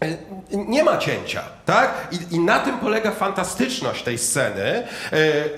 e, 0.00 0.16
nie 0.52 0.84
ma 0.84 0.98
cięcia, 0.98 1.42
tak? 1.66 2.08
I, 2.12 2.34
I 2.34 2.40
na 2.40 2.58
tym 2.58 2.78
polega 2.78 3.10
fantastyczność 3.10 4.02
tej 4.02 4.18
sceny, 4.18 4.62
e, 4.64 4.86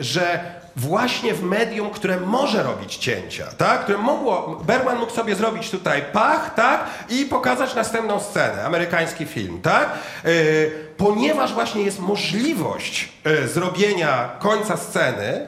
że 0.00 0.56
właśnie 0.76 1.34
w 1.34 1.42
medium, 1.42 1.90
które 1.90 2.20
może 2.20 2.62
robić 2.62 2.96
cięcia, 2.96 3.46
tak? 3.58 3.82
Które 3.82 3.98
mogło, 3.98 4.62
Bergman 4.66 4.98
mógł 4.98 5.12
sobie 5.12 5.34
zrobić 5.34 5.70
tutaj 5.70 6.02
pach, 6.12 6.54
tak? 6.54 6.84
I 7.08 7.24
pokazać 7.24 7.74
następną 7.74 8.20
scenę, 8.20 8.64
amerykański 8.64 9.26
film, 9.26 9.60
tak? 9.62 9.90
Yy, 10.24 10.70
ponieważ 10.96 11.54
właśnie 11.54 11.82
jest 11.82 12.00
możliwość 12.00 13.08
zrobienia 13.46 14.30
końca 14.38 14.76
sceny, 14.76 15.46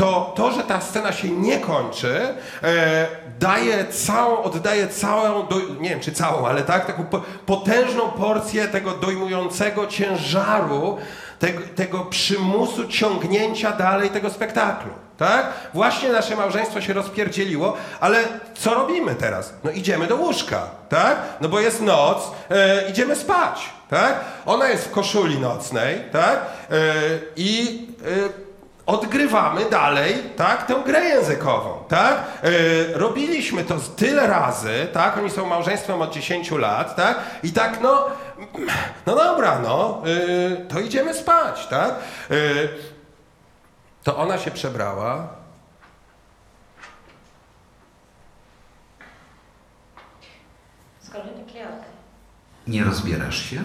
to 0.00 0.32
to, 0.36 0.52
że 0.52 0.62
ta 0.62 0.80
scena 0.80 1.12
się 1.12 1.30
nie 1.30 1.58
kończy, 1.58 2.34
e, 2.62 3.06
daje 3.38 3.84
całą, 3.84 4.42
oddaje 4.42 4.88
całą, 4.88 5.46
do, 5.46 5.56
nie 5.80 5.90
wiem 5.90 6.00
czy 6.00 6.12
całą, 6.12 6.46
ale 6.46 6.62
tak, 6.62 6.86
taką 6.86 7.04
po, 7.04 7.22
potężną 7.46 8.02
porcję 8.02 8.68
tego 8.68 8.90
dojmującego 8.90 9.86
ciężaru, 9.86 10.98
tego, 11.38 11.60
tego 11.76 11.98
przymusu 12.04 12.88
ciągnięcia 12.88 13.72
dalej 13.72 14.10
tego 14.10 14.30
spektaklu. 14.30 14.90
Tak? 15.18 15.52
Właśnie 15.74 16.08
nasze 16.08 16.36
małżeństwo 16.36 16.80
się 16.80 16.92
rozpierdzieliło, 16.92 17.76
ale 18.00 18.24
co 18.54 18.74
robimy 18.74 19.14
teraz? 19.14 19.54
No 19.64 19.70
idziemy 19.70 20.06
do 20.06 20.16
łóżka, 20.16 20.62
tak? 20.88 21.16
No 21.40 21.48
bo 21.48 21.60
jest 21.60 21.80
noc, 21.82 22.30
e, 22.50 22.90
idziemy 22.90 23.16
spać, 23.16 23.70
tak? 23.90 24.20
Ona 24.46 24.68
jest 24.68 24.84
w 24.84 24.90
koszuli 24.90 25.38
nocnej, 25.38 26.04
tak? 26.12 26.40
E, 26.70 26.82
I 27.36 27.86
e, 28.36 28.49
odgrywamy 28.90 29.64
dalej, 29.70 30.14
tak, 30.36 30.66
tę 30.66 30.82
grę 30.86 31.00
językową, 31.00 31.84
tak? 31.88 32.24
Yy, 32.42 32.50
robiliśmy 32.94 33.64
to 33.64 33.78
z 33.78 33.94
tyle 33.94 34.26
razy, 34.26 34.88
tak? 34.92 35.18
Oni 35.18 35.30
są 35.30 35.46
małżeństwem 35.46 36.02
od 36.02 36.12
10 36.12 36.50
lat, 36.50 36.96
tak? 36.96 37.18
I 37.42 37.52
tak, 37.52 37.80
no, 37.80 38.06
no 39.06 39.14
dobra, 39.16 39.58
no, 39.58 40.02
yy, 40.04 40.66
to 40.68 40.80
idziemy 40.80 41.14
spać, 41.14 41.66
tak? 41.66 41.94
Yy, 42.30 42.68
to 44.04 44.16
ona 44.16 44.38
się 44.38 44.50
przebrała. 44.50 45.28
Nie 52.66 52.84
rozbierasz 52.84 53.50
się? 53.50 53.64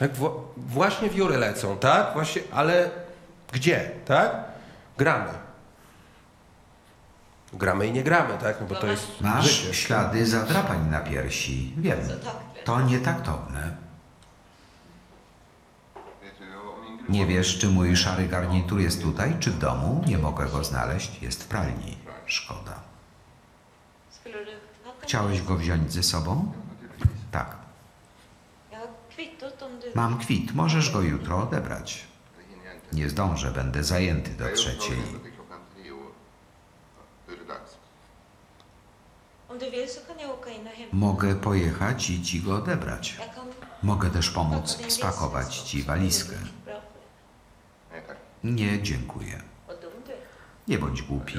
Tak, 0.00 0.12
wła- 0.14 0.40
właśnie 0.56 1.10
wióry 1.10 1.36
lecą, 1.36 1.78
tak? 1.78 2.12
Właśnie, 2.12 2.42
ale 2.52 2.90
gdzie, 3.52 3.90
tak? 4.06 4.30
Gramy. 4.98 5.32
Gramy 7.52 7.86
i 7.86 7.92
nie 7.92 8.02
gramy, 8.02 8.38
tak? 8.38 8.60
No 8.60 8.66
bo 8.66 8.74
to 8.74 8.86
jest 8.86 9.20
Masz 9.20 9.50
życie. 9.50 9.74
ślady 9.74 10.26
zadrapań 10.26 10.90
na 10.90 11.00
piersi. 11.00 11.74
Wiem. 11.76 11.98
To 12.64 12.80
nietaktowne. 12.80 13.76
Nie 17.08 17.26
wiesz, 17.26 17.58
czy 17.58 17.68
mój 17.68 17.96
szary 17.96 18.28
garnitur 18.28 18.80
jest 18.80 19.02
tutaj, 19.02 19.36
czy 19.40 19.50
w 19.50 19.58
domu? 19.58 20.04
Nie 20.06 20.18
mogę 20.18 20.46
go 20.46 20.64
znaleźć. 20.64 21.22
Jest 21.22 21.44
w 21.44 21.46
pralni. 21.46 21.98
Szkoda. 22.26 22.74
En- 24.26 24.32
Chciałeś 25.02 25.42
go 25.42 25.56
wziąć 25.56 25.92
ze 25.92 26.02
sobą? 26.02 26.52
Tak. 27.32 27.56
Jag 28.72 28.80
har 28.80 28.88
kvittot 29.16 29.62
om 29.62 29.78
du... 29.79 29.79
Mam 29.94 30.18
kwit. 30.18 30.54
Możesz 30.54 30.90
go 30.90 31.00
jutro 31.00 31.42
odebrać. 31.42 32.04
Nie 32.92 33.08
zdążę. 33.08 33.50
Będę 33.50 33.84
zajęty 33.84 34.30
do 34.30 34.44
trzeciej. 34.54 34.98
Mogę 40.92 41.34
pojechać 41.34 42.10
i 42.10 42.22
ci 42.22 42.40
go 42.40 42.54
odebrać. 42.54 43.16
Mogę 43.82 44.10
też 44.10 44.30
pomóc 44.30 44.78
spakować 44.88 45.56
ci 45.56 45.82
walizkę. 45.82 46.36
Nie, 48.44 48.82
dziękuję. 48.82 49.42
Nie 50.68 50.78
bądź 50.78 51.02
głupi. 51.02 51.38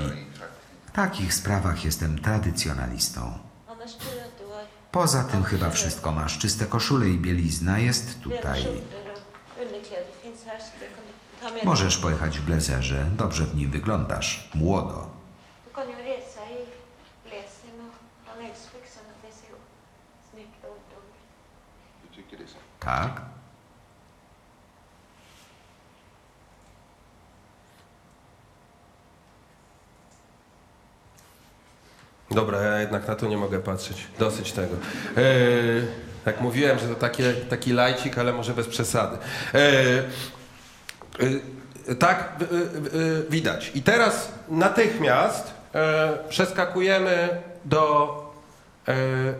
W 0.86 0.92
takich 0.92 1.34
sprawach 1.34 1.86
jestem 1.86 2.20
tradycjonalistą. 2.20 3.40
Poza 4.92 5.24
tym 5.24 5.44
chyba 5.44 5.70
wszystko 5.70 6.12
masz. 6.12 6.38
Czyste 6.38 6.66
koszule 6.66 7.10
i 7.10 7.18
bielizna 7.18 7.80
jest 7.80 8.22
tutaj. 8.22 8.66
Możesz 11.64 11.98
pojechać 11.98 12.40
w 12.40 12.46
blazerze. 12.46 13.06
Dobrze 13.18 13.46
w 13.46 13.56
nim 13.56 13.72
wyglądasz. 13.72 14.50
Młodo. 14.56 15.10
Du 22.04 23.31
Dobra, 32.36 32.62
ja 32.62 32.80
jednak 32.80 33.08
na 33.08 33.16
to 33.16 33.28
nie 33.28 33.38
mogę 33.38 33.60
patrzeć. 33.60 34.08
Dosyć 34.20 34.52
tego. 34.52 34.76
E, 35.18 35.22
jak 36.26 36.42
mówiłem, 36.42 36.80
że 36.80 36.88
to 36.88 36.96
takie, 36.96 37.34
taki 37.34 37.74
lajcik, 37.74 38.18
ale 38.18 38.34
może 38.34 38.54
bez 38.54 38.68
przesady. 38.68 39.18
E, 39.54 39.60
e, 41.90 41.96
tak, 41.96 42.36
widać. 43.30 43.72
I 43.76 43.82
teraz 43.82 44.32
natychmiast 44.50 45.54
przeskakujemy 46.30 47.30
do 47.66 48.16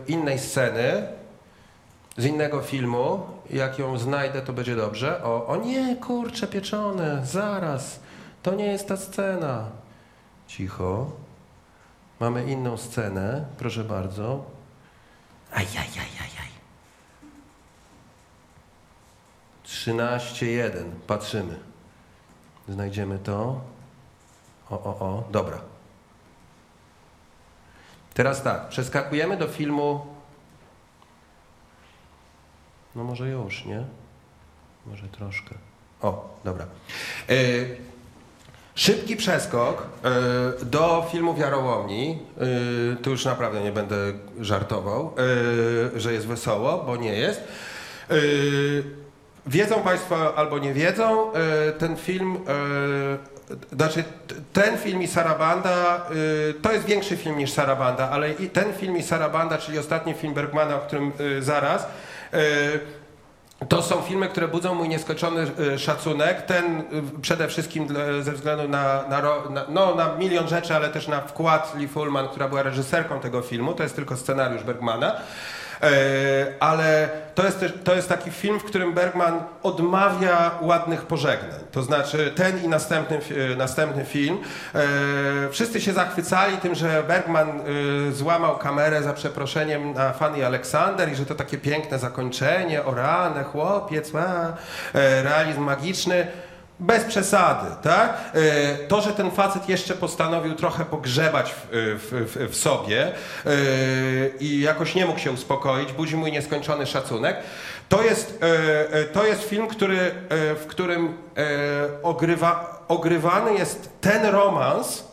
innej 0.06 0.38
sceny, 0.38 1.06
z 2.16 2.24
innego 2.24 2.60
filmu. 2.60 3.20
Jak 3.50 3.78
ją 3.78 3.98
znajdę, 3.98 4.42
to 4.42 4.52
będzie 4.52 4.76
dobrze. 4.76 5.24
O, 5.24 5.46
o 5.46 5.56
nie, 5.56 5.96
kurcze 5.96 6.46
pieczone, 6.46 7.20
zaraz. 7.24 8.00
To 8.42 8.54
nie 8.54 8.66
jest 8.66 8.88
ta 8.88 8.96
scena. 8.96 9.64
Cicho. 10.46 11.10
Mamy 12.22 12.44
inną 12.44 12.76
scenę, 12.76 13.44
proszę 13.58 13.84
bardzo. 13.84 14.44
Ajajajajaj. 15.52 16.52
13.1. 19.64 20.90
Patrzymy. 21.06 21.58
Znajdziemy 22.68 23.18
to. 23.18 23.60
O, 24.70 24.82
o, 24.84 24.98
o. 24.98 25.24
Dobra. 25.30 25.58
Teraz 28.14 28.42
tak. 28.42 28.68
Przeskakujemy 28.68 29.36
do 29.36 29.48
filmu. 29.48 30.06
No 32.94 33.04
może 33.04 33.28
już, 33.28 33.64
nie? 33.64 33.84
Może 34.86 35.08
troszkę. 35.08 35.54
O, 36.02 36.38
dobra. 36.44 36.66
E, 37.28 37.34
Szybki 38.74 39.16
przeskok 39.16 39.82
y, 40.62 40.64
do 40.64 41.06
filmu 41.12 41.34
Wiarołomni. 41.34 42.18
Y, 42.92 42.96
tu 43.02 43.10
już 43.10 43.24
naprawdę 43.24 43.60
nie 43.60 43.72
będę 43.72 43.96
żartował, 44.40 45.14
y, 45.96 46.00
że 46.00 46.12
jest 46.12 46.26
wesoło, 46.26 46.84
bo 46.86 46.96
nie 46.96 47.14
jest. 47.14 47.40
Wiedzą 49.46 49.82
Państwo 49.82 50.34
albo 50.38 50.58
nie 50.58 50.74
wiedzą, 50.74 51.32
ten 51.78 51.96
film, 51.96 52.38
znaczy 53.72 54.04
ten 54.52 54.78
film 54.78 55.02
i 55.02 55.08
Sarabanda, 55.08 56.06
to 56.62 56.72
jest 56.72 56.84
większy 56.84 57.16
film 57.16 57.38
niż 57.38 57.50
Sarabanda, 57.50 58.10
ale 58.10 58.32
i 58.32 58.50
ten 58.50 58.72
film 58.72 58.96
i 58.96 59.02
Sarabanda, 59.02 59.58
czyli 59.58 59.78
ostatni 59.78 60.14
film 60.14 60.34
Bergmana, 60.34 60.76
o 60.76 60.78
którym 60.78 61.12
zaraz, 61.40 61.86
to 63.68 63.82
są 63.82 64.02
filmy, 64.02 64.28
które 64.28 64.48
budzą 64.48 64.74
mój 64.74 64.88
nieskończony 64.88 65.46
y, 65.74 65.78
szacunek. 65.78 66.42
Ten 66.42 66.80
y, 66.80 66.84
przede 67.22 67.48
wszystkim 67.48 67.86
dla- 67.86 68.22
ze 68.22 68.32
względu 68.32 68.68
na, 68.68 69.02
na, 69.08 69.22
na, 69.50 69.64
no, 69.68 69.94
na 69.94 70.14
milion 70.16 70.48
rzeczy, 70.48 70.76
ale 70.76 70.88
też 70.88 71.08
na 71.08 71.20
wkład 71.20 71.74
Lee 71.78 71.88
Fullman, 71.88 72.28
która 72.28 72.48
była 72.48 72.62
reżyserką 72.62 73.20
tego 73.20 73.42
filmu. 73.42 73.74
To 73.74 73.82
jest 73.82 73.96
tylko 73.96 74.16
scenariusz 74.16 74.62
Bergmana. 74.62 75.16
E, 75.82 75.86
ale 76.60 77.08
to 77.34 77.44
jest, 77.44 77.64
to 77.84 77.94
jest 77.94 78.08
taki 78.08 78.30
film, 78.30 78.60
w 78.60 78.64
którym 78.64 78.92
Bergman 78.92 79.42
odmawia 79.62 80.50
ładnych 80.60 81.02
pożegnań. 81.02 81.60
To 81.72 81.82
znaczy 81.82 82.32
ten 82.36 82.64
i 82.64 82.68
następny, 82.68 83.20
e, 83.52 83.56
następny 83.56 84.04
film. 84.04 84.38
E, 84.74 84.78
wszyscy 85.50 85.80
się 85.80 85.92
zachwycali 85.92 86.56
tym, 86.56 86.74
że 86.74 87.02
Bergman 87.02 87.60
złamał 88.12 88.56
kamerę 88.56 89.02
za 89.02 89.12
przeproszeniem 89.12 89.92
na 89.92 90.12
Fanny 90.12 90.46
Aleksander 90.46 91.12
i 91.12 91.14
że 91.14 91.26
to 91.26 91.34
takie 91.34 91.58
piękne 91.58 91.98
zakończenie, 91.98 92.84
o 92.84 92.94
rany, 92.94 93.44
chłopiec, 93.44 94.14
a, 94.14 94.52
realizm 95.22 95.60
magiczny. 95.60 96.26
Bez 96.82 97.04
przesady, 97.04 97.66
tak? 97.82 98.14
E, 98.34 98.74
To, 98.88 99.00
że 99.00 99.12
ten 99.12 99.30
facet 99.30 99.68
jeszcze 99.68 99.94
postanowił 99.94 100.54
trochę 100.54 100.84
pogrzebać 100.84 101.52
w, 101.52 101.66
w, 101.72 102.30
w, 102.36 102.50
w 102.52 102.56
sobie 102.56 103.06
e, 103.06 103.12
i 104.40 104.60
jakoś 104.60 104.94
nie 104.94 105.06
mógł 105.06 105.18
się 105.18 105.32
uspokoić, 105.32 105.92
budzi 105.92 106.16
mój 106.16 106.32
nieskończony 106.32 106.86
szacunek. 106.86 107.36
To 107.88 108.02
jest, 108.02 108.38
e, 108.42 108.94
e, 108.94 109.04
to 109.04 109.26
jest 109.26 109.42
film, 109.42 109.68
który, 109.68 109.98
e, 109.98 110.10
w 110.54 110.66
którym 110.66 111.06
e, 111.06 111.12
ogrywa, 112.02 112.84
ogrywany 112.88 113.54
jest 113.54 114.00
ten 114.00 114.26
romans 114.26 114.98
e, 114.98 115.02
e, 115.02 115.11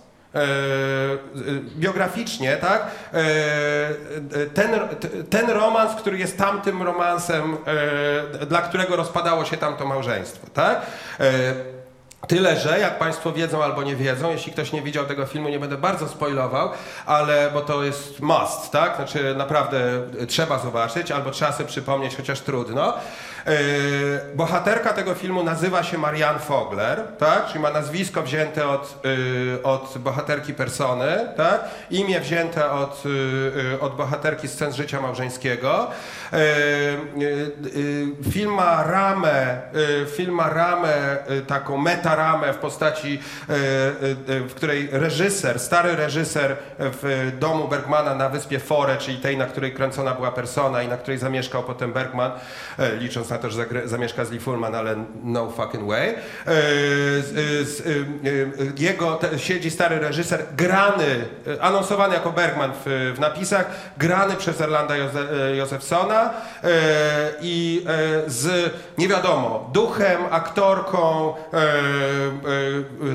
biograficznie, 1.78 2.58
tak? 2.58 2.82
E, 3.14 3.18
e, 3.18 4.46
ten, 4.54 4.80
ten 5.30 5.50
romans, 5.50 5.96
który 5.96 6.18
jest 6.18 6.38
tamtym 6.38 6.84
romansem, 6.84 7.58
e, 8.42 8.46
dla 8.46 8.62
którego 8.62 8.96
rozpadało 8.96 9.46
się 9.46 9.58
tamto 9.58 9.86
małżeństwo, 9.86 10.48
tak? 10.54 10.82
E, 11.20 11.54
Tyle, 12.28 12.58
że 12.60 12.80
jak 12.80 13.00
Państwo 13.00 13.32
wiedzą 13.32 13.64
albo 13.64 13.84
nie 13.84 13.96
wiedzą, 13.96 14.32
jeśli 14.32 14.52
ktoś 14.52 14.72
nie 14.72 14.82
widział 14.82 15.06
tego 15.06 15.26
filmu, 15.26 15.50
nie 15.50 15.60
będę 15.60 15.78
bardzo 15.78 16.08
spoilował, 16.08 16.70
ale 17.06 17.50
bo 17.54 17.62
to 17.62 17.84
jest 17.84 18.20
must, 18.20 18.72
tak? 18.72 18.96
Znaczy 18.96 19.36
naprawdę 19.36 20.02
trzeba 20.28 20.60
zobaczyć, 20.60 21.12
albo 21.12 21.32
trzeba 21.32 21.52
sobie 21.52 21.70
przypomnieć, 21.70 22.16
chociaż 22.16 22.42
trudno. 22.42 22.94
Yy, 23.46 23.54
bohaterka 24.36 24.94
tego 24.94 25.16
filmu 25.16 25.44
nazywa 25.44 25.84
się 25.84 25.98
Marianne 25.98 26.40
Fogler, 26.40 27.04
tak? 27.18 27.48
Czyli 27.48 27.60
ma 27.60 27.72
nazwisko 27.72 28.22
wzięte 28.22 28.68
od, 28.68 29.04
yy, 29.04 29.64
od 29.64 29.98
bohaterki 29.98 30.54
persony, 30.54 31.30
tak? 31.38 31.62
Imię 31.92 32.20
wzięte 32.20 32.72
od, 32.72 33.06
yy, 33.06 33.80
od 33.82 33.96
bohaterki 33.96 34.48
scen 34.48 34.74
życia 34.74 35.02
małżeńskiego. 35.02 35.88
Yy, 36.32 36.40
film 38.32 38.54
ma 38.54 38.84
ramę, 38.84 39.62
film 40.16 40.36
ma 40.36 40.50
ramę, 40.50 41.18
taką 41.48 41.78
metaramę 41.78 42.54
w 42.54 42.58
postaci, 42.58 43.20
w 44.28 44.52
której 44.56 44.90
reżyser, 44.92 45.60
stary 45.60 45.96
reżyser 45.96 46.56
w 46.80 47.32
domu 47.40 47.68
Bergmana 47.68 48.16
na 48.16 48.30
wyspie 48.30 48.60
Fore, 48.60 48.98
czyli 48.98 49.18
tej, 49.18 49.38
na 49.38 49.46
której 49.46 49.74
kręcona 49.74 50.14
była 50.14 50.32
persona 50.32 50.84
i 50.84 50.88
na 50.88 50.98
której 50.98 51.18
zamieszkał 51.18 51.64
potem 51.64 51.94
Bergman, 51.94 52.32
yy, 52.80 52.98
licząc 52.98 53.30
na 53.30 53.38
to, 53.42 53.50
że 53.50 53.66
zamieszka 53.86 54.26
z 54.26 54.32
Lee 54.32 54.40
Fullman, 54.40 54.76
ale 54.76 54.96
no 55.24 55.50
fucking 55.52 55.88
way. 55.88 56.16
Z- 56.46 57.86
yy, 57.86 58.06
yy, 58.24 58.74
Jego, 58.78 59.16
te, 59.16 59.40
siedzi 59.40 59.72
stary 59.72 60.00
reżyser, 60.00 60.46
grany, 60.58 61.26
anonsowany 61.62 62.14
jako 62.14 62.32
Bergman 62.32 62.72
w, 62.86 63.14
w 63.16 63.20
napisach, 63.20 63.66
grany 63.98 64.36
przez 64.36 64.62
Erlanda 64.62 64.98
Józe, 64.98 65.28
Józefsona 65.58 66.34
yy, 66.64 66.70
i 67.42 67.86
z, 68.28 68.74
nie 68.98 69.08
wiadomo, 69.08 69.70
duchem, 69.74 70.22
aktorką, 70.32 71.34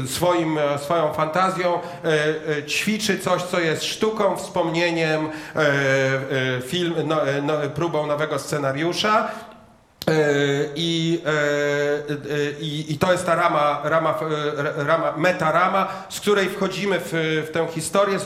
swoim, 0.07 0.59
e, 0.59 0.79
swoją 0.79 1.13
fantazją 1.13 1.79
ćwiczy 2.67 3.19
coś, 3.19 3.43
co 3.43 3.61
jest 3.61 3.85
sztuką, 3.85 4.37
wspomnieniem, 4.37 5.29
film, 6.67 6.95
no, 7.05 7.21
no, 7.43 7.55
próbą 7.75 8.07
nowego 8.07 8.39
scenariusza. 8.39 9.29
E, 10.09 10.69
I, 10.75 11.23
e, 11.27 11.31
e, 11.31 12.51
i, 12.61 12.93
I 12.93 12.99
to 12.99 13.13
jest 13.13 13.27
ta 13.27 13.35
rama, 13.35 13.81
rama, 13.85 14.15
rama, 14.77 15.13
metarama, 15.17 15.89
z 16.09 16.21
której 16.21 16.49
wchodzimy 16.49 17.01
w, 17.01 17.11
w 17.49 17.51
tę 17.53 17.67
historię, 17.71 18.19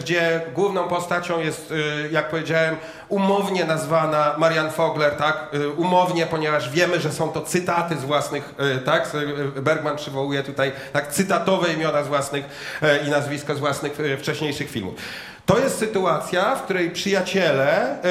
gdzie 0.00 0.40
główną 0.54 0.88
postacią 0.88 1.40
jest, 1.40 1.74
jak 2.10 2.28
powiedziałem, 2.30 2.76
umownie 3.08 3.64
nazwana 3.64 4.34
Marian 4.38 4.70
Fogler, 4.70 5.12
tak? 5.12 5.50
Umownie, 5.76 6.26
ponieważ 6.26 6.70
wiemy, 6.70 7.00
że 7.00 7.12
są 7.12 7.28
to 7.28 7.40
cytaty 7.40 7.96
z 7.96 8.04
własnych, 8.04 8.54
tak? 8.84 9.10
Bergman 9.56 9.96
przywołuje 9.96 10.42
tutaj 10.42 10.72
tak 10.92 11.12
cytatowe 11.12 11.72
imiona 11.72 12.02
z 12.04 12.08
własnych 12.08 12.44
i 13.06 13.10
nazwiska 13.10 13.54
z 13.54 13.58
własnych 13.58 13.98
wcześniejszych 14.18 14.70
filmów. 14.70 14.94
To 15.46 15.58
jest 15.58 15.78
sytuacja, 15.78 16.54
w 16.56 16.62
której 16.62 16.90
przyjaciele, 16.90 17.96
y, 18.04 18.08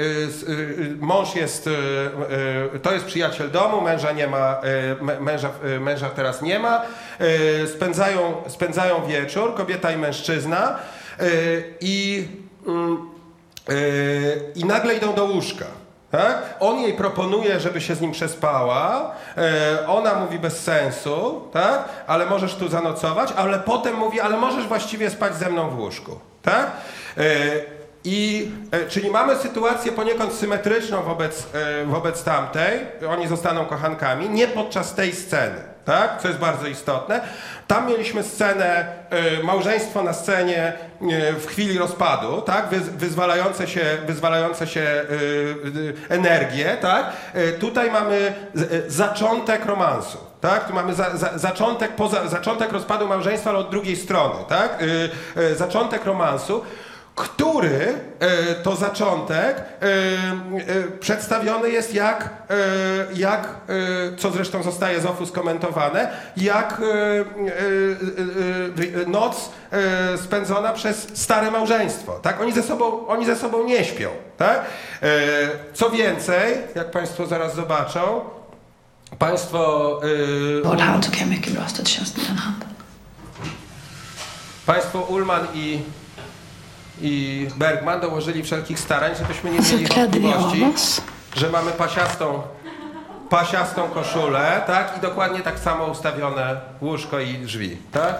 y, 0.00 0.28
y, 0.48 0.96
mąż 1.00 1.34
jest, 1.34 1.68
to 2.82 2.92
jest 2.92 3.04
przyjaciel 3.06 3.50
domu, 3.50 3.80
męża 3.80 4.12
nie 4.12 4.26
ma, 4.26 4.60
mę- 5.00 5.20
męża, 5.20 5.50
męża 5.80 6.10
teraz 6.10 6.42
nie 6.42 6.58
ma, 6.58 6.82
spędzają, 7.74 8.34
spędzają 8.48 9.06
wieczór, 9.06 9.54
kobieta 9.54 9.90
i 9.92 9.96
mężczyzna 9.96 10.78
i, 11.80 12.28
mm, 12.66 13.10
i 14.54 14.64
nagle 14.64 14.94
idą 14.94 15.14
do 15.14 15.24
łóżka. 15.24 15.64
Tak? 16.10 16.54
On 16.60 16.78
jej 16.78 16.92
proponuje, 16.94 17.60
żeby 17.60 17.80
się 17.80 17.94
z 17.94 18.00
nim 18.00 18.12
przespała. 18.12 19.12
Ona 19.86 20.14
mówi 20.14 20.38
bez 20.38 20.62
sensu, 20.62 21.42
tak? 21.52 21.88
ale 22.06 22.26
możesz 22.26 22.54
tu 22.54 22.68
zanocować, 22.68 23.32
ale 23.36 23.58
potem 23.58 23.94
mówi, 23.96 24.20
ale 24.20 24.36
możesz 24.36 24.66
właściwie 24.66 25.10
spać 25.10 25.36
ze 25.36 25.50
mną 25.50 25.70
w 25.70 25.78
łóżku. 25.78 26.18
Tak? 26.46 26.70
E, 27.18 27.22
i, 28.04 28.50
e, 28.70 28.88
czyli 28.88 29.10
mamy 29.10 29.36
sytuację 29.36 29.92
poniekąd 29.92 30.32
symetryczną 30.32 31.02
wobec, 31.02 31.46
e, 31.54 31.84
wobec 31.84 32.24
tamtej. 32.24 32.80
Oni 33.08 33.28
zostaną 33.28 33.64
kochankami, 33.64 34.28
nie 34.28 34.48
podczas 34.48 34.94
tej 34.94 35.12
sceny, 35.12 35.58
tak? 35.84 36.20
co 36.22 36.28
jest 36.28 36.40
bardzo 36.40 36.66
istotne. 36.66 37.20
Tam 37.66 37.86
mieliśmy 37.86 38.22
scenę, 38.22 38.86
małżeństwo 39.42 40.02
na 40.02 40.12
scenie 40.12 40.72
w 41.40 41.46
chwili 41.46 41.78
rozpadu, 41.78 42.42
tak? 42.42 42.68
Wyz, 42.68 42.88
wyzwalające 42.88 43.68
się, 43.68 43.84
wyzwalające 44.06 44.66
się 44.66 44.80
e, 44.80 44.94
e, 46.10 46.14
energie. 46.14 46.76
Tak? 46.80 47.12
Tutaj 47.60 47.90
mamy 47.90 48.34
zaczątek 48.86 49.64
romansu. 49.64 50.25
Tak? 50.40 50.66
Tu 50.68 50.74
mamy 50.74 50.94
za, 50.94 51.16
za, 51.16 51.38
zaczątek, 51.38 51.96
poza, 51.96 52.28
zaczątek 52.28 52.72
rozpadu 52.72 53.08
małżeństwa, 53.08 53.50
ale 53.50 53.58
od 53.58 53.70
drugiej 53.70 53.96
strony. 53.96 54.34
Tak? 54.48 54.82
E, 55.36 55.42
e, 55.42 55.54
zaczątek 55.54 56.04
romansu 56.04 56.62
który 57.16 57.94
e, 58.20 58.54
to 58.54 58.76
zaczątek 58.76 59.56
e, 59.56 59.62
e, 59.62 60.98
przedstawiony 61.00 61.70
jest 61.70 61.94
jak, 61.94 62.30
e, 62.50 62.54
jak 63.14 63.48
co 64.18 64.30
zresztą 64.30 64.62
zostaje 64.62 65.00
z 65.00 65.06
OFU 65.06 65.26
skomentowane, 65.26 66.10
jak 66.36 66.80
noc 69.06 69.50
spędzona 70.16 70.72
przez 70.72 71.06
stare 71.14 71.50
małżeństwo. 71.50 72.12
Tak? 72.12 72.40
Oni, 72.40 72.52
ze 72.52 72.62
sobą, 72.62 73.06
oni 73.06 73.26
ze 73.26 73.36
sobą 73.36 73.64
nie 73.64 73.84
śpią. 73.84 74.10
Tak? 74.36 74.64
Co 75.74 75.90
więcej, 75.90 76.54
jak 76.74 76.90
Państwo 76.90 77.26
zaraz 77.26 77.54
zobaczą, 77.54 78.20
Państwo, 79.18 80.00
e, 80.60 80.62
Både 80.62 80.82
han 80.82 81.00
tycker 81.00 81.18
jag 81.18 81.26
är 81.26 81.30
mycket 81.30 81.52
bra 81.54 81.68
stödtjänst 81.68 82.16
med 82.16 82.26
den 82.26 82.36
handen. 82.38 82.68
państwo 84.66 84.98
Ullman 85.00 85.46
i, 85.54 85.78
i 87.00 87.46
Bergman 87.56 88.00
dołożyli 88.00 88.42
wszelkich 88.42 88.80
starań, 88.80 89.14
żebyśmy 89.18 89.50
nie 89.50 89.58
mieli 89.60 89.86
wątpliwości, 89.86 91.00
że 91.36 91.50
mamy 91.50 91.72
pasiastą, 91.72 92.42
pasiastą 93.30 93.88
koszulę, 93.88 94.62
tak? 94.66 94.98
I 94.98 95.00
dokładnie 95.00 95.40
tak 95.40 95.58
samo 95.58 95.84
ustawione 95.86 96.60
łóżko 96.82 97.20
i 97.20 97.38
drzwi, 97.38 97.76
tak? 97.92 98.14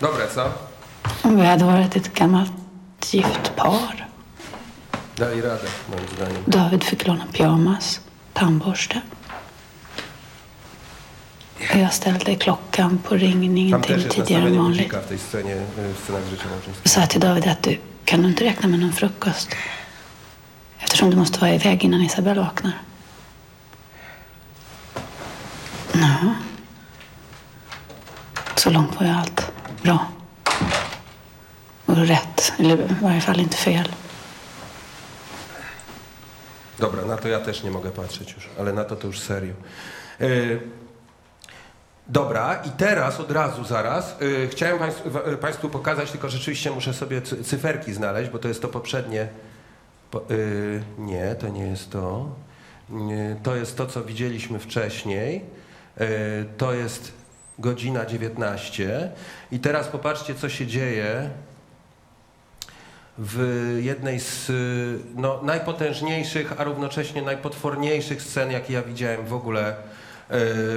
Dobre, 0.00 0.28
co? 0.34 0.44
Om 1.24 1.36
vi 1.36 1.46
hade 1.46 1.64
varit 1.64 1.96
ett 1.96 2.12
gammalt 2.14 2.52
gift 3.10 3.48
par. 3.56 3.96
Dali 5.16 5.40
radę, 5.42 5.66
moim 5.88 6.08
zdaniem. 6.16 6.42
David 6.46 6.84
fick 6.84 7.06
låna 7.06 7.24
pyjamas, 7.32 8.00
tandborste. 8.32 9.00
Och 11.70 11.78
jag 11.78 11.92
ställde 11.92 12.34
klockan 12.34 12.98
på 12.98 13.14
ringning 13.14 13.66
en 13.66 13.72
Tam 13.72 13.82
też 13.82 13.88
timme 13.88 14.02
jest 14.02 14.16
tidigare 14.16 14.46
än 14.48 14.58
vanligt. 14.58 14.92
małżeńskiego. 14.92 16.54
Och 16.82 16.88
sa 16.88 17.06
till 17.06 17.20
David 17.20 17.46
att 17.48 17.62
du, 17.62 17.78
kan 18.04 18.22
du 18.22 18.28
inte 18.28 18.44
räkna 18.44 18.68
med 18.68 18.80
någon 18.80 18.92
frukost? 18.92 19.48
Eftersom 20.78 21.10
du 21.10 21.16
måste 21.16 21.40
vara 21.40 21.54
iväg 21.54 21.84
innan 21.84 22.02
Isabelle 22.02 22.40
vaknar. 22.40 22.72
Ja. 25.92 26.34
Så 28.56 28.70
långt 28.70 29.00
var 29.00 29.06
ju 29.06 29.12
allt 29.12 29.52
bra. 29.82 30.06
Och 31.86 31.96
rätt, 31.96 32.52
eller 32.58 32.78
i 32.78 32.96
varje 33.00 33.20
fall 33.20 33.40
inte 33.40 33.56
fel. 33.56 33.92
Dobra, 36.82 37.04
na 37.04 37.16
to 37.16 37.28
ja 37.28 37.40
też 37.40 37.62
nie 37.62 37.70
mogę 37.70 37.90
patrzeć 37.90 38.32
już, 38.34 38.48
ale 38.58 38.72
na 38.72 38.84
to 38.84 38.96
to 38.96 39.06
już 39.06 39.20
serio. 39.20 39.54
Y, 40.20 40.60
Dobra, 42.08 42.54
i 42.66 42.70
teraz 42.70 43.20
od 43.20 43.30
razu, 43.30 43.64
zaraz, 43.64 44.16
y, 44.22 44.48
chciałem 44.48 44.78
państw, 44.78 45.02
w- 45.04 45.28
y, 45.32 45.36
Państwu 45.36 45.68
pokazać, 45.68 46.10
tylko 46.10 46.28
rzeczywiście 46.28 46.70
muszę 46.70 46.94
sobie 46.94 47.22
cy- 47.22 47.44
cyferki 47.44 47.92
znaleźć, 47.92 48.30
bo 48.30 48.38
to 48.38 48.48
jest 48.48 48.62
to 48.62 48.68
poprzednie. 48.68 49.28
Po, 50.10 50.20
y, 50.30 50.82
nie, 50.98 51.34
to 51.34 51.48
nie 51.48 51.66
jest 51.66 51.90
to. 51.90 52.28
To 53.42 53.56
jest 53.56 53.76
to, 53.76 53.86
co 53.86 54.04
widzieliśmy 54.04 54.58
wcześniej. 54.58 55.44
To 56.58 56.72
jest 56.74 57.12
godzina 57.58 58.06
19. 58.06 59.10
I 59.52 59.58
teraz 59.60 59.88
popatrzcie, 59.88 60.34
co 60.34 60.48
się 60.48 60.66
dzieje 60.66 61.30
w 63.18 63.78
jednej 63.82 64.20
z 64.20 64.50
y, 64.50 64.98
no, 65.14 65.40
najpotężniejszych, 65.42 66.60
a 66.60 66.64
równocześnie 66.64 67.22
najpotworniejszych 67.22 68.22
scen, 68.22 68.50
jakie 68.50 68.72
ja 68.72 68.82
widziałem 68.82 69.26
w 69.26 69.32
ogóle 69.32 69.70
y, 69.70 69.74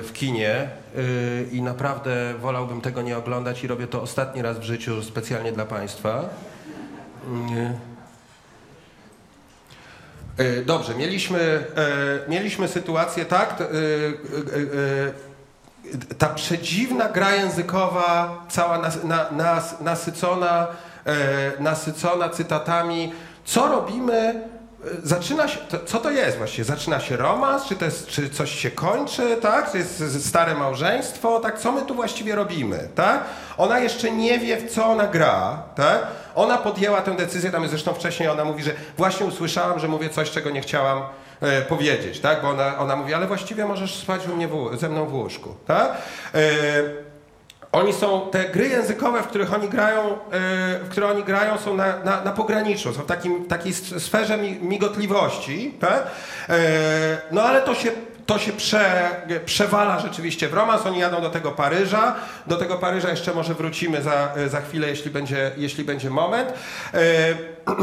w 0.01 0.09
kinie. 0.13 0.69
Y, 0.97 1.47
i 1.51 1.61
naprawdę 1.61 2.33
wolałbym 2.39 2.81
tego 2.81 3.01
nie 3.01 3.17
oglądać 3.17 3.63
i 3.63 3.67
robię 3.67 3.87
to 3.87 4.01
ostatni 4.01 4.41
raz 4.41 4.59
w 4.59 4.63
życiu 4.63 5.03
specjalnie 5.03 5.51
dla 5.51 5.65
Państwa. 5.65 6.29
Y, 10.39 10.65
Dobrze, 10.65 10.95
mieliśmy, 10.95 11.65
mieliśmy 12.27 12.67
sytuację 12.67 13.25
tak, 13.25 13.63
ta 16.17 16.29
przedziwna 16.29 17.09
gra 17.09 17.35
językowa, 17.35 18.45
cała 18.49 18.77
nas, 18.77 19.03
na, 19.03 19.31
nas, 19.31 19.81
nasycona, 19.81 20.67
nasycona 21.59 22.29
cytatami, 22.29 23.13
co 23.45 23.67
robimy, 23.67 24.13
e, 24.13 24.43
zaczyna 25.03 25.47
się, 25.47 25.59
to, 25.59 25.79
co 25.85 25.99
to 25.99 26.11
jest 26.11 26.37
właściwie? 26.37 26.63
Zaczyna 26.63 26.99
się 26.99 27.17
romans, 27.17 27.65
czy, 27.65 27.75
to 27.75 27.85
jest, 27.85 28.07
czy 28.07 28.29
coś 28.29 28.51
się 28.51 28.71
kończy, 28.71 29.37
tak? 29.41 29.71
To 29.71 29.77
jest 29.77 30.27
stare 30.27 30.55
małżeństwo, 30.55 31.39
tak? 31.39 31.59
Co 31.59 31.71
my 31.71 31.81
tu 31.81 31.95
właściwie 31.95 32.35
robimy, 32.35 32.89
tak? 32.95 33.23
Ona 33.57 33.79
jeszcze 33.79 34.11
nie 34.11 34.39
wie, 34.39 34.57
w 34.57 34.71
co 34.71 34.85
ona 34.85 35.07
gra, 35.07 35.63
tak? 35.75 36.07
Ona 36.35 36.57
podjęła 36.57 37.01
tę 37.01 37.15
decyzję, 37.15 37.51
tam 37.51 37.67
zresztą 37.67 37.93
wcześniej, 37.93 38.29
ona 38.29 38.45
mówi, 38.45 38.63
że 38.63 38.71
właśnie 38.97 39.25
usłyszałam, 39.25 39.79
że 39.79 39.87
mówię 39.87 40.09
coś, 40.09 40.31
czego 40.31 40.49
nie 40.49 40.61
chciałam 40.61 41.01
e, 41.41 41.61
powiedzieć, 41.61 42.19
tak? 42.19 42.41
Bo 42.41 42.49
ona, 42.49 42.77
ona 42.77 42.95
mówi, 42.95 43.13
ale 43.13 43.27
właściwie 43.27 43.65
możesz 43.65 43.95
spać 43.95 44.27
u 44.27 44.35
mnie 44.35 44.47
w, 44.47 44.77
ze 44.79 44.89
mną 44.89 45.05
w 45.05 45.13
łóżku, 45.13 45.55
tak? 45.67 45.91
E, 46.33 46.45
oni 47.75 47.93
są, 47.93 48.29
te 48.31 48.49
gry 48.49 48.67
językowe, 48.67 49.23
w 49.23 49.27
których 49.27 49.53
oni 49.53 49.69
grają, 49.69 50.01
e, 50.01 50.17
w 50.79 50.87
które 50.89 51.07
oni 51.07 51.23
grają 51.23 51.57
są 51.57 51.75
na, 51.75 51.99
na, 52.03 52.23
na 52.23 52.31
pograniczu, 52.31 52.93
są 52.93 53.01
w 53.01 53.05
takim, 53.05 53.45
takiej 53.45 53.73
sferze 53.73 54.37
mi, 54.37 54.59
migotliwości, 54.61 55.73
tak? 55.79 56.07
E, 56.49 56.57
no 57.31 57.41
ale 57.41 57.61
to 57.61 57.75
się, 57.75 57.91
to 58.25 58.39
się 58.39 58.51
prze, 58.51 59.09
przewala 59.45 59.99
rzeczywiście 59.99 60.47
w 60.47 60.53
romans, 60.53 60.85
oni 60.85 60.99
jadą 60.99 61.21
do 61.21 61.29
tego 61.29 61.51
Paryża, 61.51 62.15
do 62.47 62.57
tego 62.57 62.77
Paryża 62.77 63.09
jeszcze 63.09 63.33
może 63.33 63.53
wrócimy 63.53 64.01
za, 64.01 64.33
za 64.47 64.61
chwilę, 64.61 64.87
jeśli 64.87 65.11
będzie, 65.11 65.51
jeśli 65.57 65.83
będzie 65.83 66.09
moment. 66.09 66.53
E, 66.93 66.99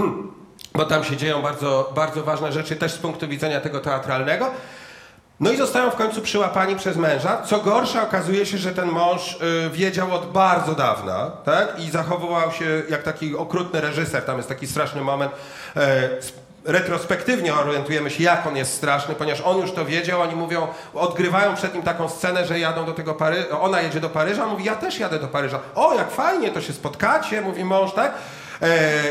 bo 0.74 0.84
tam 0.84 1.04
się 1.04 1.16
dzieją 1.16 1.42
bardzo, 1.42 1.92
bardzo 1.94 2.22
ważne 2.22 2.52
rzeczy 2.52 2.76
też 2.76 2.92
z 2.92 2.98
punktu 2.98 3.28
widzenia 3.28 3.60
tego 3.60 3.80
teatralnego. 3.80 4.50
No 5.42 5.52
i 5.52 5.56
zostają 5.56 5.90
w 5.90 5.94
końcu 5.94 6.20
przyłapani 6.20 6.76
przez 6.76 6.96
męża. 6.96 7.42
Co 7.42 7.58
gorsza, 7.58 8.02
okazuje 8.02 8.46
się, 8.46 8.58
że 8.58 8.74
ten 8.74 8.88
mąż 8.88 9.38
y, 9.66 9.70
wiedział 9.70 10.14
od 10.14 10.32
bardzo 10.32 10.74
dawna, 10.74 11.30
tak? 11.44 11.80
I 11.80 11.90
zachowywał 11.90 12.52
się 12.52 12.82
jak 12.88 13.02
taki 13.02 13.36
okrutny 13.36 13.80
reżyser. 13.80 14.22
Tam 14.22 14.36
jest 14.36 14.48
taki 14.48 14.66
straszny 14.66 15.00
moment. 15.00 15.32
E, 15.76 16.08
retrospektywnie 16.64 17.54
orientujemy 17.54 18.10
się, 18.10 18.24
jak 18.24 18.46
on 18.46 18.56
jest 18.56 18.74
straszny, 18.74 19.14
ponieważ 19.14 19.40
on 19.40 19.58
już 19.58 19.72
to 19.72 19.84
wiedział. 19.84 20.20
Oni 20.20 20.36
mówią, 20.36 20.68
odgrywają 20.94 21.54
przed 21.54 21.74
nim 21.74 21.82
taką 21.82 22.08
scenę, 22.08 22.46
że 22.46 22.58
jadą 22.58 22.84
do 22.84 22.92
tego 22.92 23.14
Paryża. 23.14 23.60
Ona 23.60 23.80
jedzie 23.80 24.00
do 24.00 24.10
Paryża, 24.10 24.46
mówi, 24.46 24.64
ja 24.64 24.76
też 24.76 24.98
jadę 24.98 25.18
do 25.18 25.28
Paryża. 25.28 25.60
O, 25.74 25.94
jak 25.94 26.10
fajnie, 26.10 26.50
to 26.50 26.60
się 26.60 26.72
spotkacie, 26.72 27.40
mówi 27.40 27.64
mąż, 27.64 27.92
tak? 27.92 28.14
E, 28.62 28.68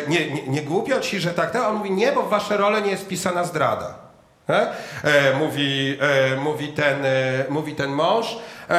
nie, 0.08 0.32
nie, 0.32 0.48
nie 0.48 0.62
głupio 0.62 1.00
ci, 1.00 1.20
że 1.20 1.30
tak, 1.30 1.52
tak? 1.52 1.64
On 1.64 1.76
mówi, 1.76 1.92
nie, 1.92 2.12
bo 2.12 2.22
w 2.24 2.30
wasze 2.30 2.58
role 2.58 2.82
nie 2.82 2.92
jest 2.92 3.04
wpisana 3.04 3.44
zdrada. 3.44 4.01
E, 4.56 5.34
mówi, 5.34 5.98
e, 6.02 6.36
mówi, 6.36 6.68
ten, 6.68 7.06
e, 7.06 7.10
mówi 7.50 7.76
ten 7.76 7.92
mąż. 7.92 8.38
E, 8.70 8.74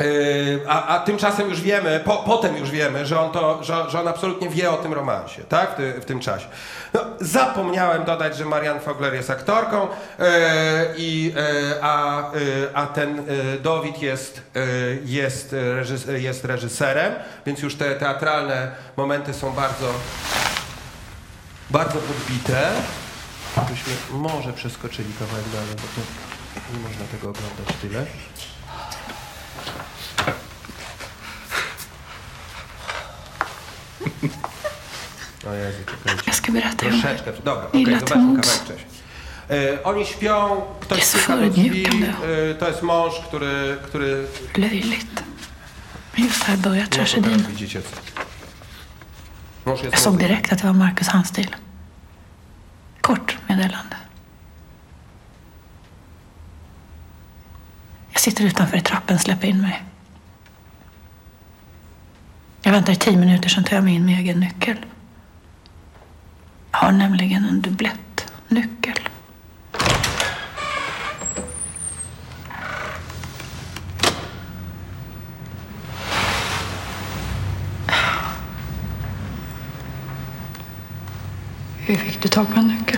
e, 0.00 0.04
a, 0.68 0.86
a 0.86 1.00
tymczasem 1.00 1.48
już 1.48 1.60
wiemy, 1.60 2.00
po, 2.04 2.16
potem 2.16 2.56
już 2.56 2.70
wiemy, 2.70 3.06
że 3.06 3.20
on, 3.20 3.30
to, 3.30 3.64
że, 3.64 3.90
że 3.90 4.00
on 4.00 4.08
absolutnie 4.08 4.48
wie 4.48 4.70
o 4.70 4.76
tym 4.76 4.92
romansie, 4.92 5.42
tak? 5.48 5.72
W, 5.72 5.74
ty, 5.74 5.92
w 5.92 6.04
tym 6.04 6.20
czasie. 6.20 6.46
No, 6.94 7.00
zapomniałem 7.20 8.04
dodać, 8.04 8.36
że 8.36 8.44
Marianne 8.44 8.80
Fogler 8.80 9.14
jest 9.14 9.30
aktorką, 9.30 9.88
e, 10.18 10.84
i, 10.96 11.34
a, 11.82 12.22
a 12.74 12.86
ten 12.86 13.24
Dawid 13.62 14.02
jest, 14.02 14.42
jest, 15.04 15.56
jest 16.08 16.44
reżyserem, 16.44 17.14
więc 17.46 17.62
już 17.62 17.74
te 17.76 17.94
teatralne 17.94 18.70
momenty 18.96 19.34
są 19.34 19.52
bardzo, 19.52 19.86
bardzo 21.70 21.98
podbite. 21.98 22.70
Byśmy 23.70 24.18
może 24.18 24.52
przeskoczyli 24.52 25.12
kawałek 25.18 25.48
dalej, 25.48 25.74
bo 25.76 25.82
to 25.82 26.00
nie 26.72 26.80
można 26.80 27.04
tego 27.04 27.30
oglądać 27.30 27.76
tyle. 27.82 28.06
O 35.48 35.54
Jezu, 35.54 35.78
czekajcie. 35.86 36.22
Jag 36.26 36.74
Troszeczkę, 36.76 37.32
dobra, 37.44 37.66
okej, 37.66 37.82
Illa 37.82 37.98
zobaczmy 37.98 38.40
kawałek 38.40 38.60
wcześniej. 38.60 38.98
Oni 39.84 40.06
śpią, 40.06 40.62
ktoś 40.80 40.98
Jest 40.98 41.18
puka 41.18 41.36
do 41.36 41.50
drzwi, 41.50 41.86
e, 41.86 42.54
to 42.54 42.68
jest 42.68 42.82
mąż, 42.82 43.14
który, 43.20 43.76
który 43.82 44.26
widzicie 47.48 47.82
co. 47.82 47.88
Mąż 49.70 49.82
jest 49.82 49.92
Jag 49.92 50.00
såg 50.00 50.16
direkt 50.16 50.52
att 50.52 50.58
det 50.58 50.64
var 50.64 50.74
Marcus 50.74 51.08
handstil. 51.08 51.46
Kort 53.00 53.34
meddelande. 53.58 53.96
Jag 58.10 58.20
sitter 58.20 58.44
utanför 58.44 58.76
i 58.76 58.80
trappen, 58.80 59.18
släpp 59.18 59.44
in 59.44 59.60
mig. 59.60 59.82
Jag 62.62 62.72
väntar 62.72 62.92
i 62.92 62.96
tio 62.96 63.16
minuter, 63.16 63.48
sen 63.48 63.64
tar 63.64 63.76
jag 63.76 63.84
mig 63.84 63.94
in 63.94 64.06
med 64.06 64.18
egen 64.18 64.40
nyckel. 64.40 64.76
Jag 66.70 66.78
har 66.78 66.92
nämligen 66.92 67.44
en 67.44 67.60
dublettnyckel. 67.60 69.08
Hur 81.78 81.96
fick 81.96 82.22
du 82.22 82.28
tag 82.28 82.54
på 82.54 82.60
en 82.60 82.68
nyckel? 82.68 82.97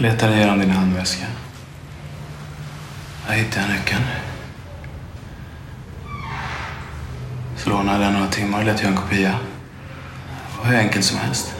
Letade 0.00 0.36
igenom 0.36 0.58
din 0.58 0.70
handväska. 0.70 1.26
Jag 3.26 3.34
hittade 3.34 3.68
nyckeln. 3.68 4.02
Så 7.56 7.70
lånade 7.70 8.04
jag 8.04 8.12
några 8.12 8.28
timmar 8.28 8.58
och 8.58 8.64
lät 8.64 8.80
göra 8.82 8.90
en 8.90 8.96
kopia. 8.96 9.30
Det 9.30 10.58
var 10.58 10.64
hur 10.64 10.78
enkelt 10.78 11.04
som 11.04 11.18
helst. 11.18 11.54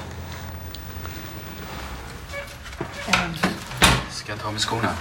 Ska 4.11 4.32
jag 4.32 4.41
ta 4.41 4.51
med 4.51 4.61
skorna? 4.61 4.93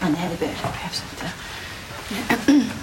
Ja, 0.00 0.06
nej, 0.08 0.30
det 0.30 0.46
behövs 0.46 1.02
inte. 1.12 2.64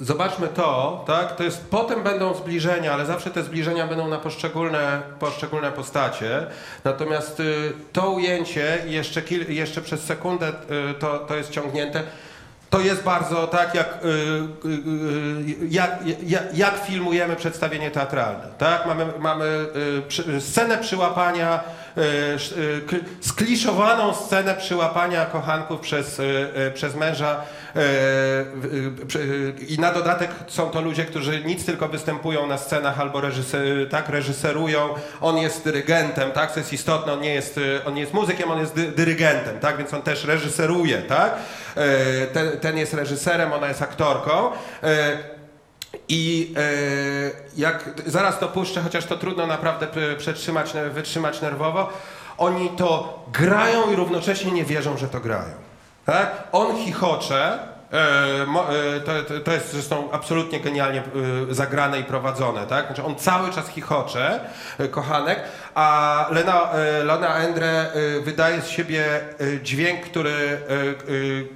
Zobaczmy 0.00 0.48
to, 0.48 1.04
tak? 1.06 1.36
To 1.36 1.44
jest, 1.44 1.66
potem 1.70 2.02
będą 2.02 2.34
zbliżenia, 2.34 2.92
ale 2.92 3.06
zawsze 3.06 3.30
te 3.30 3.42
zbliżenia 3.42 3.86
będą 3.86 4.08
na 4.08 4.18
poszczególne, 4.18 5.02
poszczególne 5.18 5.72
postacie. 5.72 6.46
Natomiast 6.84 7.40
y, 7.40 7.72
to 7.92 8.10
ujęcie, 8.10 8.78
jeszcze, 8.86 9.22
kil, 9.22 9.54
jeszcze 9.54 9.82
przez 9.82 10.02
sekundę 10.02 10.48
y, 10.48 10.94
to, 10.94 11.18
to 11.18 11.36
jest 11.36 11.50
ciągnięte, 11.50 12.02
to 12.70 12.80
jest 12.80 13.02
bardzo 13.02 13.46
tak, 13.46 13.74
jak, 13.74 13.98
y, 14.04 15.68
jak, 15.68 15.98
jak, 16.54 16.84
filmujemy 16.86 17.36
przedstawienie 17.36 17.90
teatralne. 17.90 18.48
Tak? 18.58 18.86
Mamy, 18.86 19.06
mamy 19.18 19.66
scenę 20.40 20.78
przyłapania, 20.78 21.60
skliszowaną 23.20 24.14
scenę 24.14 24.54
przyłapania 24.54 25.26
kochanków 25.26 25.80
przez, 25.80 26.18
y, 26.18 26.72
przez 26.74 26.94
męża. 26.94 27.40
I 29.68 29.78
na 29.78 29.92
dodatek 29.92 30.30
są 30.46 30.70
to 30.70 30.80
ludzie, 30.80 31.04
którzy 31.04 31.44
nic 31.44 31.64
tylko 31.66 31.88
występują 31.88 32.46
na 32.46 32.58
scenach 32.58 33.00
albo 33.00 33.20
reżyser, 33.20 33.88
tak, 33.90 34.08
reżyserują. 34.08 34.88
On 35.20 35.36
jest 35.36 35.64
dyrygentem, 35.64 36.32
tak? 36.32 36.52
co 36.52 36.60
jest 36.60 36.72
istotne, 36.72 37.12
on 37.12 37.20
nie 37.20 37.34
jest, 37.34 37.60
on 37.84 37.94
nie 37.94 38.00
jest 38.00 38.14
muzykiem, 38.14 38.50
on 38.50 38.58
jest 38.58 38.74
dy, 38.74 38.92
dyrygentem, 38.92 39.58
tak? 39.58 39.76
więc 39.76 39.94
on 39.94 40.02
też 40.02 40.24
reżyseruje. 40.24 40.98
Tak? 41.02 41.36
Ten, 42.32 42.60
ten 42.60 42.78
jest 42.78 42.94
reżyserem, 42.94 43.52
ona 43.52 43.68
jest 43.68 43.82
aktorką. 43.82 44.50
I 46.08 46.54
e, 46.56 46.60
jak 47.56 47.90
zaraz 48.06 48.38
to 48.38 48.48
puszczę, 48.48 48.82
chociaż 48.82 49.04
to 49.04 49.16
trudno 49.16 49.46
naprawdę 49.46 49.86
przetrzymać, 50.18 50.72
wytrzymać 50.92 51.40
nerwowo, 51.42 51.92
oni 52.38 52.70
to 52.70 53.24
grają 53.32 53.92
i 53.92 53.96
równocześnie 53.96 54.52
nie 54.52 54.64
wierzą, 54.64 54.96
że 54.96 55.08
to 55.08 55.20
grają. 55.20 55.54
Tak? 56.06 56.42
On 56.52 56.76
chichocze, 56.76 57.58
e, 57.92 57.96
e, 58.96 59.00
to, 59.00 59.40
to- 59.44 59.52
jest 59.52 59.72
zresztą 59.72 60.08
absolutnie 60.12 60.60
genialnie 60.60 61.02
e, 61.50 61.54
zagrane 61.54 62.00
i 62.00 62.04
prowadzone, 62.04 62.66
tak? 62.66 62.86
Znaczy 62.86 63.04
on 63.04 63.16
cały 63.16 63.50
czas 63.52 63.68
chichocze, 63.68 64.40
e, 64.78 64.88
kochanek, 64.88 65.40
a 65.74 66.26
Lena, 66.30 66.70
Lena 67.04 67.34
Endre 67.36 67.92
wydaje 68.24 68.62
z 68.62 68.68
siebie 68.68 69.04
dźwięk, 69.62 70.00
który 70.00 70.60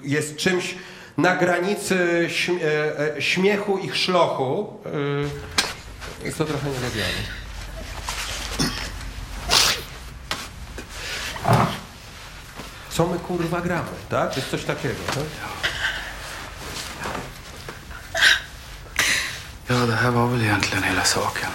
jest 0.02 0.36
czymś 0.36 0.74
na 1.18 1.36
granicy 1.36 2.26
śm, 2.30 2.58
e, 2.62 3.16
e, 3.16 3.22
śmiechu 3.22 3.78
i 3.78 3.90
szlochu. 3.90 4.80
E, 6.22 6.24
jest 6.24 6.38
to 6.38 6.44
trochę 6.44 6.70
nielubiane. 6.70 7.38
co 12.90 13.06
my 13.06 13.18
kurwa 13.18 13.60
gramy, 13.60 13.90
tak? 14.08 14.30
To 14.30 14.36
jest 14.36 14.50
coś 14.50 14.64
takiego, 14.64 14.94
tak? 15.06 15.24
Ja, 19.68 19.86
det 19.86 19.96
här 19.96 20.10
var 20.10 20.26
väl 20.26 20.42
egentligen 20.42 20.82
hela 20.82 21.04
saken. 21.04 21.50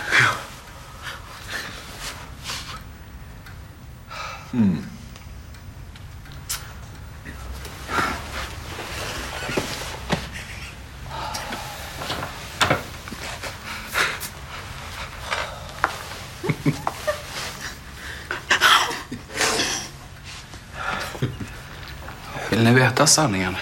Vill 22.63 22.73
ni 22.73 22.79
veta 22.79 23.07
sanningen? 23.07 23.57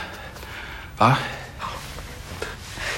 Va? 0.97 1.17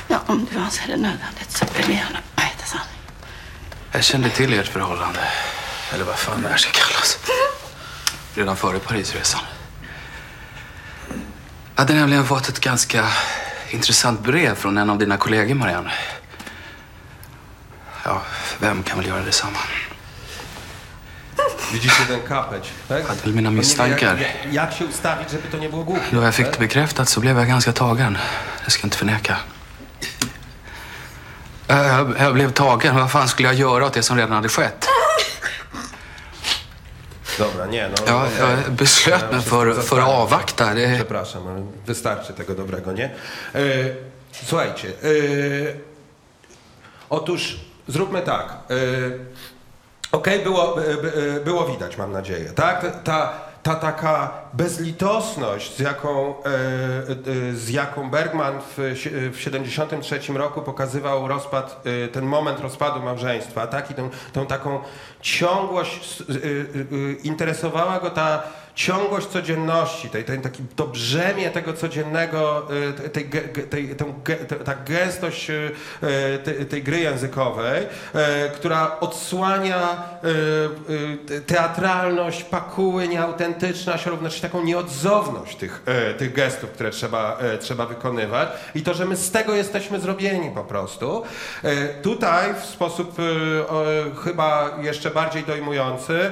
Ja, 0.07 0.19
om 0.25 0.47
du 0.51 0.59
anser 0.59 0.87
det 0.87 0.97
nödvändigt 0.97 1.51
så 1.51 1.65
vill 1.75 1.85
vi 1.87 1.93
gärna 1.93 2.19
veta 2.35 2.65
sanningen. 2.65 2.99
Jag 3.91 4.03
kände 4.03 4.29
till 4.29 4.53
ert 4.53 4.67
förhållande. 4.67 5.19
Eller 5.93 6.05
vad 6.05 6.15
fan 6.15 6.41
det 6.41 6.49
här 6.49 6.57
ska 6.57 6.71
kallas. 6.71 7.19
Redan 8.35 8.55
före 8.55 8.79
Parisresan. 8.79 9.41
Jag 11.75 11.81
hade 11.81 11.93
nämligen 11.93 12.25
fått 12.25 12.49
ett 12.49 12.59
ganska 12.59 13.07
intressant 13.69 14.19
brev 14.19 14.55
från 14.55 14.77
en 14.77 14.89
av 14.89 14.97
dina 14.97 15.17
kollegor, 15.17 15.55
Marianne. 15.55 15.91
Ja, 18.03 18.21
vem 18.59 18.83
kan 18.83 18.97
väl 18.97 19.07
göra 19.07 19.21
detsamma? 19.21 19.59
Widzicie 21.71 22.05
ten 22.07 22.21
kapeć, 22.21 22.69
tak? 22.87 23.03
Ja, 23.09 23.15
till 23.15 23.33
mina 23.33 23.51
misstankar. 23.51 24.19
Jak, 24.19 24.53
jak, 24.53 24.73
się 24.73 24.85
ustawić, 24.85 25.29
żeby 25.29 25.47
to 25.51 25.57
nie 25.57 25.69
było 25.69 25.83
głupie? 25.83 26.11
Då 26.11 26.21
jag 26.21 26.35
fick 26.35 26.51
det 26.51 26.59
bekräftat 26.59 27.09
så 27.09 27.21
blev 27.21 27.37
jag 27.37 27.47
ganska 27.47 27.73
tagen. 27.73 28.17
Det 28.65 28.71
ska 28.71 28.79
jag 28.81 28.85
inte 28.85 28.97
förneka. 28.97 29.37
Jag, 31.67 32.15
jag, 32.19 32.33
blev 32.33 32.51
tagen. 32.51 32.95
Vad 32.95 33.11
fan 33.11 33.27
skulle 33.27 33.47
jag 33.47 33.55
göra 33.55 33.85
åt 33.85 33.93
det 33.93 34.03
som 34.03 34.17
redan 34.17 34.31
hade 34.31 34.49
skett? 34.49 34.87
Dobra, 37.37 37.65
nie 37.65 37.89
no. 37.89 37.95
Ja, 38.07 38.27
jag 38.39 38.71
beslöt 38.71 39.31
mig 39.31 39.41
för, 39.41 39.81
för 39.81 39.99
att 39.99 40.07
avvakta. 40.07 40.73
Det, 40.73 40.95
Przepraszam, 40.95 41.47
ale 41.47 41.65
wystarczy 41.85 42.33
tego 42.33 42.53
dobrego, 42.53 42.91
nie? 42.91 43.09
E, 43.53 43.59
słuchajcie, 44.31 44.87
e, 44.87 45.73
otóż 47.09 47.59
zróbmy 47.87 48.21
tak. 48.21 48.45
E, 48.69 48.75
Okej, 50.13 50.39
było, 50.39 50.75
e, 50.81 50.83
e, 51.37 51.39
było 51.39 51.65
widać, 51.65 51.97
mam 51.97 52.11
nadzieję, 52.11 52.45
tak? 52.55 52.81
Ta, 52.81 52.89
ta, 52.91 53.33
ta 53.63 53.75
taka 53.75 54.31
bezlitosność, 54.53 55.77
z 55.77 55.79
jaką, 55.79 56.29
e, 56.29 57.53
z 57.53 57.69
jaką 57.69 58.09
Bergman 58.09 58.59
w, 58.61 58.77
sie- 58.95 59.31
w 59.31 59.39
73 59.39 60.37
roku 60.37 60.61
pokazywał 60.61 61.27
rozpad, 61.27 61.83
ten 62.11 62.25
moment 62.25 62.59
rozpadu 62.59 62.99
małżeństwa, 62.99 63.67
tak? 63.67 63.91
I 63.91 63.93
tą, 63.93 64.09
tą 64.33 64.45
taką 64.45 64.79
ciągłość, 65.21 66.23
interesowała 67.23 67.99
go 67.99 68.09
ta 68.09 68.43
ciągłość 68.75 69.27
codzienności, 69.27 70.09
tej, 70.09 70.23
tej, 70.23 70.41
taki, 70.41 70.63
to 70.75 70.87
brzemię 70.87 71.51
tego 71.51 71.73
codziennego, 71.73 72.67
e, 73.05 73.09
tej, 73.09 73.29
tej, 73.69 73.95
ta 74.65 74.75
gęstość 74.75 75.49
e, 75.49 75.71
e, 76.45 76.65
tej, 76.65 76.83
gry 76.83 76.99
językowej, 76.99 77.87
która 78.55 78.99
odsłania 78.99 80.03
teatralność, 81.45 82.43
pakuły, 82.43 83.07
nieautentyczność, 83.07 84.05
równocześnie 84.05 84.49
taką 84.49 84.63
nieodzowność 84.63 85.55
tych, 85.55 85.83
tych 86.17 86.33
gestów, 86.33 86.69
które 86.69 86.89
trzeba, 86.89 87.37
trzeba 87.59 87.85
wykonywać 87.85 88.49
i 88.75 88.81
to, 88.81 88.93
że 88.93 89.05
my 89.05 89.15
z 89.15 89.31
tego 89.31 89.55
jesteśmy 89.55 89.99
zrobieni 89.99 90.51
po 90.51 90.63
prostu. 90.63 91.23
Tutaj 92.01 92.53
w 92.53 92.65
sposób 92.65 93.15
chyba 94.23 94.77
jeszcze 94.81 95.11
bardziej 95.11 95.43
dojmujący, 95.43 96.31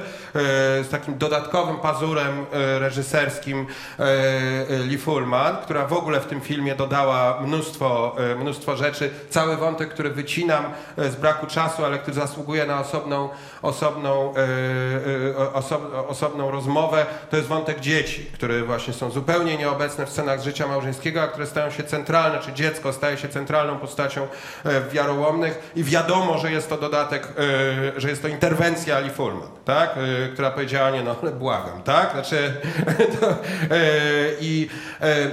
z 0.82 0.88
takim 0.88 1.18
dodatkowym 1.18 1.76
pazurem 1.76 2.31
e, 2.52 2.78
reżyserskim 2.78 3.66
e, 3.98 4.02
e, 4.02 4.78
Lee 4.78 4.98
Fullman, 4.98 5.56
która 5.56 5.86
w 5.86 5.92
ogóle 5.92 6.20
w 6.20 6.26
tym 6.26 6.40
filmie 6.40 6.74
dodała 6.74 7.40
mnóstwo, 7.40 8.16
mnóstwo 8.38 8.76
rzeczy. 8.76 9.10
Cały 9.30 9.56
wątek, 9.56 9.88
który 9.88 10.10
wycinam 10.10 10.64
z 10.96 11.16
braku 11.16 11.46
czasu, 11.46 11.84
ale 11.84 11.98
który 11.98 12.14
zasługuje 12.14 12.66
na 12.66 12.80
osobną, 12.80 13.28
osobną, 13.62 14.34
oso, 15.52 15.80
osobną 16.08 16.50
rozmowę, 16.50 17.06
to 17.30 17.36
jest 17.36 17.48
wątek 17.48 17.80
dzieci, 17.80 18.26
które 18.34 18.62
właśnie 18.62 18.92
są 18.92 19.10
zupełnie 19.10 19.56
nieobecne 19.56 20.06
w 20.06 20.10
scenach 20.10 20.42
życia 20.42 20.66
małżeńskiego, 20.66 21.22
a 21.22 21.28
które 21.28 21.46
stają 21.46 21.70
się 21.70 21.82
centralne, 21.82 22.38
czy 22.38 22.52
dziecko 22.52 22.92
staje 22.92 23.16
się 23.16 23.28
centralną 23.28 23.78
postacią 23.78 24.28
w 24.64 24.88
Wiarołomnych 24.92 25.72
i 25.76 25.84
wiadomo, 25.84 26.38
że 26.38 26.52
jest 26.52 26.68
to 26.68 26.76
dodatek, 26.78 27.28
że 27.96 28.08
jest 28.08 28.22
to 28.22 28.28
interwencja 28.28 28.96
Ali 28.96 29.10
Fullman, 29.10 29.48
tak? 29.64 29.94
E, 29.96 30.28
która 30.28 30.50
powiedziała, 30.50 30.90
nie 30.90 31.02
no, 31.02 31.16
ale 31.22 31.30
błagam, 31.30 31.82
tak? 31.82 32.12
Znaczy, 32.12 32.52
to, 33.20 33.30
e, 33.30 33.36
i 34.40 34.68
e, 35.00 35.30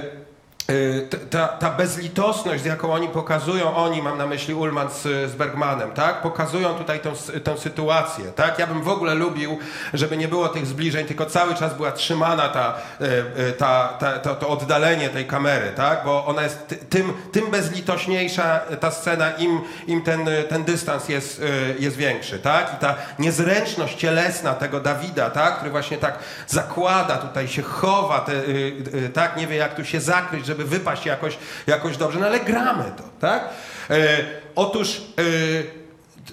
ta, 1.30 1.48
ta 1.48 1.70
bezlitosność, 1.70 2.62
z 2.62 2.66
jaką 2.66 2.92
oni 2.92 3.08
pokazują, 3.08 3.76
oni, 3.76 4.02
mam 4.02 4.18
na 4.18 4.26
myśli 4.26 4.54
Ullman 4.54 4.90
z, 4.90 5.02
z 5.02 5.34
Bergmanem, 5.34 5.90
tak? 5.92 6.22
Pokazują 6.22 6.74
tutaj 6.74 7.00
tą, 7.00 7.12
tę 7.44 7.58
sytuację, 7.58 8.24
tak? 8.24 8.58
Ja 8.58 8.66
bym 8.66 8.82
w 8.82 8.88
ogóle 8.88 9.14
lubił, 9.14 9.58
żeby 9.94 10.16
nie 10.16 10.28
było 10.28 10.48
tych 10.48 10.66
zbliżeń, 10.66 11.06
tylko 11.06 11.26
cały 11.26 11.54
czas 11.54 11.74
była 11.74 11.92
trzymana 11.92 12.48
ta, 12.48 12.74
e, 13.00 13.04
e, 13.48 13.52
ta, 13.52 13.88
ta, 14.22 14.34
to, 14.34 14.48
oddalenie 14.48 15.08
tej 15.08 15.26
kamery, 15.26 15.72
tak? 15.76 16.04
Bo 16.04 16.26
ona 16.26 16.42
jest 16.42 16.66
ty- 16.68 16.76
tym, 16.76 17.12
tym 17.32 17.50
bezlitośniejsza 17.50 18.60
ta 18.80 18.90
scena, 18.90 19.30
im, 19.30 19.60
im 19.86 20.02
ten, 20.02 20.28
ten 20.48 20.64
dystans 20.64 21.08
jest, 21.08 21.42
jest 21.78 21.96
większy, 21.96 22.38
tak? 22.38 22.74
I 22.74 22.76
ta 22.76 22.94
niezręczność 23.18 23.96
cielesna 23.96 24.54
tego 24.54 24.80
Dawida, 24.80 25.30
tak? 25.30 25.56
Który 25.56 25.70
właśnie 25.70 25.98
tak 25.98 26.18
zakłada, 26.46 27.16
tutaj 27.16 27.48
się 27.48 27.62
chowa, 27.62 28.20
te, 28.20 28.32
y, 28.32 28.74
y, 28.94 29.10
tak? 29.14 29.36
Nie 29.36 29.46
wie 29.46 29.56
jak 29.56 29.74
tu 29.74 29.84
się 29.84 30.00
zakryć, 30.00 30.46
żeby 30.50 30.64
wypaść 30.64 31.06
jakoś, 31.06 31.38
jakoś 31.66 31.96
dobrze, 31.96 32.18
no 32.18 32.26
ale 32.26 32.40
gramy 32.40 32.84
to, 32.96 33.02
tak? 33.20 33.48
E, 33.90 34.18
otóż 34.54 35.02
e, 35.18 35.22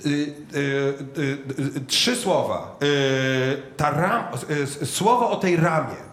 y, 0.05 0.34
y, 0.55 1.38
y, 1.78 1.86
trzy 1.88 2.15
słowa. 2.15 2.78
Y, 2.84 3.61
ta 3.78 3.91
ram, 3.91 4.24
słowo 4.86 5.30
o 5.30 5.36
tej 5.36 5.57
ramie. 5.57 6.07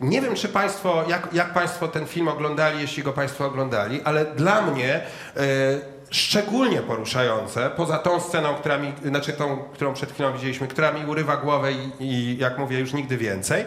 Nie 0.00 0.22
wiem, 0.22 0.34
czy 0.34 0.48
Państwo, 0.48 1.04
jak, 1.08 1.28
jak 1.32 1.52
Państwo 1.52 1.88
ten 1.88 2.06
film 2.06 2.28
oglądali, 2.28 2.80
jeśli 2.80 3.02
go 3.02 3.12
Państwo 3.12 3.46
oglądali, 3.46 4.00
ale 4.04 4.24
dla 4.24 4.62
mnie 4.62 5.00
szczególnie 6.10 6.82
poruszające, 6.82 7.70
poza 7.76 7.98
tą 7.98 8.20
sceną, 8.20 8.54
która 8.54 8.78
mi, 8.78 8.92
znaczy 9.04 9.32
tą, 9.32 9.56
którą 9.56 9.94
przed 9.94 10.12
chwilą 10.12 10.32
widzieliśmy, 10.32 10.68
która 10.68 10.92
mi 10.92 11.06
urywa 11.06 11.36
głowę 11.36 11.72
i, 11.72 11.90
i 12.00 12.38
jak 12.38 12.58
mówię, 12.58 12.78
już 12.78 12.92
nigdy 12.92 13.16
więcej. 13.16 13.64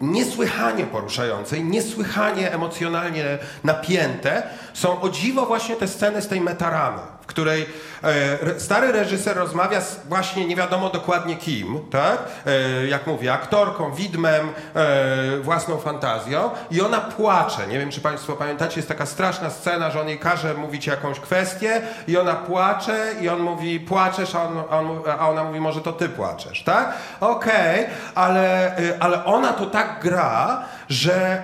Niesłychanie 0.00 0.86
poruszające 0.86 1.58
i 1.58 1.64
niesłychanie 1.64 2.52
emocjonalnie 2.52 3.38
napięte. 3.64 4.42
Są 4.74 5.00
o 5.00 5.08
dziwo 5.08 5.46
właśnie 5.46 5.76
te 5.76 5.88
sceny 5.88 6.22
z 6.22 6.28
tej 6.28 6.40
metaramy, 6.40 7.00
której 7.32 7.66
e, 8.02 8.60
stary 8.60 8.92
reżyser 8.92 9.36
rozmawia 9.36 9.80
z 9.80 10.06
właśnie 10.08 10.46
nie 10.46 10.56
wiadomo 10.56 10.90
dokładnie 10.90 11.36
kim, 11.36 11.80
tak? 11.90 12.18
E, 12.46 12.86
jak 12.86 13.06
mówię, 13.06 13.32
aktorką, 13.32 13.94
widmem, 13.94 14.48
e, 14.74 15.36
własną 15.36 15.78
fantazją 15.78 16.50
i 16.70 16.80
ona 16.80 17.00
płacze. 17.00 17.66
Nie 17.66 17.78
wiem, 17.78 17.90
czy 17.90 18.00
Państwo 18.00 18.32
pamiętacie, 18.32 18.76
jest 18.76 18.88
taka 18.88 19.06
straszna 19.06 19.50
scena, 19.50 19.90
że 19.90 20.00
on 20.00 20.08
jej 20.08 20.18
każe 20.18 20.54
mówić 20.54 20.86
jakąś 20.86 21.20
kwestię 21.20 21.82
i 22.08 22.16
ona 22.16 22.34
płacze 22.34 23.12
i 23.20 23.28
on 23.28 23.40
mówi, 23.40 23.80
płaczesz, 23.80 24.34
a, 24.34 24.42
on, 24.78 25.00
a, 25.18 25.28
ona 25.28 25.44
mówi, 25.44 25.60
może 25.60 25.80
to 25.80 25.92
ty 25.92 26.08
płaczesz, 26.08 26.62
tak? 26.62 26.94
Okej, 27.20 27.86
ale, 28.14 28.78
y, 28.78 29.00
ale 29.00 29.24
ona 29.24 29.52
to 29.52 29.66
tak 29.66 30.00
gra, 30.02 30.64
że, 30.92 31.42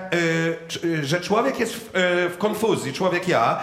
c- 0.69 0.87
y, 0.87 1.05
że 1.05 1.21
człowiek 1.21 1.59
jest 1.59 1.73
w, 1.73 1.87
y, 1.87 2.29
w 2.29 2.35
konfuzji, 2.37 2.93
człowiek 2.93 3.27
ja, 3.27 3.59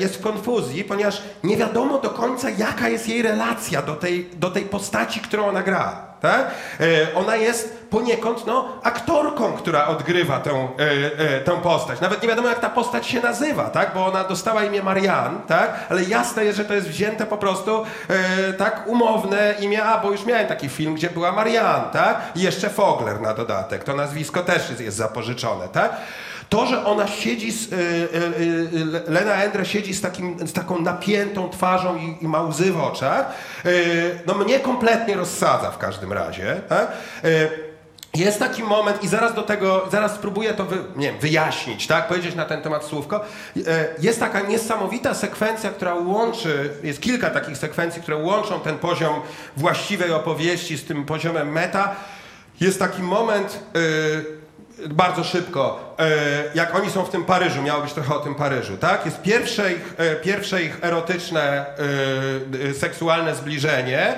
jest 0.00 0.16
w 0.16 0.20
konfuzji, 0.20 0.84
ponieważ 0.84 1.22
nie 1.44 1.56
wiadomo 1.56 1.98
do 1.98 2.10
końca, 2.10 2.50
jaka 2.50 2.88
jest 2.88 3.08
jej 3.08 3.22
relacja 3.22 3.82
do 3.82 3.94
tej, 3.94 4.30
do 4.36 4.50
tej 4.50 4.62
postaci, 4.64 5.20
którą 5.20 5.46
ona 5.46 5.62
gra. 5.62 6.13
Tak? 6.24 6.50
Ona 7.14 7.36
jest 7.36 7.86
poniekąd 7.90 8.46
no, 8.46 8.68
aktorką, 8.82 9.52
która 9.52 9.86
odgrywa 9.86 10.40
tę, 10.40 10.50
y, 10.50 10.84
y, 11.38 11.40
tę 11.40 11.60
postać. 11.62 12.00
Nawet 12.00 12.22
nie 12.22 12.28
wiadomo, 12.28 12.48
jak 12.48 12.60
ta 12.60 12.70
postać 12.70 13.06
się 13.06 13.20
nazywa, 13.20 13.64
tak? 13.64 13.94
bo 13.94 14.06
ona 14.06 14.24
dostała 14.24 14.64
imię 14.64 14.82
Marianne, 14.82 15.40
tak? 15.46 15.86
ale 15.90 16.02
jasne 16.02 16.44
jest, 16.44 16.56
że 16.56 16.64
to 16.64 16.74
jest 16.74 16.88
wzięte 16.88 17.26
po 17.26 17.36
prostu 17.36 17.84
tak 18.58 18.82
umowne 18.86 19.54
imię, 19.60 19.84
a 19.84 20.00
bo 20.00 20.10
już 20.10 20.26
miałem 20.26 20.46
taki 20.46 20.68
film, 20.68 20.94
gdzie 20.94 21.10
była 21.10 21.32
Marianne, 21.32 21.90
tak? 21.92 22.20
i 22.34 22.40
jeszcze 22.40 22.70
Fogler 22.70 23.20
na 23.20 23.34
dodatek. 23.34 23.84
To 23.84 23.94
nazwisko 23.94 24.42
też 24.42 24.80
jest 24.80 24.96
zapożyczone. 24.96 25.68
Tak? 25.68 25.96
To, 26.48 26.66
że 26.66 26.84
ona 26.84 27.06
siedzi, 27.06 27.52
z, 27.52 27.72
y, 27.72 27.76
y, 27.76 27.78
y, 29.06 29.10
Lena 29.10 29.34
Endre 29.34 29.66
siedzi 29.66 29.94
z, 29.94 30.00
takim, 30.00 30.48
z 30.48 30.52
taką 30.52 30.80
napiętą 30.80 31.50
twarzą 31.50 31.96
i, 31.96 32.24
i 32.24 32.28
ma 32.28 32.42
łzy 32.42 32.72
w 32.72 32.80
oczach, 32.80 33.26
no 34.26 34.34
mnie 34.34 34.60
kompletnie 34.60 35.14
rozsadza 35.14 35.70
w 35.70 35.78
każdym 35.78 36.12
razie. 36.12 36.60
Tak? 36.68 36.92
Jest 38.14 38.38
taki 38.38 38.62
moment 38.62 39.02
i 39.02 39.08
zaraz 39.08 39.34
do 39.34 39.42
tego, 39.42 39.88
zaraz 39.92 40.14
spróbuję 40.14 40.54
to 40.54 40.64
wy, 40.64 40.78
nie 40.96 41.06
wiem, 41.06 41.18
wyjaśnić, 41.20 41.86
tak, 41.86 42.08
powiedzieć 42.08 42.34
na 42.34 42.44
ten 42.44 42.62
temat 42.62 42.84
słówko. 42.84 43.20
Jest 43.98 44.20
taka 44.20 44.40
niesamowita 44.40 45.14
sekwencja, 45.14 45.70
która 45.70 45.94
łączy, 45.94 46.70
jest 46.82 47.00
kilka 47.00 47.30
takich 47.30 47.56
sekwencji, 47.58 48.02
które 48.02 48.16
łączą 48.16 48.60
ten 48.60 48.78
poziom 48.78 49.20
właściwej 49.56 50.12
opowieści 50.12 50.78
z 50.78 50.84
tym 50.84 51.04
poziomem 51.04 51.52
meta. 51.52 51.96
Jest 52.60 52.78
taki 52.78 53.02
moment, 53.02 53.60
bardzo 54.88 55.24
szybko, 55.24 55.94
e, 55.98 56.04
jak 56.54 56.74
oni 56.74 56.90
są 56.90 57.04
w 57.04 57.10
tym 57.10 57.24
Paryżu, 57.24 57.62
miało 57.62 57.82
być 57.82 57.92
trochę 57.92 58.14
o 58.14 58.18
tym 58.18 58.34
Paryżu, 58.34 58.76
tak? 58.76 59.06
Jest 59.06 59.22
pierwsze 59.22 59.72
ich, 59.72 59.94
e, 59.98 60.16
pierwsze 60.16 60.62
ich 60.62 60.78
erotyczne, 60.82 61.66
e, 62.70 62.74
seksualne 62.74 63.34
zbliżenie 63.34 64.14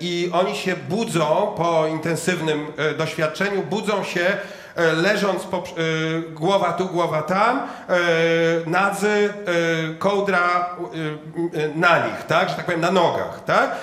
i 0.00 0.30
oni 0.32 0.56
się 0.56 0.76
budzą 0.76 1.54
po 1.56 1.86
intensywnym 1.86 2.66
doświadczeniu, 2.98 3.62
budzą 3.62 4.04
się 4.04 4.26
leżąc 4.76 5.42
po, 5.42 5.64
głowa 6.30 6.72
tu, 6.72 6.86
głowa 6.86 7.22
tam, 7.22 7.62
nadzy, 8.66 9.32
kołdra 9.98 10.76
na 11.74 12.06
nich, 12.06 12.26
tak? 12.28 12.48
Że 12.48 12.54
tak 12.54 12.64
powiem, 12.64 12.80
na 12.80 12.90
nogach, 12.90 13.44
tak? 13.44 13.76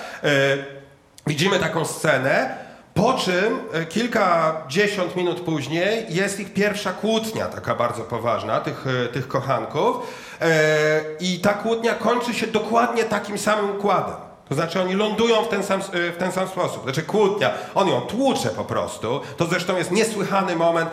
Widzimy 1.26 1.58
taką 1.58 1.84
scenę, 1.84 2.56
po 2.94 3.14
czym 3.14 3.58
e, 3.72 3.86
kilkadziesiąt 3.86 5.16
minut 5.16 5.40
później 5.40 6.06
jest 6.08 6.40
ich 6.40 6.54
pierwsza 6.54 6.92
kłótnia, 6.92 7.46
taka 7.46 7.74
bardzo 7.74 8.02
poważna, 8.02 8.60
tych, 8.60 8.84
e, 8.86 9.08
tych 9.08 9.28
kochanków. 9.28 9.96
E, 10.40 11.00
I 11.20 11.38
ta 11.38 11.54
kłótnia 11.54 11.94
kończy 11.94 12.34
się 12.34 12.46
dokładnie 12.46 13.04
takim 13.04 13.38
samym 13.38 13.70
układem. 13.70 14.14
To 14.48 14.54
znaczy 14.54 14.80
oni 14.80 14.94
lądują 14.94 15.44
w 15.44 15.48
ten, 15.48 15.62
sam, 15.62 15.82
w 15.92 16.16
ten 16.18 16.32
sam 16.32 16.48
sposób. 16.48 16.82
Znaczy 16.82 17.02
kłótnia, 17.02 17.50
on 17.74 17.88
ją 17.88 18.00
tłucze 18.00 18.48
po 18.48 18.64
prostu. 18.64 19.20
To 19.36 19.46
zresztą 19.46 19.76
jest 19.76 19.90
niesłychany 19.90 20.56
moment. 20.56 20.90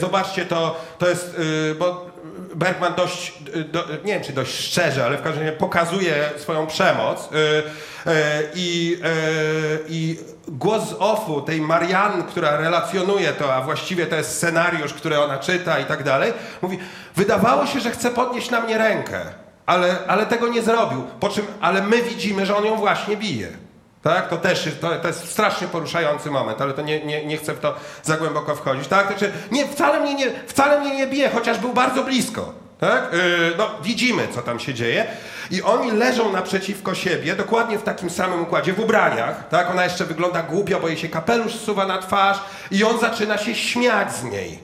Zobaczcie 0.00 0.46
to, 0.46 0.76
to 0.98 1.08
jest, 1.08 1.36
bo 1.78 2.06
Bergman 2.54 2.94
dość, 2.94 3.32
y, 3.56 3.64
do, 3.64 3.84
nie 4.04 4.14
wiem 4.14 4.22
czy 4.22 4.32
dość 4.32 4.54
szczerze, 4.54 5.04
ale 5.04 5.18
w 5.18 5.22
każdym 5.22 5.44
razie 5.44 5.56
pokazuje 5.56 6.30
swoją 6.36 6.66
przemoc 6.66 7.28
y, 7.32 7.36
y, 7.36 8.12
i, 8.54 8.98
y, 9.04 9.84
i 9.88 10.18
głos 10.48 10.88
z 10.88 10.94
offu 10.98 11.40
tej 11.40 11.60
Marianny, 11.60 12.22
która 12.22 12.56
relacjonuje 12.56 13.32
to, 13.32 13.54
a 13.54 13.60
właściwie 13.60 14.06
to 14.06 14.16
jest 14.16 14.36
scenariusz, 14.36 14.94
który 14.94 15.20
ona 15.20 15.38
czyta 15.38 15.78
i 15.78 15.84
tak 15.84 16.02
dalej, 16.02 16.32
mówi, 16.62 16.78
wydawało 17.16 17.66
się, 17.66 17.80
że 17.80 17.90
chce 17.90 18.10
podnieść 18.10 18.50
na 18.50 18.60
mnie 18.60 18.78
rękę, 18.78 19.20
ale, 19.66 19.98
ale 20.08 20.26
tego 20.26 20.48
nie 20.48 20.62
zrobił, 20.62 21.02
po 21.20 21.28
czym, 21.28 21.46
ale 21.60 21.82
my 21.82 22.02
widzimy, 22.02 22.46
że 22.46 22.56
on 22.56 22.64
ją 22.64 22.76
właśnie 22.76 23.16
bije. 23.16 23.63
Tak? 24.04 24.28
To 24.28 24.36
też 24.36 24.66
jest, 24.66 24.80
to, 24.80 24.96
to 24.96 25.08
jest 25.08 25.30
strasznie 25.30 25.68
poruszający 25.68 26.30
moment, 26.30 26.60
ale 26.60 26.74
to 26.74 26.82
nie, 26.82 27.04
nie, 27.04 27.26
nie 27.26 27.36
chcę 27.36 27.54
w 27.54 27.60
to 27.60 27.74
za 28.02 28.16
głęboko 28.16 28.54
wchodzić. 28.54 28.88
Tak? 28.88 29.06
Znaczy, 29.06 29.32
nie, 29.50 29.66
wcale, 29.68 30.00
mnie 30.00 30.14
nie, 30.14 30.26
wcale 30.46 30.80
mnie 30.80 30.96
nie 30.96 31.06
bije, 31.06 31.30
chociaż 31.30 31.58
był 31.58 31.72
bardzo 31.72 32.04
blisko. 32.04 32.52
Tak? 32.80 33.12
Yy, 33.12 33.54
no, 33.58 33.70
widzimy, 33.82 34.28
co 34.34 34.42
tam 34.42 34.60
się 34.60 34.74
dzieje. 34.74 35.06
I 35.50 35.62
oni 35.62 35.90
leżą 35.90 36.32
naprzeciwko 36.32 36.94
siebie, 36.94 37.36
dokładnie 37.36 37.78
w 37.78 37.82
takim 37.82 38.10
samym 38.10 38.42
układzie, 38.42 38.72
w 38.72 38.80
ubraniach. 38.80 39.48
Tak? 39.48 39.70
Ona 39.70 39.84
jeszcze 39.84 40.04
wygląda 40.04 40.42
głupio, 40.42 40.80
bo 40.80 40.88
jej 40.88 40.96
się 40.96 41.08
kapelusz 41.08 41.54
zsuwa 41.54 41.86
na 41.86 41.98
twarz 41.98 42.38
i 42.70 42.84
on 42.84 42.98
zaczyna 42.98 43.38
się 43.38 43.54
śmiać 43.54 44.12
z 44.12 44.24
niej. 44.24 44.58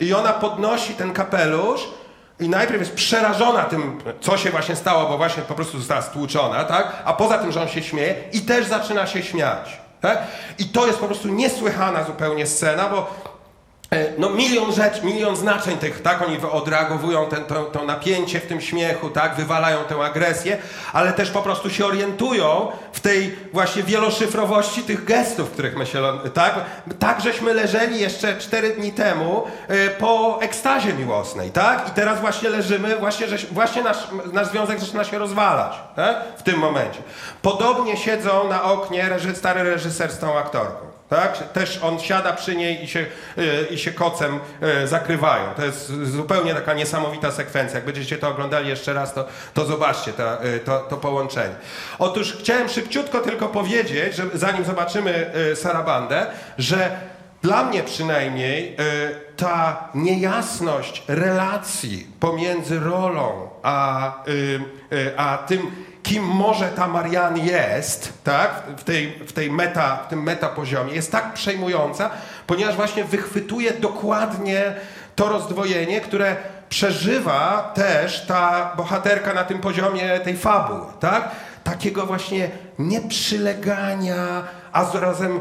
I 0.00 0.14
ona 0.14 0.32
podnosi 0.32 0.94
ten 0.94 1.12
kapelusz 1.12 1.88
i 2.40 2.48
najpierw 2.48 2.80
jest 2.80 2.94
przerażona 2.94 3.62
tym, 3.62 4.00
co 4.20 4.36
się 4.36 4.50
właśnie 4.50 4.76
stało, 4.76 5.08
bo 5.08 5.16
właśnie 5.16 5.42
po 5.42 5.54
prostu 5.54 5.78
została 5.78 6.02
stłuczona, 6.02 6.64
tak? 6.64 6.92
A 7.04 7.12
poza 7.12 7.38
tym, 7.38 7.52
że 7.52 7.62
on 7.62 7.68
się 7.68 7.82
śmieje 7.82 8.14
i 8.32 8.40
też 8.40 8.66
zaczyna 8.66 9.06
się 9.06 9.22
śmiać, 9.22 9.80
tak? 10.00 10.18
I 10.58 10.64
to 10.64 10.86
jest 10.86 10.98
po 10.98 11.06
prostu 11.06 11.28
niesłychana 11.28 12.04
zupełnie 12.04 12.46
scena, 12.46 12.88
bo 12.88 13.10
no 14.18 14.30
milion 14.30 14.72
rzeczy, 14.72 15.02
milion 15.02 15.36
znaczeń 15.36 15.78
tych, 15.78 16.02
tak? 16.02 16.22
Oni 16.22 16.38
odreagowują 16.52 17.26
ten, 17.26 17.44
to, 17.44 17.64
to 17.64 17.84
napięcie 17.84 18.40
w 18.40 18.46
tym 18.46 18.60
śmiechu, 18.60 19.10
tak? 19.10 19.34
Wywalają 19.34 19.84
tę 19.84 20.04
agresję, 20.04 20.58
ale 20.92 21.12
też 21.12 21.30
po 21.30 21.42
prostu 21.42 21.70
się 21.70 21.86
orientują 21.86 22.68
w 22.92 23.00
tej 23.00 23.36
właśnie 23.52 23.82
wieloszyfrowości 23.82 24.82
tych 24.82 25.04
gestów, 25.04 25.50
których 25.50 25.76
my 25.76 25.86
się, 25.86 26.02
tak? 26.34 26.54
Tak, 26.98 27.20
żeśmy 27.20 27.54
leżeli 27.54 28.00
jeszcze 28.00 28.36
cztery 28.36 28.70
dni 28.70 28.92
temu 28.92 29.44
e, 29.68 29.88
po 29.90 30.38
ekstazie 30.42 30.94
miłosnej, 30.94 31.50
tak? 31.50 31.88
I 31.88 31.90
teraz 31.90 32.20
właśnie 32.20 32.48
leżymy, 32.48 32.96
właśnie, 32.96 33.26
właśnie 33.52 33.82
nasz, 33.82 34.08
nasz 34.32 34.46
związek 34.46 34.80
zaczyna 34.80 35.04
się 35.04 35.18
rozwalać, 35.18 35.72
tak? 35.96 36.16
W 36.36 36.42
tym 36.42 36.58
momencie. 36.58 37.02
Podobnie 37.42 37.96
siedzą 37.96 38.48
na 38.48 38.62
oknie 38.62 39.08
reży, 39.08 39.36
stary 39.36 39.62
reżyser 39.62 40.12
z 40.12 40.18
tą 40.18 40.38
aktorką. 40.38 40.85
Tak? 41.08 41.52
Też 41.52 41.78
on 41.82 42.00
siada 42.00 42.32
przy 42.32 42.56
niej 42.56 42.84
i 42.84 42.88
się, 42.88 43.06
y, 43.38 43.66
i 43.70 43.78
się 43.78 43.92
kocem 43.92 44.40
y, 44.84 44.86
zakrywają. 44.86 45.54
To 45.54 45.64
jest 45.64 45.92
zupełnie 46.04 46.54
taka 46.54 46.74
niesamowita 46.74 47.32
sekwencja. 47.32 47.76
Jak 47.78 47.86
będziecie 47.86 48.18
to 48.18 48.28
oglądali 48.28 48.68
jeszcze 48.68 48.92
raz, 48.92 49.14
to, 49.14 49.24
to 49.54 49.64
zobaczcie 49.64 50.12
ta, 50.12 50.38
y, 50.44 50.58
to, 50.58 50.78
to 50.80 50.96
połączenie. 50.96 51.54
Otóż 51.98 52.36
chciałem 52.40 52.68
szybciutko 52.68 53.20
tylko 53.20 53.48
powiedzieć, 53.48 54.14
że 54.16 54.22
zanim 54.34 54.64
zobaczymy 54.64 55.30
y, 55.52 55.56
Sarabandę, 55.56 56.26
że 56.58 56.90
dla 57.46 57.64
mnie 57.64 57.82
przynajmniej 57.82 58.68
y, 58.68 58.76
ta 59.36 59.88
niejasność 59.94 61.02
relacji 61.08 62.06
pomiędzy 62.20 62.80
rolą 62.80 63.48
a, 63.62 64.12
y, 64.28 64.60
y, 64.92 65.18
a 65.18 65.38
tym, 65.38 65.70
kim 66.02 66.24
może 66.24 66.68
ta 66.68 66.88
Marianne 66.88 67.38
jest, 67.38 68.12
tak, 68.24 68.62
w, 68.76 68.84
tej, 68.84 69.12
w, 69.26 69.32
tej 69.32 69.50
meta, 69.50 69.96
w 70.06 70.08
tym 70.08 70.22
metapoziomie, 70.22 70.94
jest 70.94 71.12
tak 71.12 71.34
przejmująca, 71.34 72.10
ponieważ 72.46 72.76
właśnie 72.76 73.04
wychwytuje 73.04 73.72
dokładnie 73.72 74.74
to 75.16 75.28
rozdwojenie, 75.28 76.00
które 76.00 76.36
przeżywa 76.68 77.72
też 77.74 78.26
ta 78.26 78.72
bohaterka 78.76 79.34
na 79.34 79.44
tym 79.44 79.58
poziomie 79.58 80.20
tej 80.20 80.36
fabuły, 80.36 80.86
tak? 81.00 81.30
Takiego 81.64 82.06
właśnie 82.06 82.50
nieprzylegania, 82.78 84.44
a 84.76 84.84
zarazem 84.84 85.40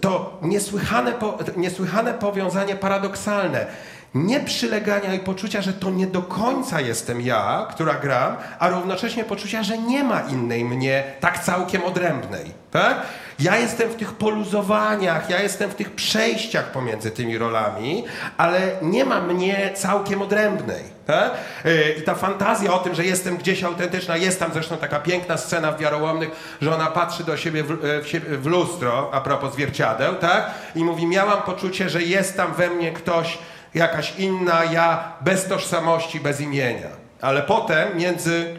to 0.00 0.38
niesłychane, 0.42 1.12
po, 1.12 1.38
niesłychane 1.56 2.14
powiązanie 2.14 2.76
paradoksalne 2.76 3.66
nieprzylegania 4.14 5.14
i 5.14 5.18
poczucia, 5.18 5.62
że 5.62 5.72
to 5.72 5.90
nie 5.90 6.06
do 6.06 6.22
końca 6.22 6.80
jestem 6.80 7.20
ja, 7.20 7.66
która 7.70 7.94
gram, 7.94 8.36
a 8.58 8.68
równocześnie 8.68 9.24
poczucia, 9.24 9.62
że 9.62 9.78
nie 9.78 10.04
ma 10.04 10.20
innej 10.20 10.64
mnie 10.64 11.04
tak 11.20 11.44
całkiem 11.44 11.84
odrębnej. 11.84 12.52
Tak? 12.70 13.02
Ja 13.38 13.56
jestem 13.56 13.90
w 13.90 13.96
tych 13.96 14.12
poluzowaniach, 14.12 15.30
ja 15.30 15.42
jestem 15.42 15.70
w 15.70 15.74
tych 15.74 15.94
przejściach 15.94 16.72
pomiędzy 16.72 17.10
tymi 17.10 17.38
rolami, 17.38 18.04
ale 18.36 18.58
nie 18.82 19.04
ma 19.04 19.20
mnie 19.20 19.70
całkiem 19.74 20.22
odrębnej. 20.22 20.95
Tak? 21.06 21.34
Yy, 21.64 21.94
I 21.98 22.02
ta 22.02 22.14
fantazja 22.14 22.72
o 22.72 22.78
tym, 22.78 22.94
że 22.94 23.04
jestem 23.04 23.36
gdzieś 23.36 23.64
autentyczna, 23.64 24.16
jest 24.16 24.40
tam 24.40 24.52
zresztą 24.52 24.76
taka 24.76 25.00
piękna 25.00 25.36
scena 25.36 25.72
w 25.72 25.80
Wiarołomnych, 25.80 26.30
że 26.60 26.74
ona 26.74 26.86
patrzy 26.86 27.24
do 27.24 27.36
siebie 27.36 27.62
w, 27.62 27.70
e, 27.70 28.02
w, 28.02 28.42
w 28.42 28.46
lustro, 28.46 29.10
a 29.12 29.20
propos 29.20 29.52
zwierciadeł, 29.52 30.14
tak? 30.14 30.50
i 30.74 30.84
mówi, 30.84 31.06
miałam 31.06 31.42
poczucie, 31.42 31.88
że 31.88 32.02
jest 32.02 32.36
tam 32.36 32.54
we 32.54 32.70
mnie 32.70 32.92
ktoś, 32.92 33.38
jakaś 33.74 34.12
inna 34.18 34.64
ja, 34.64 35.12
bez 35.20 35.48
tożsamości, 35.48 36.20
bez 36.20 36.40
imienia. 36.40 36.88
Ale 37.20 37.42
potem 37.42 37.98
między 37.98 38.56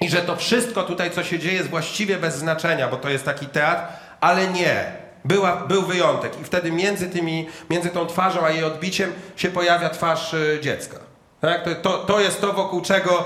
i 0.00 0.08
że 0.08 0.22
to 0.22 0.36
wszystko 0.36 0.82
tutaj, 0.82 1.10
co 1.10 1.24
się 1.24 1.38
dzieje, 1.38 1.54
jest 1.54 1.70
właściwie 1.70 2.16
bez 2.16 2.36
znaczenia, 2.36 2.88
bo 2.88 2.96
to 2.96 3.08
jest 3.08 3.24
taki 3.24 3.46
teatr, 3.46 3.82
ale 4.20 4.48
nie. 4.48 4.84
Była, 5.24 5.56
był 5.56 5.82
wyjątek 5.82 6.40
i 6.40 6.44
wtedy 6.44 6.72
między, 6.72 7.10
tymi, 7.10 7.48
między 7.70 7.90
tą 7.90 8.06
twarzą 8.06 8.44
a 8.44 8.50
jej 8.50 8.64
odbiciem 8.64 9.12
się 9.36 9.50
pojawia 9.50 9.90
twarz 9.90 10.34
y, 10.34 10.58
dziecka. 10.62 11.09
Tak? 11.40 11.64
To, 11.64 11.74
to, 11.74 11.98
to 11.98 12.20
jest 12.20 12.40
to, 12.40 12.52
wokół 12.52 12.80
czego 12.80 13.24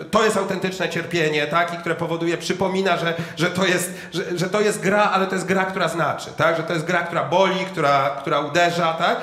y, 0.00 0.04
to 0.04 0.24
jest 0.24 0.36
autentyczne 0.36 0.88
cierpienie, 0.88 1.46
tak? 1.46 1.74
I 1.74 1.76
które 1.76 1.94
powoduje, 1.94 2.38
przypomina, 2.38 2.96
że, 2.96 3.14
że, 3.36 3.50
to 3.50 3.66
jest, 3.66 3.94
że, 4.12 4.38
że 4.38 4.50
to 4.50 4.60
jest 4.60 4.80
gra, 4.80 5.02
ale 5.02 5.26
to 5.26 5.34
jest 5.34 5.46
gra, 5.46 5.64
która 5.64 5.88
znaczy, 5.88 6.30
tak? 6.36 6.56
Że 6.56 6.62
to 6.62 6.72
jest 6.72 6.84
gra, 6.84 6.98
która 6.98 7.24
boli, 7.24 7.64
która, 7.64 8.10
która 8.20 8.40
uderza, 8.40 8.94
tak? 8.94 9.16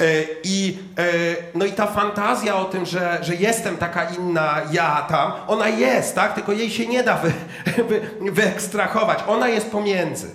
Y, 0.00 0.26
I, 0.44 0.78
y, 0.98 1.36
no 1.54 1.64
i 1.64 1.72
ta 1.72 1.86
fantazja 1.86 2.56
o 2.56 2.64
tym, 2.64 2.86
że, 2.86 3.18
że 3.22 3.34
jestem 3.34 3.76
taka 3.76 4.04
inna 4.04 4.60
ja 4.72 5.06
tam, 5.08 5.32
ona 5.46 5.68
jest, 5.68 6.14
tak? 6.14 6.34
Tylko 6.34 6.52
jej 6.52 6.70
się 6.70 6.86
nie 6.86 7.02
da 7.02 7.16
wy, 7.16 7.32
wy, 7.88 8.00
wyekstrahować. 8.32 9.18
Ona 9.26 9.48
jest 9.48 9.70
pomiędzy. 9.70 10.30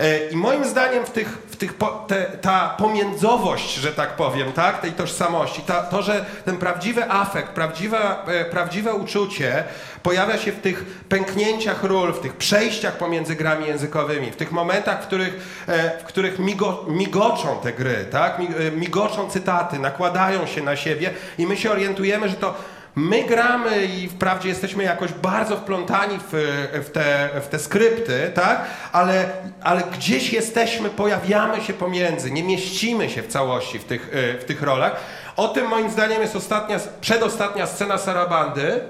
Y, 0.00 0.28
I 0.32 0.36
moim 0.36 0.64
zdaniem 0.64 1.06
w 1.06 1.10
tych, 1.10 1.28
w 1.28 1.56
tych 1.56 1.74
po, 1.74 1.86
te, 1.86 2.24
ta 2.24 2.74
pomiędzowość, 2.78 3.74
że 3.74 3.92
tak 3.92 4.16
powiem, 4.16 4.52
tak? 4.52 4.80
Tej 4.80 4.92
tożsamości, 4.92 5.62
ta, 5.62 5.82
to, 5.82 6.02
że 6.02 6.24
ten 6.44 6.56
prawdziwy 6.56 7.10
afekt, 7.10 7.48
prawdziwe, 7.48 8.26
e, 8.26 8.44
prawdziwe 8.44 8.94
uczucie 8.94 9.64
pojawia 10.02 10.38
się 10.38 10.52
w 10.52 10.60
tych 10.60 10.84
pęknięciach 11.08 11.84
ról, 11.84 12.12
w 12.12 12.20
tych 12.20 12.36
przejściach 12.36 12.96
pomiędzy 12.96 13.34
grami 13.36 13.66
językowymi, 13.66 14.30
w 14.30 14.36
tych 14.36 14.52
momentach, 14.52 15.02
w 15.02 15.06
których, 15.06 15.64
e, 15.68 15.98
w 16.00 16.04
których 16.04 16.38
migo, 16.38 16.84
migoczą 16.88 17.60
te 17.62 17.72
gry, 17.72 18.06
tak? 18.10 18.40
E, 18.40 18.70
Migoczą 18.70 19.30
cytaty, 19.30 19.78
nakładają 19.78 20.46
się 20.46 20.62
na 20.62 20.76
siebie 20.76 21.10
i 21.38 21.46
my 21.46 21.56
się 21.56 21.70
orientujemy, 21.70 22.28
że 22.28 22.36
to 22.36 22.54
My 22.94 23.24
gramy 23.24 23.84
i 23.84 24.08
wprawdzie 24.08 24.48
jesteśmy 24.48 24.84
jakoś 24.84 25.12
bardzo 25.12 25.56
wplątani 25.56 26.18
w, 26.18 26.58
w, 26.86 26.90
te, 26.90 27.28
w 27.42 27.48
te 27.48 27.58
skrypty, 27.58 28.32
tak? 28.34 28.64
ale, 28.92 29.30
ale 29.62 29.82
gdzieś 29.82 30.32
jesteśmy, 30.32 30.90
pojawiamy 30.90 31.60
się 31.60 31.72
pomiędzy, 31.72 32.30
nie 32.30 32.42
mieścimy 32.42 33.10
się 33.10 33.22
w 33.22 33.26
całości 33.26 33.78
w 33.78 33.84
tych, 33.84 34.10
w 34.12 34.44
tych 34.44 34.62
rolach. 34.62 34.96
O 35.36 35.48
tym 35.48 35.68
moim 35.68 35.90
zdaniem 35.90 36.22
jest 36.22 36.36
ostatnia, 36.36 36.80
przedostatnia 37.00 37.66
scena 37.66 37.98
Sarabandy, 37.98 38.80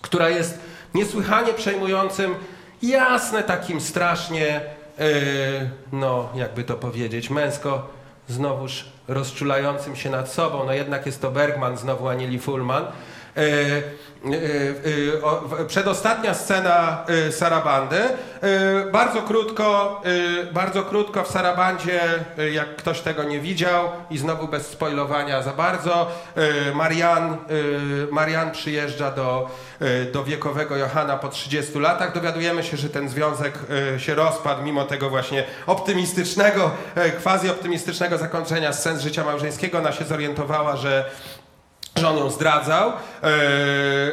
która 0.00 0.28
jest 0.28 0.58
niesłychanie 0.94 1.54
przejmującym, 1.54 2.34
jasne 2.82 3.42
takim 3.42 3.80
strasznie, 3.80 4.60
yy, 4.98 5.04
no 5.92 6.28
jakby 6.34 6.64
to 6.64 6.74
powiedzieć, 6.74 7.30
męsko 7.30 7.88
znowuż 8.28 8.84
rozczulającym 9.08 9.96
się 9.96 10.10
nad 10.10 10.32
sobą. 10.32 10.64
No 10.66 10.72
jednak 10.72 11.06
jest 11.06 11.22
to 11.22 11.30
Bergman 11.30 11.76
znowu, 11.76 12.08
a 12.08 12.14
nie 12.14 12.28
Lee 12.28 12.38
Fullman. 12.38 12.84
Yy, 13.36 13.82
o, 15.22 15.36
w- 15.40 15.66
przedostatnia 15.66 16.34
scena 16.34 17.04
Sarabandy. 17.30 18.00
Bardzo 18.92 19.22
krótko, 19.22 20.00
bardzo 20.52 20.82
krótko 20.82 21.22
w 21.24 21.28
Sarabandzie, 21.30 22.00
jak 22.52 22.76
ktoś 22.76 23.00
tego 23.00 23.24
nie 23.24 23.40
widział 23.40 23.88
i 24.10 24.18
znowu 24.18 24.48
bez 24.48 24.66
spoilowania 24.66 25.42
za 25.42 25.52
bardzo, 25.52 26.10
Marian, 26.74 27.36
Marian 28.10 28.50
przyjeżdża 28.50 29.10
do, 29.10 29.50
do 30.12 30.24
wiekowego 30.24 30.76
Johana 30.76 31.16
po 31.16 31.28
30 31.28 31.78
latach. 31.78 32.14
Dowiadujemy 32.14 32.62
się, 32.64 32.76
że 32.76 32.88
ten 32.88 33.08
związek 33.08 33.54
się 33.98 34.14
rozpadł 34.14 34.62
mimo 34.62 34.84
tego 34.84 35.10
właśnie 35.10 35.44
optymistycznego, 35.66 36.70
quasi 37.22 37.50
optymistycznego 37.50 38.18
zakończenia 38.18 38.72
scen 38.72 39.00
życia 39.00 39.24
małżeńskiego. 39.24 39.78
Ona 39.78 39.92
się 39.92 40.04
zorientowała, 40.04 40.76
że 40.76 41.04
że 41.96 42.08
on 42.08 42.16
ją 42.18 42.30
zdradzał. 42.30 42.88
Eee, 43.22 43.32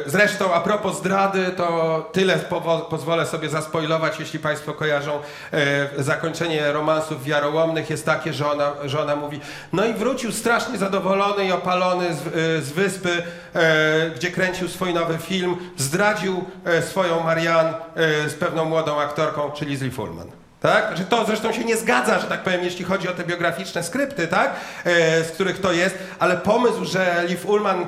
Zresztą 0.06 0.54
a 0.54 0.60
propos 0.60 0.98
zdrady, 0.98 1.50
to 1.56 2.08
tyle 2.12 2.36
powo- 2.36 2.80
pozwolę 2.80 3.26
sobie 3.26 3.48
zaspoilować, 3.48 4.20
jeśli 4.20 4.38
Państwo 4.38 4.72
kojarzą 4.72 5.18
e, 5.52 6.02
zakończenie 6.02 6.72
romansów 6.72 7.24
wiarołomnych 7.24 7.90
jest 7.90 8.06
takie, 8.06 8.32
że 8.32 8.50
ona, 8.50 8.72
że 8.84 9.00
ona 9.02 9.16
mówi 9.16 9.40
no 9.72 9.84
i 9.84 9.92
wrócił 9.94 10.32
strasznie 10.32 10.78
zadowolony 10.78 11.44
i 11.44 11.52
opalony 11.52 12.14
z, 12.14 12.18
e, 12.18 12.62
z 12.62 12.72
wyspy, 12.72 13.22
e, 13.54 14.10
gdzie 14.10 14.30
kręcił 14.30 14.68
swój 14.68 14.94
nowy 14.94 15.18
film, 15.18 15.56
zdradził 15.76 16.44
e, 16.64 16.82
swoją 16.82 17.20
Marianne 17.20 17.74
e, 18.24 18.28
z 18.28 18.34
pewną 18.34 18.64
młodą 18.64 19.00
aktorką, 19.00 19.50
czyli 19.50 19.76
z 19.76 19.82
Lee 19.82 19.90
Fullman. 19.90 20.39
Tak? 20.60 20.94
To 21.08 21.24
zresztą 21.24 21.52
się 21.52 21.64
nie 21.64 21.76
zgadza, 21.76 22.18
że 22.18 22.26
tak 22.26 22.42
powiem, 22.42 22.62
jeśli 22.62 22.84
chodzi 22.84 23.08
o 23.08 23.12
te 23.12 23.24
biograficzne 23.24 23.82
skrypty, 23.82 24.28
tak? 24.28 24.50
E, 24.84 25.24
z 25.24 25.30
których 25.30 25.60
to 25.60 25.72
jest, 25.72 25.98
ale 26.18 26.36
pomysł, 26.36 26.84
że 26.84 27.24
Liv 27.28 27.48
Ullman 27.48 27.80
e, 27.82 27.86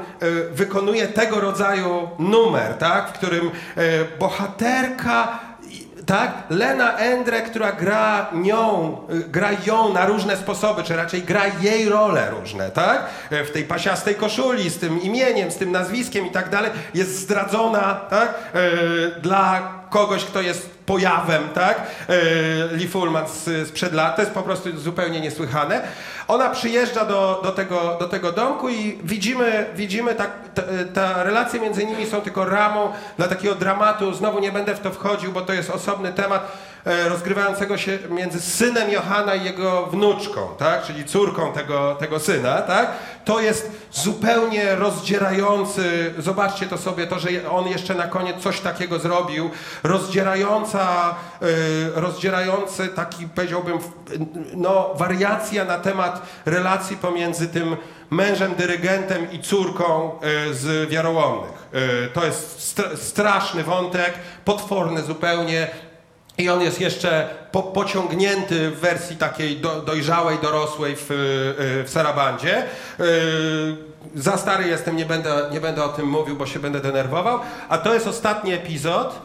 wykonuje 0.53 1.09
tego 1.09 1.41
rodzaju 1.41 2.11
numer, 2.19 2.75
tak? 2.75 3.09
w 3.09 3.13
którym 3.13 3.51
e, 3.77 3.83
bohaterka 4.19 5.39
tak? 6.07 6.33
Lena 6.51 6.97
Endre, 6.97 7.43
która 7.43 7.73
gra 7.73 8.27
nią, 8.33 8.97
y, 9.13 9.29
gra 9.29 9.49
ją 9.67 9.93
na 9.93 10.07
różne 10.07 10.37
sposoby, 10.37 10.83
czy 10.83 10.97
raczej 10.97 11.23
gra 11.23 11.43
jej 11.61 11.89
role 11.89 12.31
różne, 12.31 12.71
tak? 12.71 13.05
E, 13.31 13.45
W 13.45 13.51
tej 13.51 13.65
pasiastej 13.65 14.15
koszuli, 14.15 14.71
z 14.71 14.79
tym 14.79 15.03
imieniem, 15.03 15.51
z 15.51 15.57
tym 15.57 15.73
nazwiskiem 15.73 16.27
i 16.27 16.31
tak 16.31 16.49
dalej, 16.51 16.71
jest 16.95 17.19
zdradzona, 17.19 18.01
tak? 18.11 18.35
E, 18.55 19.21
Dla 19.21 19.73
kogoś, 19.91 20.25
kto 20.25 20.41
jest 20.41 20.71
pojawem, 20.93 21.49
tak? 21.55 21.81
E, 22.09 22.77
Lee 22.77 22.89
Fullman 22.89 23.29
z, 23.29 23.69
sprzed 23.69 23.93
lat, 23.93 24.17
to 24.17 24.23
jest 24.23 24.35
po 24.35 24.43
prostu 24.43 24.79
zupełnie 24.79 25.21
niesłychane. 25.21 25.83
Ona 26.29 26.51
przyjeżdża 26.51 27.05
do, 27.05 27.41
do, 27.45 27.53
tego, 27.53 27.97
do 28.01 28.09
tego 28.09 28.33
domku 28.33 28.69
i 28.69 28.99
widzimy, 29.05 29.67
widzimy 29.75 30.15
tak, 30.15 30.31
ta, 30.95 31.23
relacje 31.23 31.61
między 31.61 31.87
nimi 31.87 32.07
są 32.07 32.21
tylko 32.21 32.45
ramą 32.45 32.93
dla 33.17 33.29
takiego 33.29 33.55
dramatu, 33.55 34.15
znowu 34.15 34.39
nie 34.41 34.53
będę 34.53 34.75
w 34.75 34.81
to 34.81 34.91
wchodził, 34.91 35.33
bo 35.33 35.41
to 35.41 35.53
jest 35.53 35.71
osobny 35.71 36.13
temat, 36.13 36.53
rozgrywającego 36.85 37.79
się 37.79 37.99
między 38.11 38.41
synem 38.41 38.91
Johana 38.91 39.35
i 39.35 39.45
jego 39.45 39.87
wnuczką, 39.87 40.49
tak? 40.59 40.83
czyli 40.83 41.05
córką 41.05 41.53
tego, 41.53 41.95
tego 41.95 42.21
syna. 42.21 42.63
Tak? 42.63 42.91
To 43.25 43.41
jest 43.41 43.71
zupełnie 43.93 44.75
rozdzierający, 44.75 46.15
zobaczcie 46.19 46.67
to 46.67 46.79
sobie, 46.79 47.07
to, 47.07 47.19
że 47.19 47.29
on 47.51 47.69
jeszcze 47.69 47.95
na 47.95 48.07
koniec 48.07 48.43
coś 48.43 48.61
takiego 48.61 48.99
zrobił, 48.99 49.51
rozdzierająca, 49.83 51.15
e, 51.43 51.47
rozdzierający 52.01 52.89
taki, 52.89 53.29
powiedziałbym, 53.29 53.79
no, 54.55 54.91
wariacja 54.95 55.65
na 55.65 55.79
temat 55.79 56.23
relacji 56.47 56.97
pomiędzy 56.97 57.49
tym 57.49 57.77
mężem 58.11 58.55
dyrygentem 58.55 59.33
i 59.33 59.41
córką 59.41 60.11
e, 60.51 60.55
z 60.55 60.91
wiarołomnych. 60.91 61.69
E, 61.73 62.09
To 62.09 62.25
jest 62.25 62.59
stra- 62.77 62.97
straszny 62.97 63.63
wątek, 63.65 64.13
potworny 64.45 65.03
zupełnie. 65.03 65.69
I 66.43 66.49
on 66.49 66.61
jest 66.63 66.81
jeszcze 66.81 67.29
po, 67.53 67.63
pociągnięty 67.63 68.71
w 68.71 68.81
wersji 68.81 69.17
takiej 69.17 69.57
do, 69.57 69.81
dojrzałej, 69.81 70.39
dorosłej 70.43 70.97
w, 70.97 71.11
y, 71.11 71.85
w 71.85 71.91
Sarabandzie. 71.91 72.63
Y, 73.01 73.93
Za 74.15 74.37
stary 74.37 74.69
jestem, 74.69 74.97
nie 74.97 75.07
będę, 75.07 75.49
nie 75.53 75.61
będę 75.61 75.85
o 75.85 75.89
tym 75.89 76.07
mówił, 76.07 76.37
bo 76.37 76.47
się 76.47 76.61
będę 76.61 76.81
denerwował. 76.81 77.41
A 77.69 77.79
to 77.79 77.95
jest 77.95 78.07
ostatni 78.07 78.53
epizod 78.53 79.19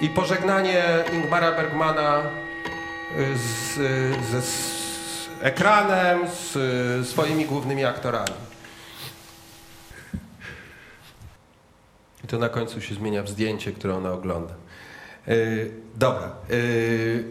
i 0.00 0.08
pożegnanie 0.08 0.84
Ingmara 1.12 1.52
Bergmana 1.52 2.20
y, 2.20 3.38
z, 3.38 3.74
ze 4.30 4.42
z 4.42 4.82
ekranem, 5.42 6.18
z 6.28 7.08
swoimi 7.08 7.44
głównymi 7.44 7.84
aktorami. 7.84 8.34
I 12.24 12.28
to 12.28 12.38
na 12.38 12.48
końcu 12.48 12.80
się 12.80 12.94
zmienia 12.94 13.22
w 13.22 13.28
zdjęcie, 13.28 13.72
które 13.72 13.94
ona 13.94 14.12
ogląda. 14.12 14.54
Yy, 15.26 15.70
dobra. 15.96 16.30
Yy, 16.48 17.24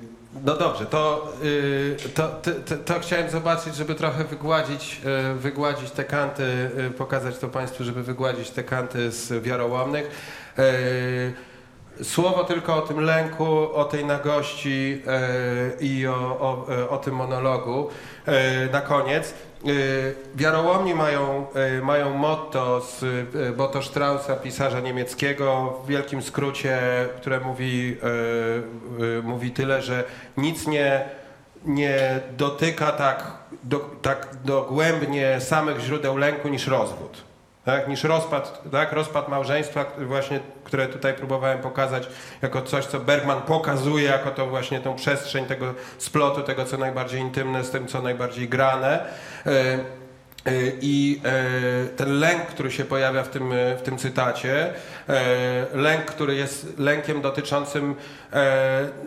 no 0.46 0.56
dobrze, 0.56 0.86
to, 0.86 1.34
yy, 1.44 1.96
to, 2.14 2.28
to, 2.28 2.52
to, 2.52 2.78
to 2.78 3.00
chciałem 3.00 3.30
zobaczyć, 3.30 3.76
żeby 3.76 3.96
trochę 3.96 4.24
wygładzić, 4.24 5.02
yy, 5.04 5.36
wygładzić 5.36 5.92
te 5.92 6.04
kanty, 6.04 6.70
yy, 6.78 6.92
pokazać 6.92 7.38
to 7.38 7.48
Państwu, 7.48 7.84
żeby 7.84 8.04
wygładzić 8.04 8.50
te 8.50 8.64
kanty 8.64 9.12
z 9.12 9.44
wiarołomnych. 9.44 10.12
Yy, 10.58 11.34
Słowo 12.04 12.44
tylko 12.44 12.76
o 12.76 12.82
tym 12.82 13.00
lęku, 13.00 13.74
o 13.74 13.86
tej 13.86 14.06
nagości 14.06 14.90
yy, 14.92 15.88
i 15.88 16.08
o, 16.08 16.14
o, 16.40 16.68
o 16.90 16.98
tym 16.98 17.16
monologu 17.16 17.90
yy, 18.28 18.34
na 18.72 18.82
koniec. 18.82 19.34
Yy, 19.64 20.16
Wiarołomni 20.36 20.94
mają, 20.94 21.46
yy, 21.76 21.82
mają 21.82 22.18
motto 22.18 22.82
z 22.82 23.02
yy, 23.02 23.52
Boto 23.52 23.82
Straussa, 23.82 24.36
pisarza 24.36 24.80
niemieckiego, 24.80 25.80
w 25.84 25.88
wielkim 25.88 26.22
skrócie, 26.22 26.80
które 27.18 27.40
mówi, 27.40 27.98
mówi 29.24 29.52
tyle, 29.52 29.82
że 29.82 30.04
nic 30.38 30.68
nie, 30.68 31.10
nie 31.66 32.20
dotyka 32.38 32.92
tak, 32.92 33.32
do, 33.64 33.80
tak 34.02 34.28
dogłębnie 34.46 35.42
samych 35.42 35.80
źródeł 35.80 36.18
lęku 36.18 36.48
niż 36.50 36.68
rozwód. 36.68 37.31
Tak, 37.66 37.88
niż 37.88 38.04
rozpad, 38.04 38.62
tak, 38.72 38.92
rozpad 38.92 39.30
małżeństwa, 39.30 39.86
właśnie, 39.98 40.40
które 40.64 40.88
tutaj 40.88 41.14
próbowałem 41.14 41.60
pokazać 41.60 42.08
jako 42.42 42.62
coś, 42.62 42.86
co 42.86 43.00
Bergman 43.00 43.42
pokazuje, 43.42 44.04
jako 44.04 44.32
to 44.32 44.48
właśnie 44.48 44.80
tą 44.80 44.96
przestrzeń 44.96 45.46
tego 45.46 45.74
splotu, 45.98 46.42
tego 46.42 46.66
co 46.66 46.78
najbardziej 46.78 47.22
intymne 47.22 47.64
z 47.64 47.72
tym, 47.72 47.88
co 47.88 48.02
najbardziej 48.02 48.50
grane. 48.50 49.06
E, 49.46 49.50
e, 49.50 49.80
I 50.82 51.22
e, 51.26 51.88
ten 51.88 52.20
lęk, 52.20 52.46
który 52.46 52.72
się 52.72 52.86
pojawia 52.86 53.24
w 53.24 53.30
tym, 53.30 53.54
w 53.78 53.82
tym 53.82 53.98
cytacie, 53.98 54.74
lęk, 55.74 56.06
który 56.06 56.36
jest 56.36 56.80
lękiem 56.80 57.22
dotyczącym 57.22 57.96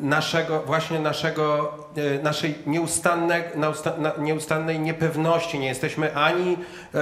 naszego, 0.01 0.61
właśnie 0.61 0.99
naszego, 0.99 1.79
naszej 2.23 2.55
nieustanne, 2.67 3.43
nausta- 3.55 3.99
na- 3.99 4.13
nieustannej 4.19 4.81
niepewności. 4.81 5.59
Nie 5.59 5.69
jesteśmy 5.69 6.15
ani, 6.17 6.57
e, 6.95 6.99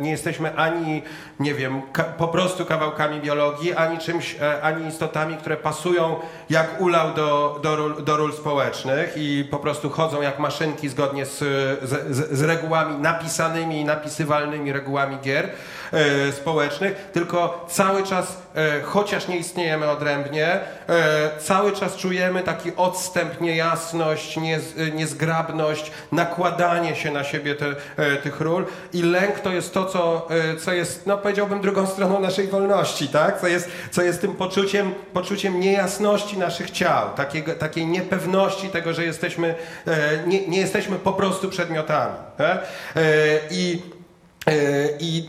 nie 0.00 0.10
jesteśmy 0.10 0.56
ani, 0.56 1.02
nie 1.40 1.54
wiem, 1.54 1.82
po 2.18 2.28
prostu 2.28 2.64
kawałkami 2.66 3.20
biologii, 3.20 3.74
ani 3.74 3.98
czymś, 3.98 4.36
e, 4.40 4.62
ani 4.62 4.86
istotami, 4.86 5.36
które 5.36 5.56
pasują 5.56 6.16
jak 6.50 6.80
ulał 6.80 7.14
do, 7.14 7.60
do, 7.62 7.76
ról, 7.76 8.04
do 8.04 8.16
ról 8.16 8.32
społecznych 8.32 9.12
i 9.16 9.48
po 9.50 9.58
prostu 9.58 9.90
chodzą 9.90 10.22
jak 10.22 10.38
maszynki 10.38 10.88
zgodnie 10.88 11.26
z, 11.26 11.38
z, 11.82 12.28
z, 12.30 12.42
regułami 12.42 12.96
napisanymi 12.98 13.80
i 13.80 13.84
napisywalnymi 13.84 14.72
regułami 14.72 15.16
gier 15.22 15.44
e, 15.44 15.50
społecznych, 16.32 17.10
tylko 17.12 17.66
cały 17.68 18.02
czas, 18.02 18.42
e, 18.54 18.82
chociaż 18.82 19.28
nie 19.28 19.38
istniejemy 19.38 19.90
odrębnie, 19.90 20.46
e, 20.46 20.60
cały 21.38 21.72
czas 21.72 21.96
czujemy 21.96 22.42
taki 22.42 22.76
odstęp, 22.76 23.40
niejasność, 23.40 24.36
niez, 24.36 24.74
niezgrabność, 24.94 25.90
nakładanie 26.12 26.96
się 26.96 27.10
na 27.10 27.24
siebie 27.24 27.54
te, 27.54 27.66
e, 27.96 28.16
tych 28.16 28.40
ról 28.40 28.66
i 28.92 29.02
lęk 29.02 29.40
to 29.40 29.52
jest 29.52 29.74
to, 29.74 29.84
co, 29.84 30.28
e, 30.30 30.56
co 30.56 30.72
jest, 30.72 31.06
no 31.06 31.18
powiedziałbym, 31.18 31.60
drugą 31.60 31.86
stroną 31.86 32.20
naszej 32.20 32.48
wolności, 32.48 33.08
tak? 33.08 33.40
Co 33.40 33.48
jest, 33.48 33.68
co 33.90 34.02
jest 34.02 34.20
tym 34.20 34.34
poczuciem, 34.34 34.94
poczuciem 35.12 35.60
niejasności 35.60 36.38
naszych 36.38 36.70
ciał, 36.70 37.08
takiego, 37.16 37.54
takiej 37.54 37.86
niepewności 37.86 38.68
tego, 38.68 38.92
że 38.92 39.04
jesteśmy, 39.04 39.54
e, 39.86 40.26
nie, 40.26 40.48
nie 40.48 40.60
jesteśmy 40.60 40.98
po 40.98 41.12
prostu 41.12 41.48
przedmiotami. 41.48 42.14
Tak? 42.36 42.58
E, 42.96 43.02
I 43.50 43.74
E, 43.74 43.93
I 45.00 45.28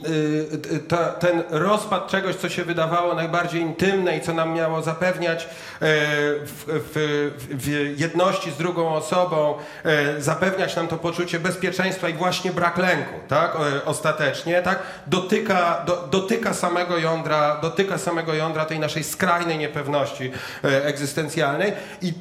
e, 0.92 1.00
ten 1.20 1.44
rozpad 1.50 2.08
czegoś, 2.08 2.36
co 2.36 2.50
się 2.50 2.64
wydawało 2.64 3.14
najbardziej 3.14 3.62
intymne 3.62 4.18
i 4.18 4.22
co 4.22 4.34
nam 4.34 4.54
miało 4.54 4.82
zapewniać 4.82 5.44
e, 5.44 5.48
w, 5.80 6.66
w, 6.68 7.32
w 7.50 8.00
jedności 8.00 8.52
z 8.52 8.58
drugą 8.58 8.90
osobą, 8.90 9.54
e, 9.84 10.22
zapewniać 10.22 10.76
nam 10.76 10.88
to 10.88 10.98
poczucie 10.98 11.40
bezpieczeństwa 11.40 12.10
i 12.10 12.14
właśnie 12.14 12.52
brak 12.52 12.78
lęku, 12.78 13.14
tak, 13.28 13.56
e, 13.56 13.86
ostatecznie, 13.86 14.62
tak, 14.62 14.80
dotyka, 15.08 15.84
do, 15.86 16.08
dotyka 16.12 16.54
samego 16.54 16.98
jądra, 16.98 17.58
dotyka 17.62 17.98
samego 17.98 18.34
jądra 18.34 18.66
tej 18.66 18.80
naszej 18.80 19.04
skrajnej 19.04 19.58
niepewności 19.58 20.32
e, 20.64 20.86
egzystencjalnej. 20.86 21.74
I, 22.02 22.08
e, 22.08 22.12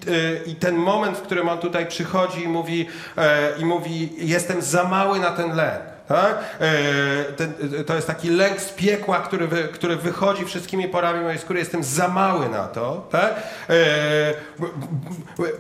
i 0.47 0.55
ten 0.55 0.77
moment, 0.77 1.19
w 1.19 1.23
którym 1.23 1.49
on 1.49 1.59
tutaj 1.59 1.87
przychodzi 1.87 2.43
i 2.43 2.49
mówi, 2.49 2.89
e, 3.17 3.59
i 3.59 3.65
mówi 3.65 4.13
jestem 4.19 4.63
za 4.63 4.85
mały 4.85 5.21
na 5.21 5.31
ten 5.31 5.57
lęk. 5.57 5.94
Tak? 6.09 6.39
E, 6.61 7.25
ten, 7.33 7.53
to 7.87 7.95
jest 7.95 8.07
taki 8.07 8.31
lęk 8.31 8.61
z 8.61 8.73
piekła, 8.73 9.19
który, 9.19 9.47
wy, 9.47 9.63
który 9.69 9.97
wychodzi 9.97 10.45
wszystkimi 10.45 10.89
porami 10.89 11.21
mojej 11.25 11.39
skóry. 11.39 11.59
Jestem 11.59 11.85
za 11.85 12.09
mały 12.09 12.49
na 12.49 12.65
to, 12.69 13.07
tak? 13.11 13.35
E, 13.71 13.75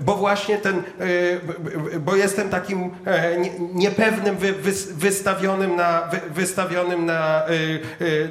bo 0.00 0.14
właśnie 0.14 0.58
ten, 0.58 0.76
e, 0.78 1.98
bo 1.98 2.16
jestem 2.16 2.50
takim 2.50 2.90
e, 3.06 3.36
nie- 3.38 3.58
niepewnym, 3.58 4.36
wy, 4.36 4.52
wys- 4.52 4.92
wystawionym 4.92 5.76
na, 5.76 6.02
wy, 6.10 6.20
wystawionym 6.30 7.06
na, 7.06 7.42
e, 7.42 7.48
e, 7.48 7.48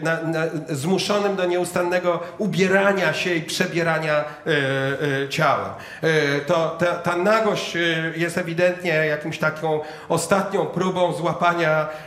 na, 0.02 0.22
na, 0.24 0.46
zmuszonym 0.70 1.36
do 1.36 1.46
nieustannego 1.46 2.20
ubierania 2.38 3.14
się 3.14 3.34
i 3.34 3.42
przebierania 3.42 4.14
e, 4.16 4.24
e, 5.24 5.30
ciała. 5.30 5.76
E, 6.02 6.40
to, 6.40 6.76
ta, 6.80 6.86
ta 6.86 7.16
nagość 7.18 7.76
e, 7.76 7.80
jest 8.16 8.38
ewidentnie 8.38 8.90
jakimś 8.92 9.38
taką 9.40 9.80
ostatnią 10.10 10.66
próbą 10.66 11.14
złapania 11.14 11.88
e, 11.90 12.03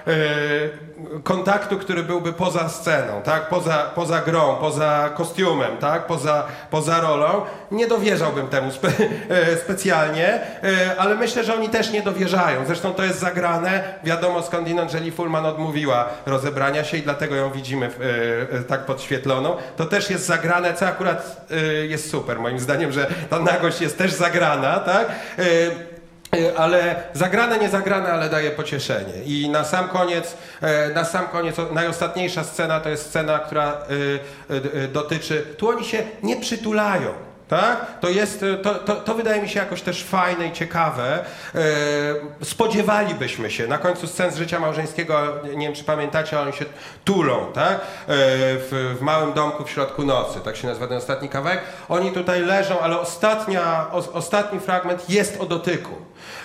kontaktu, 1.22 1.78
który 1.78 2.02
byłby 2.02 2.32
poza 2.32 2.68
sceną, 2.68 3.22
tak? 3.22 3.48
poza, 3.48 3.76
poza 3.94 4.20
grą, 4.20 4.56
poza 4.60 5.10
kostiumem, 5.14 5.76
tak? 5.76 6.06
poza, 6.06 6.44
poza 6.70 7.00
rolą. 7.00 7.42
Nie 7.70 7.86
dowierzałbym 7.86 8.48
temu 8.48 8.70
spe, 8.72 8.88
e, 9.28 9.56
specjalnie, 9.56 10.28
e, 10.28 10.96
ale 10.98 11.14
myślę, 11.14 11.44
że 11.44 11.54
oni 11.54 11.68
też 11.68 11.90
nie 11.90 12.02
dowierzają. 12.02 12.66
Zresztą 12.66 12.94
to 12.94 13.04
jest 13.04 13.18
zagrane. 13.18 13.84
Wiadomo 14.04 14.42
skądinąd, 14.42 14.90
że 14.90 15.00
Lee 15.00 15.10
Fullman 15.10 15.46
odmówiła 15.46 16.08
rozebrania 16.26 16.84
się 16.84 16.96
i 16.96 17.02
dlatego 17.02 17.34
ją 17.34 17.50
widzimy 17.50 17.86
e, 17.86 18.58
e, 18.58 18.62
tak 18.62 18.84
podświetloną. 18.84 19.56
To 19.76 19.84
też 19.84 20.10
jest 20.10 20.26
zagrane, 20.26 20.74
co 20.74 20.86
akurat 20.86 21.46
e, 21.50 21.56
jest 21.86 22.10
super 22.10 22.40
moim 22.40 22.58
zdaniem, 22.58 22.92
że 22.92 23.06
ta 23.30 23.38
nagość 23.38 23.80
jest 23.80 23.98
też 23.98 24.12
zagrana, 24.12 24.80
tak? 24.80 25.06
E, 26.36 26.58
Ale 26.58 27.02
zagrane, 27.12 27.58
nie 27.58 27.68
zagrane, 27.68 28.12
ale 28.12 28.28
daje 28.28 28.50
pocieszenie. 28.50 29.22
I 29.24 29.48
na 29.48 29.64
sam 29.64 29.88
koniec, 29.88 30.36
e, 30.62 30.88
na 30.94 31.04
sam 31.04 31.28
koniec, 31.28 31.56
najostatniejsza 31.72 32.44
scena 32.44 32.80
to 32.80 32.88
jest 32.88 33.06
scena, 33.06 33.38
która 33.38 33.72
e, 34.50 34.88
dotyczy, 34.88 35.46
tu 35.58 35.68
oni 35.68 35.84
się 35.84 36.02
nie 36.22 36.36
przytulają. 36.36 37.10
Tak? 37.48 38.00
To 38.00 38.08
jest, 38.08 38.44
to, 38.62 38.74
to, 38.74 38.96
to 38.96 39.14
wydaje 39.14 39.42
mi 39.42 39.48
się 39.48 39.60
jakoś 39.60 39.82
też 39.82 40.04
fajne 40.04 40.46
i 40.46 40.52
ciekawe. 40.52 41.24
Spodziewalibyśmy 42.42 43.50
się 43.50 43.66
na 43.66 43.78
końcu 43.78 44.06
scen 44.06 44.30
z 44.30 44.36
życia 44.36 44.60
małżeńskiego, 44.60 45.22
nie 45.54 45.66
wiem 45.66 45.74
czy 45.74 45.84
pamiętacie, 45.84 46.36
ale 46.36 46.46
oni 46.46 46.56
się 46.56 46.64
tulą, 47.04 47.52
tak? 47.52 47.80
W, 48.08 48.96
w 48.98 49.02
małym 49.02 49.32
domku 49.32 49.64
w 49.64 49.70
środku 49.70 50.04
nocy, 50.04 50.40
tak 50.40 50.56
się 50.56 50.66
nazywa 50.66 50.86
ten 50.86 50.96
ostatni 50.96 51.28
kawałek. 51.28 51.60
Oni 51.88 52.12
tutaj 52.12 52.42
leżą, 52.42 52.80
ale 52.80 53.00
ostatnia, 53.00 53.86
o, 53.92 54.12
ostatni 54.12 54.60
fragment 54.60 55.10
jest 55.10 55.40
o 55.40 55.46
dotyku. 55.46 55.94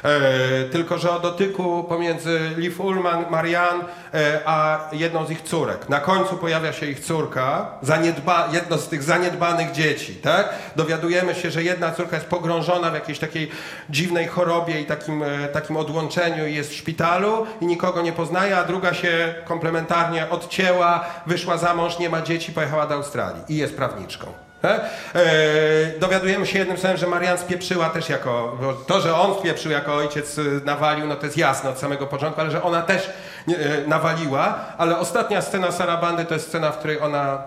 E, 0.03 0.63
tylko, 0.63 0.97
że 0.97 1.11
o 1.11 1.19
dotyku 1.19 1.83
pomiędzy 1.83 2.39
Liv 2.57 2.83
Ullman, 2.83 3.25
Marianne 3.29 3.83
e, 4.13 4.39
a 4.45 4.89
jedną 4.91 5.25
z 5.25 5.31
ich 5.31 5.41
córek. 5.41 5.89
Na 5.89 5.99
końcu 5.99 6.37
pojawia 6.37 6.73
się 6.73 6.85
ich 6.85 6.99
córka, 6.99 7.71
zaniedba, 7.81 8.49
jedno 8.53 8.77
z 8.77 8.87
tych 8.87 9.03
zaniedbanych 9.03 9.71
dzieci, 9.71 10.15
tak? 10.15 10.49
Dowiadujemy 10.75 11.35
się, 11.35 11.51
że 11.51 11.63
jedna 11.63 11.91
córka 11.91 12.15
jest 12.15 12.27
pogrążona 12.27 12.91
w 12.91 12.93
jakiejś 12.93 13.19
takiej 13.19 13.51
dziwnej 13.89 14.27
chorobie 14.27 14.81
i 14.81 14.85
takim, 14.85 15.23
e, 15.23 15.47
takim 15.47 15.77
odłączeniu 15.77 16.47
i 16.47 16.55
jest 16.55 16.69
w 16.69 16.75
szpitalu 16.75 17.45
i 17.61 17.65
nikogo 17.65 18.01
nie 18.01 18.13
poznaje, 18.13 18.57
a 18.57 18.63
druga 18.63 18.93
się 18.93 19.35
komplementarnie 19.45 20.29
odcięła, 20.29 21.05
wyszła 21.27 21.57
za 21.57 21.73
mąż, 21.73 21.99
nie 21.99 22.09
ma 22.09 22.21
dzieci, 22.21 22.51
pojechała 22.51 22.87
do 22.87 22.95
Australii 22.95 23.43
i 23.49 23.55
jest 23.55 23.75
prawniczką. 23.75 24.50
E? 24.63 24.89
E, 25.15 25.99
dowiadujemy 25.99 26.47
się 26.47 26.59
jednym 26.59 26.77
słowem, 26.77 26.97
że 26.97 27.07
Marian 27.07 27.37
spieprzyła 27.37 27.89
też 27.89 28.09
jako, 28.09 28.57
to, 28.87 29.01
że 29.01 29.15
on 29.15 29.39
spieprzył 29.39 29.71
jako 29.71 29.95
ojciec 29.95 30.37
y, 30.37 30.61
nawalił, 30.65 31.07
no 31.07 31.15
to 31.15 31.25
jest 31.25 31.37
jasne 31.37 31.69
od 31.69 31.79
samego 31.79 32.07
początku, 32.07 32.41
ale 32.41 32.51
że 32.51 32.63
ona 32.63 32.81
też 32.81 33.09
e, 33.47 33.87
nawaliła, 33.87 34.59
ale 34.77 34.97
ostatnia 34.97 35.41
scena 35.41 35.71
Sarabandy 35.71 36.25
to 36.25 36.33
jest 36.33 36.47
scena, 36.47 36.71
w 36.71 36.77
której 36.77 36.99
ona, 36.99 37.43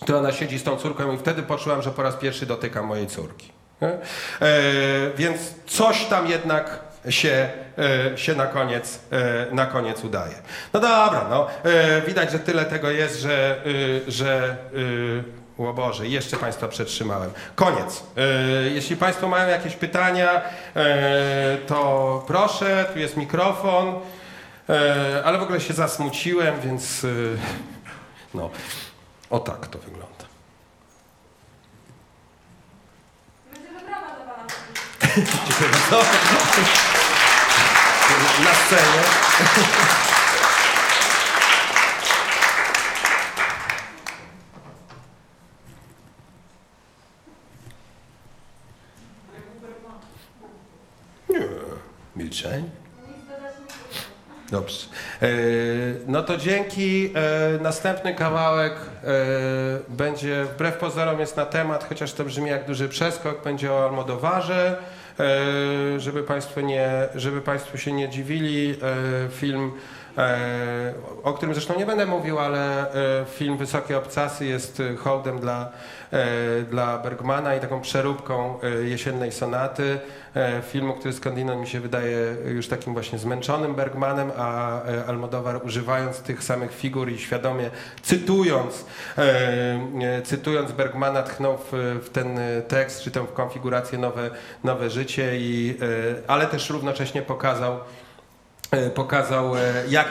w 0.00 0.02
której 0.02 0.20
ona 0.20 0.32
siedzi 0.32 0.58
z 0.58 0.64
tą 0.64 0.76
córką 0.76 1.12
i 1.12 1.18
wtedy 1.18 1.42
poczułam, 1.42 1.82
że 1.82 1.90
po 1.90 2.02
raz 2.02 2.16
pierwszy 2.16 2.46
dotyka 2.46 2.82
mojej 2.82 3.06
córki. 3.06 3.52
E? 3.82 3.86
E, 3.86 3.98
więc 5.16 5.40
coś 5.66 6.04
tam 6.04 6.26
jednak 6.26 6.78
się, 7.08 7.48
e, 8.12 8.18
się 8.18 8.34
na, 8.34 8.46
koniec, 8.46 9.00
e, 9.12 9.54
na 9.54 9.66
koniec 9.66 10.04
udaje. 10.04 10.34
No 10.72 10.80
dobra, 10.80 11.26
no, 11.30 11.46
e, 11.64 12.02
widać, 12.02 12.32
że 12.32 12.38
tyle 12.38 12.64
tego 12.64 12.90
jest, 12.90 13.20
że, 13.20 13.56
y, 13.66 14.00
że 14.08 14.56
y, 14.74 15.41
o 15.58 15.72
Boże, 15.72 16.08
jeszcze 16.08 16.36
Państwa 16.36 16.68
przetrzymałem. 16.68 17.30
Koniec. 17.54 18.02
E, 18.16 18.22
jeśli 18.70 18.96
Państwo 18.96 19.28
mają 19.28 19.48
jakieś 19.48 19.76
pytania, 19.76 20.42
e, 20.76 21.58
to 21.66 22.24
proszę, 22.26 22.90
tu 22.92 22.98
jest 22.98 23.16
mikrofon, 23.16 24.00
e, 24.68 25.22
ale 25.24 25.38
w 25.38 25.42
ogóle 25.42 25.60
się 25.60 25.74
zasmuciłem, 25.74 26.60
więc 26.60 27.06
no, 28.34 28.50
o 29.30 29.38
tak 29.38 29.66
to 29.66 29.78
wygląda. 29.78 30.12
Dziękuję 35.16 35.70
bardzo. 35.70 35.96
Na 38.44 38.54
scenie. 38.54 39.02
Nie, 51.32 51.48
milczenie. 52.22 52.64
Dobrze. 54.50 54.86
E, 55.22 55.28
no 56.06 56.22
to 56.22 56.36
dzięki. 56.36 57.12
E, 57.14 57.62
następny 57.62 58.14
kawałek 58.14 58.72
e, 58.72 59.06
będzie, 59.88 60.44
wbrew 60.44 60.76
pozorom 60.76 61.20
jest 61.20 61.36
na 61.36 61.46
temat, 61.46 61.88
chociaż 61.88 62.12
to 62.12 62.24
brzmi 62.24 62.50
jak 62.50 62.66
duży 62.66 62.88
przeskok, 62.88 63.44
będzie 63.44 63.72
o 63.72 63.84
Almodowarze. 63.84 64.76
Żeby, 65.98 66.22
państwo 66.22 66.60
nie, 66.60 66.88
żeby 67.14 67.40
Państwo 67.40 67.78
się 67.78 67.92
nie 67.92 68.08
dziwili, 68.08 68.74
film, 69.30 69.72
o 71.22 71.32
którym 71.32 71.54
zresztą 71.54 71.78
nie 71.78 71.86
będę 71.86 72.06
mówił, 72.06 72.38
ale 72.38 72.92
e, 73.20 73.24
film 73.24 73.56
Wysokie 73.56 73.98
Obcasy 73.98 74.46
jest 74.46 74.80
e, 74.80 74.96
hołdem 74.96 75.40
dla, 75.40 75.72
e, 76.12 76.62
dla 76.62 76.98
Bergmana 76.98 77.54
i 77.54 77.60
taką 77.60 77.80
przeróbką 77.80 78.58
e, 78.62 78.68
jesiennej 78.70 79.32
sonaty. 79.32 79.98
E, 80.36 80.62
filmu, 80.62 80.94
który 80.94 81.14
skądinąd 81.14 81.60
mi 81.60 81.66
się 81.66 81.80
wydaje 81.80 82.36
już 82.46 82.68
takim 82.68 82.92
właśnie 82.92 83.18
zmęczonym 83.18 83.74
Bergmanem, 83.74 84.32
a 84.36 84.82
e, 84.84 85.06
Almodóvar 85.06 85.60
używając 85.64 86.20
tych 86.20 86.44
samych 86.44 86.74
figur 86.74 87.10
i 87.10 87.18
świadomie 87.18 87.70
cytując, 88.02 88.84
e, 89.18 89.22
e, 90.02 90.22
cytując 90.22 90.72
Bergmana 90.72 91.22
tchnął 91.22 91.58
w, 91.58 92.00
w 92.04 92.10
ten 92.10 92.38
e, 92.38 92.62
tekst, 92.62 93.02
czy 93.02 93.10
tę 93.10 93.26
konfigurację 93.34 93.98
nowe, 93.98 94.30
nowe 94.64 94.90
życie, 94.90 95.38
i, 95.38 95.78
e, 95.82 96.30
ale 96.30 96.46
też 96.46 96.70
równocześnie 96.70 97.22
pokazał, 97.22 97.74
e, 97.74 98.01
pokazał 98.94 99.56
e, 99.56 99.60
jak, 99.88 100.08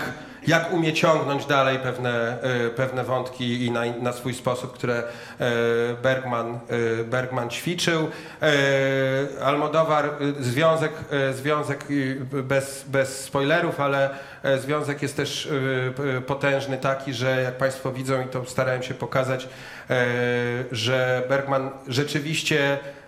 jak 0.47 0.74
umie 0.74 0.93
ciągnąć 0.93 1.45
dalej 1.45 1.80
pewne, 1.80 2.41
e, 2.41 2.70
pewne 2.70 3.03
wątki 3.03 3.66
i 3.66 3.72
na, 3.72 3.82
na 4.01 4.14
swój 4.14 4.34
sposób, 4.34 4.74
które 4.74 4.95
e, 4.97 5.03
Bergman, 6.03 6.59
e, 6.99 7.03
Bergman 7.03 7.49
ćwiczył. 7.49 8.07
E, 8.41 9.43
Almodóvar, 9.43 10.05
e, 10.05 10.09
związek, 10.43 10.91
e, 11.12 11.34
związek 11.34 11.86
e, 12.34 12.43
bez, 12.43 12.86
bez 12.88 13.24
spoilerów, 13.24 13.80
ale 13.80 14.09
e, 14.43 14.57
związek 14.57 15.01
jest 15.01 15.18
też 15.18 15.49
e, 16.18 16.22
potężny 16.22 16.78
taki, 16.78 17.14
że 17.14 17.41
jak 17.41 17.57
Państwo 17.57 17.91
widzą 17.91 18.22
i 18.22 18.26
to 18.26 18.45
starałem 18.45 18.84
się 18.84 18.93
pokazać, 18.93 19.47
e, 19.89 20.05
że 20.72 21.24
Bergman 21.30 21.70
rzeczywiście 21.88 22.74
e, 22.74 23.01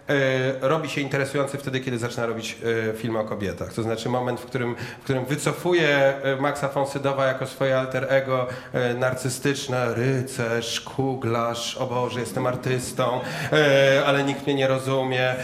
robi 0.61 0.89
się 0.89 1.01
interesujący 1.01 1.57
wtedy, 1.57 1.79
kiedy 1.79 1.97
zaczyna 1.97 2.25
robić 2.25 2.57
e, 2.89 2.97
filmy 2.97 3.19
o 3.19 3.23
kobietach. 3.23 3.73
To 3.73 3.83
znaczy 3.83 4.09
moment, 4.09 4.39
w 4.39 4.45
którym, 4.45 4.75
w 4.99 5.03
którym 5.03 5.25
wycofuje 5.25 5.87
e, 6.23 6.35
Maxa 6.35 6.67
von 6.67 6.87
Sydowa 6.87 7.25
jako 7.25 7.47
swoje 7.47 7.79
alter 7.79 8.05
ego 8.09 8.47
e, 8.73 8.93
narcystyczne, 8.93 9.93
rycerz, 9.93 10.81
kuglarz, 10.81 11.77
o 11.77 11.85
Boże, 11.85 12.19
jestem 12.19 12.47
artystą, 12.47 13.19
e, 13.51 14.03
ale 14.05 14.23
nikt 14.23 14.45
mnie 14.45 14.55
nie 14.55 14.67
rozumie 14.67 15.29
e, 15.29 15.35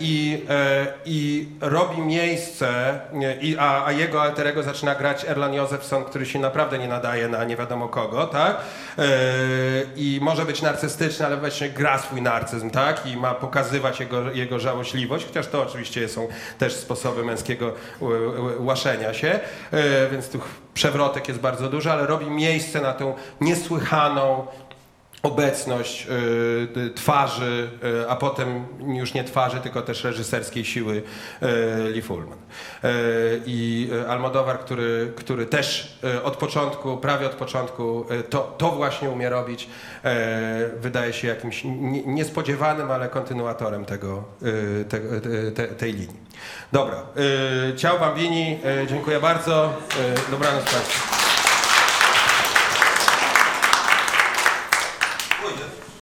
i, 0.00 0.44
e, 0.50 0.86
i 1.04 1.48
robi 1.60 2.00
miejsce, 2.00 3.00
i, 3.40 3.56
a, 3.58 3.86
a 3.86 3.92
jego 3.92 4.22
alter 4.22 4.46
ego 4.46 4.62
zaczyna 4.62 4.94
grać 4.94 5.24
Erlan 5.24 5.54
Josephson, 5.54 6.04
który 6.04 6.26
się 6.26 6.38
naprawdę 6.38 6.78
nie 6.78 6.88
nadaje 6.88 7.28
na 7.28 7.44
nie 7.44 7.56
wiadomo 7.56 7.88
kogo, 7.88 8.26
tak? 8.26 8.56
E, 8.98 9.04
I 9.96 10.18
może 10.22 10.44
być 10.44 10.62
narcystyczny, 10.62 11.26
ale 11.26 11.36
właśnie 11.36 11.70
gra 11.70 11.98
swój 11.98 12.22
narcyzm, 12.22 12.70
tak? 12.70 13.06
I 13.06 13.16
ma 13.16 13.34
pokazywać 13.46 14.00
jego, 14.00 14.30
jego 14.30 14.58
żałośliwość, 14.58 15.26
chociaż 15.26 15.46
to 15.46 15.62
oczywiście 15.62 16.08
są 16.08 16.28
też 16.58 16.76
sposoby 16.76 17.24
męskiego 17.24 17.72
łaszenia 18.58 19.14
się, 19.14 19.40
e, 19.72 20.08
więc 20.12 20.28
tu 20.28 20.40
przewrotek 20.74 21.28
jest 21.28 21.40
bardzo 21.40 21.68
duży, 21.68 21.92
ale 21.92 22.06
robi 22.06 22.30
miejsce 22.30 22.80
na 22.80 22.92
tą 22.92 23.14
niesłychaną 23.40 24.46
obecność 25.22 26.06
y, 26.76 26.90
twarzy, 26.90 27.68
y, 28.04 28.10
a 28.10 28.16
potem 28.16 28.66
już 28.96 29.14
nie 29.14 29.24
twarzy, 29.24 29.60
tylko 29.60 29.82
też 29.82 30.04
reżyserskiej 30.04 30.64
siły 30.64 31.02
y, 31.42 31.90
Lee 31.90 32.02
Fullman. 32.02 32.38
I 33.46 33.90
Almodóvar, 34.08 34.58
który, 34.58 35.12
który 35.16 35.46
też 35.46 35.98
od 36.24 36.36
początku, 36.36 36.96
prawie 36.96 37.26
od 37.26 37.32
początku 37.34 38.06
to, 38.30 38.54
to 38.58 38.70
właśnie 38.70 39.10
umie 39.10 39.30
robić, 39.30 39.68
wydaje 40.80 41.12
się 41.12 41.28
jakimś 41.28 41.64
nie- 41.64 42.06
niespodziewanym, 42.06 42.90
ale 42.90 43.08
kontynuatorem 43.08 43.84
tego, 43.84 44.24
y, 44.42 44.84
te, 45.54 45.68
tej 45.68 45.92
linii. 45.92 46.26
Dobra, 46.72 47.02
ciao 47.76 47.98
Bambini, 47.98 48.58
dziękuję 48.88 49.20
bardzo, 49.20 49.72
dobranoc 50.30 50.64
Państwu. 50.64 51.25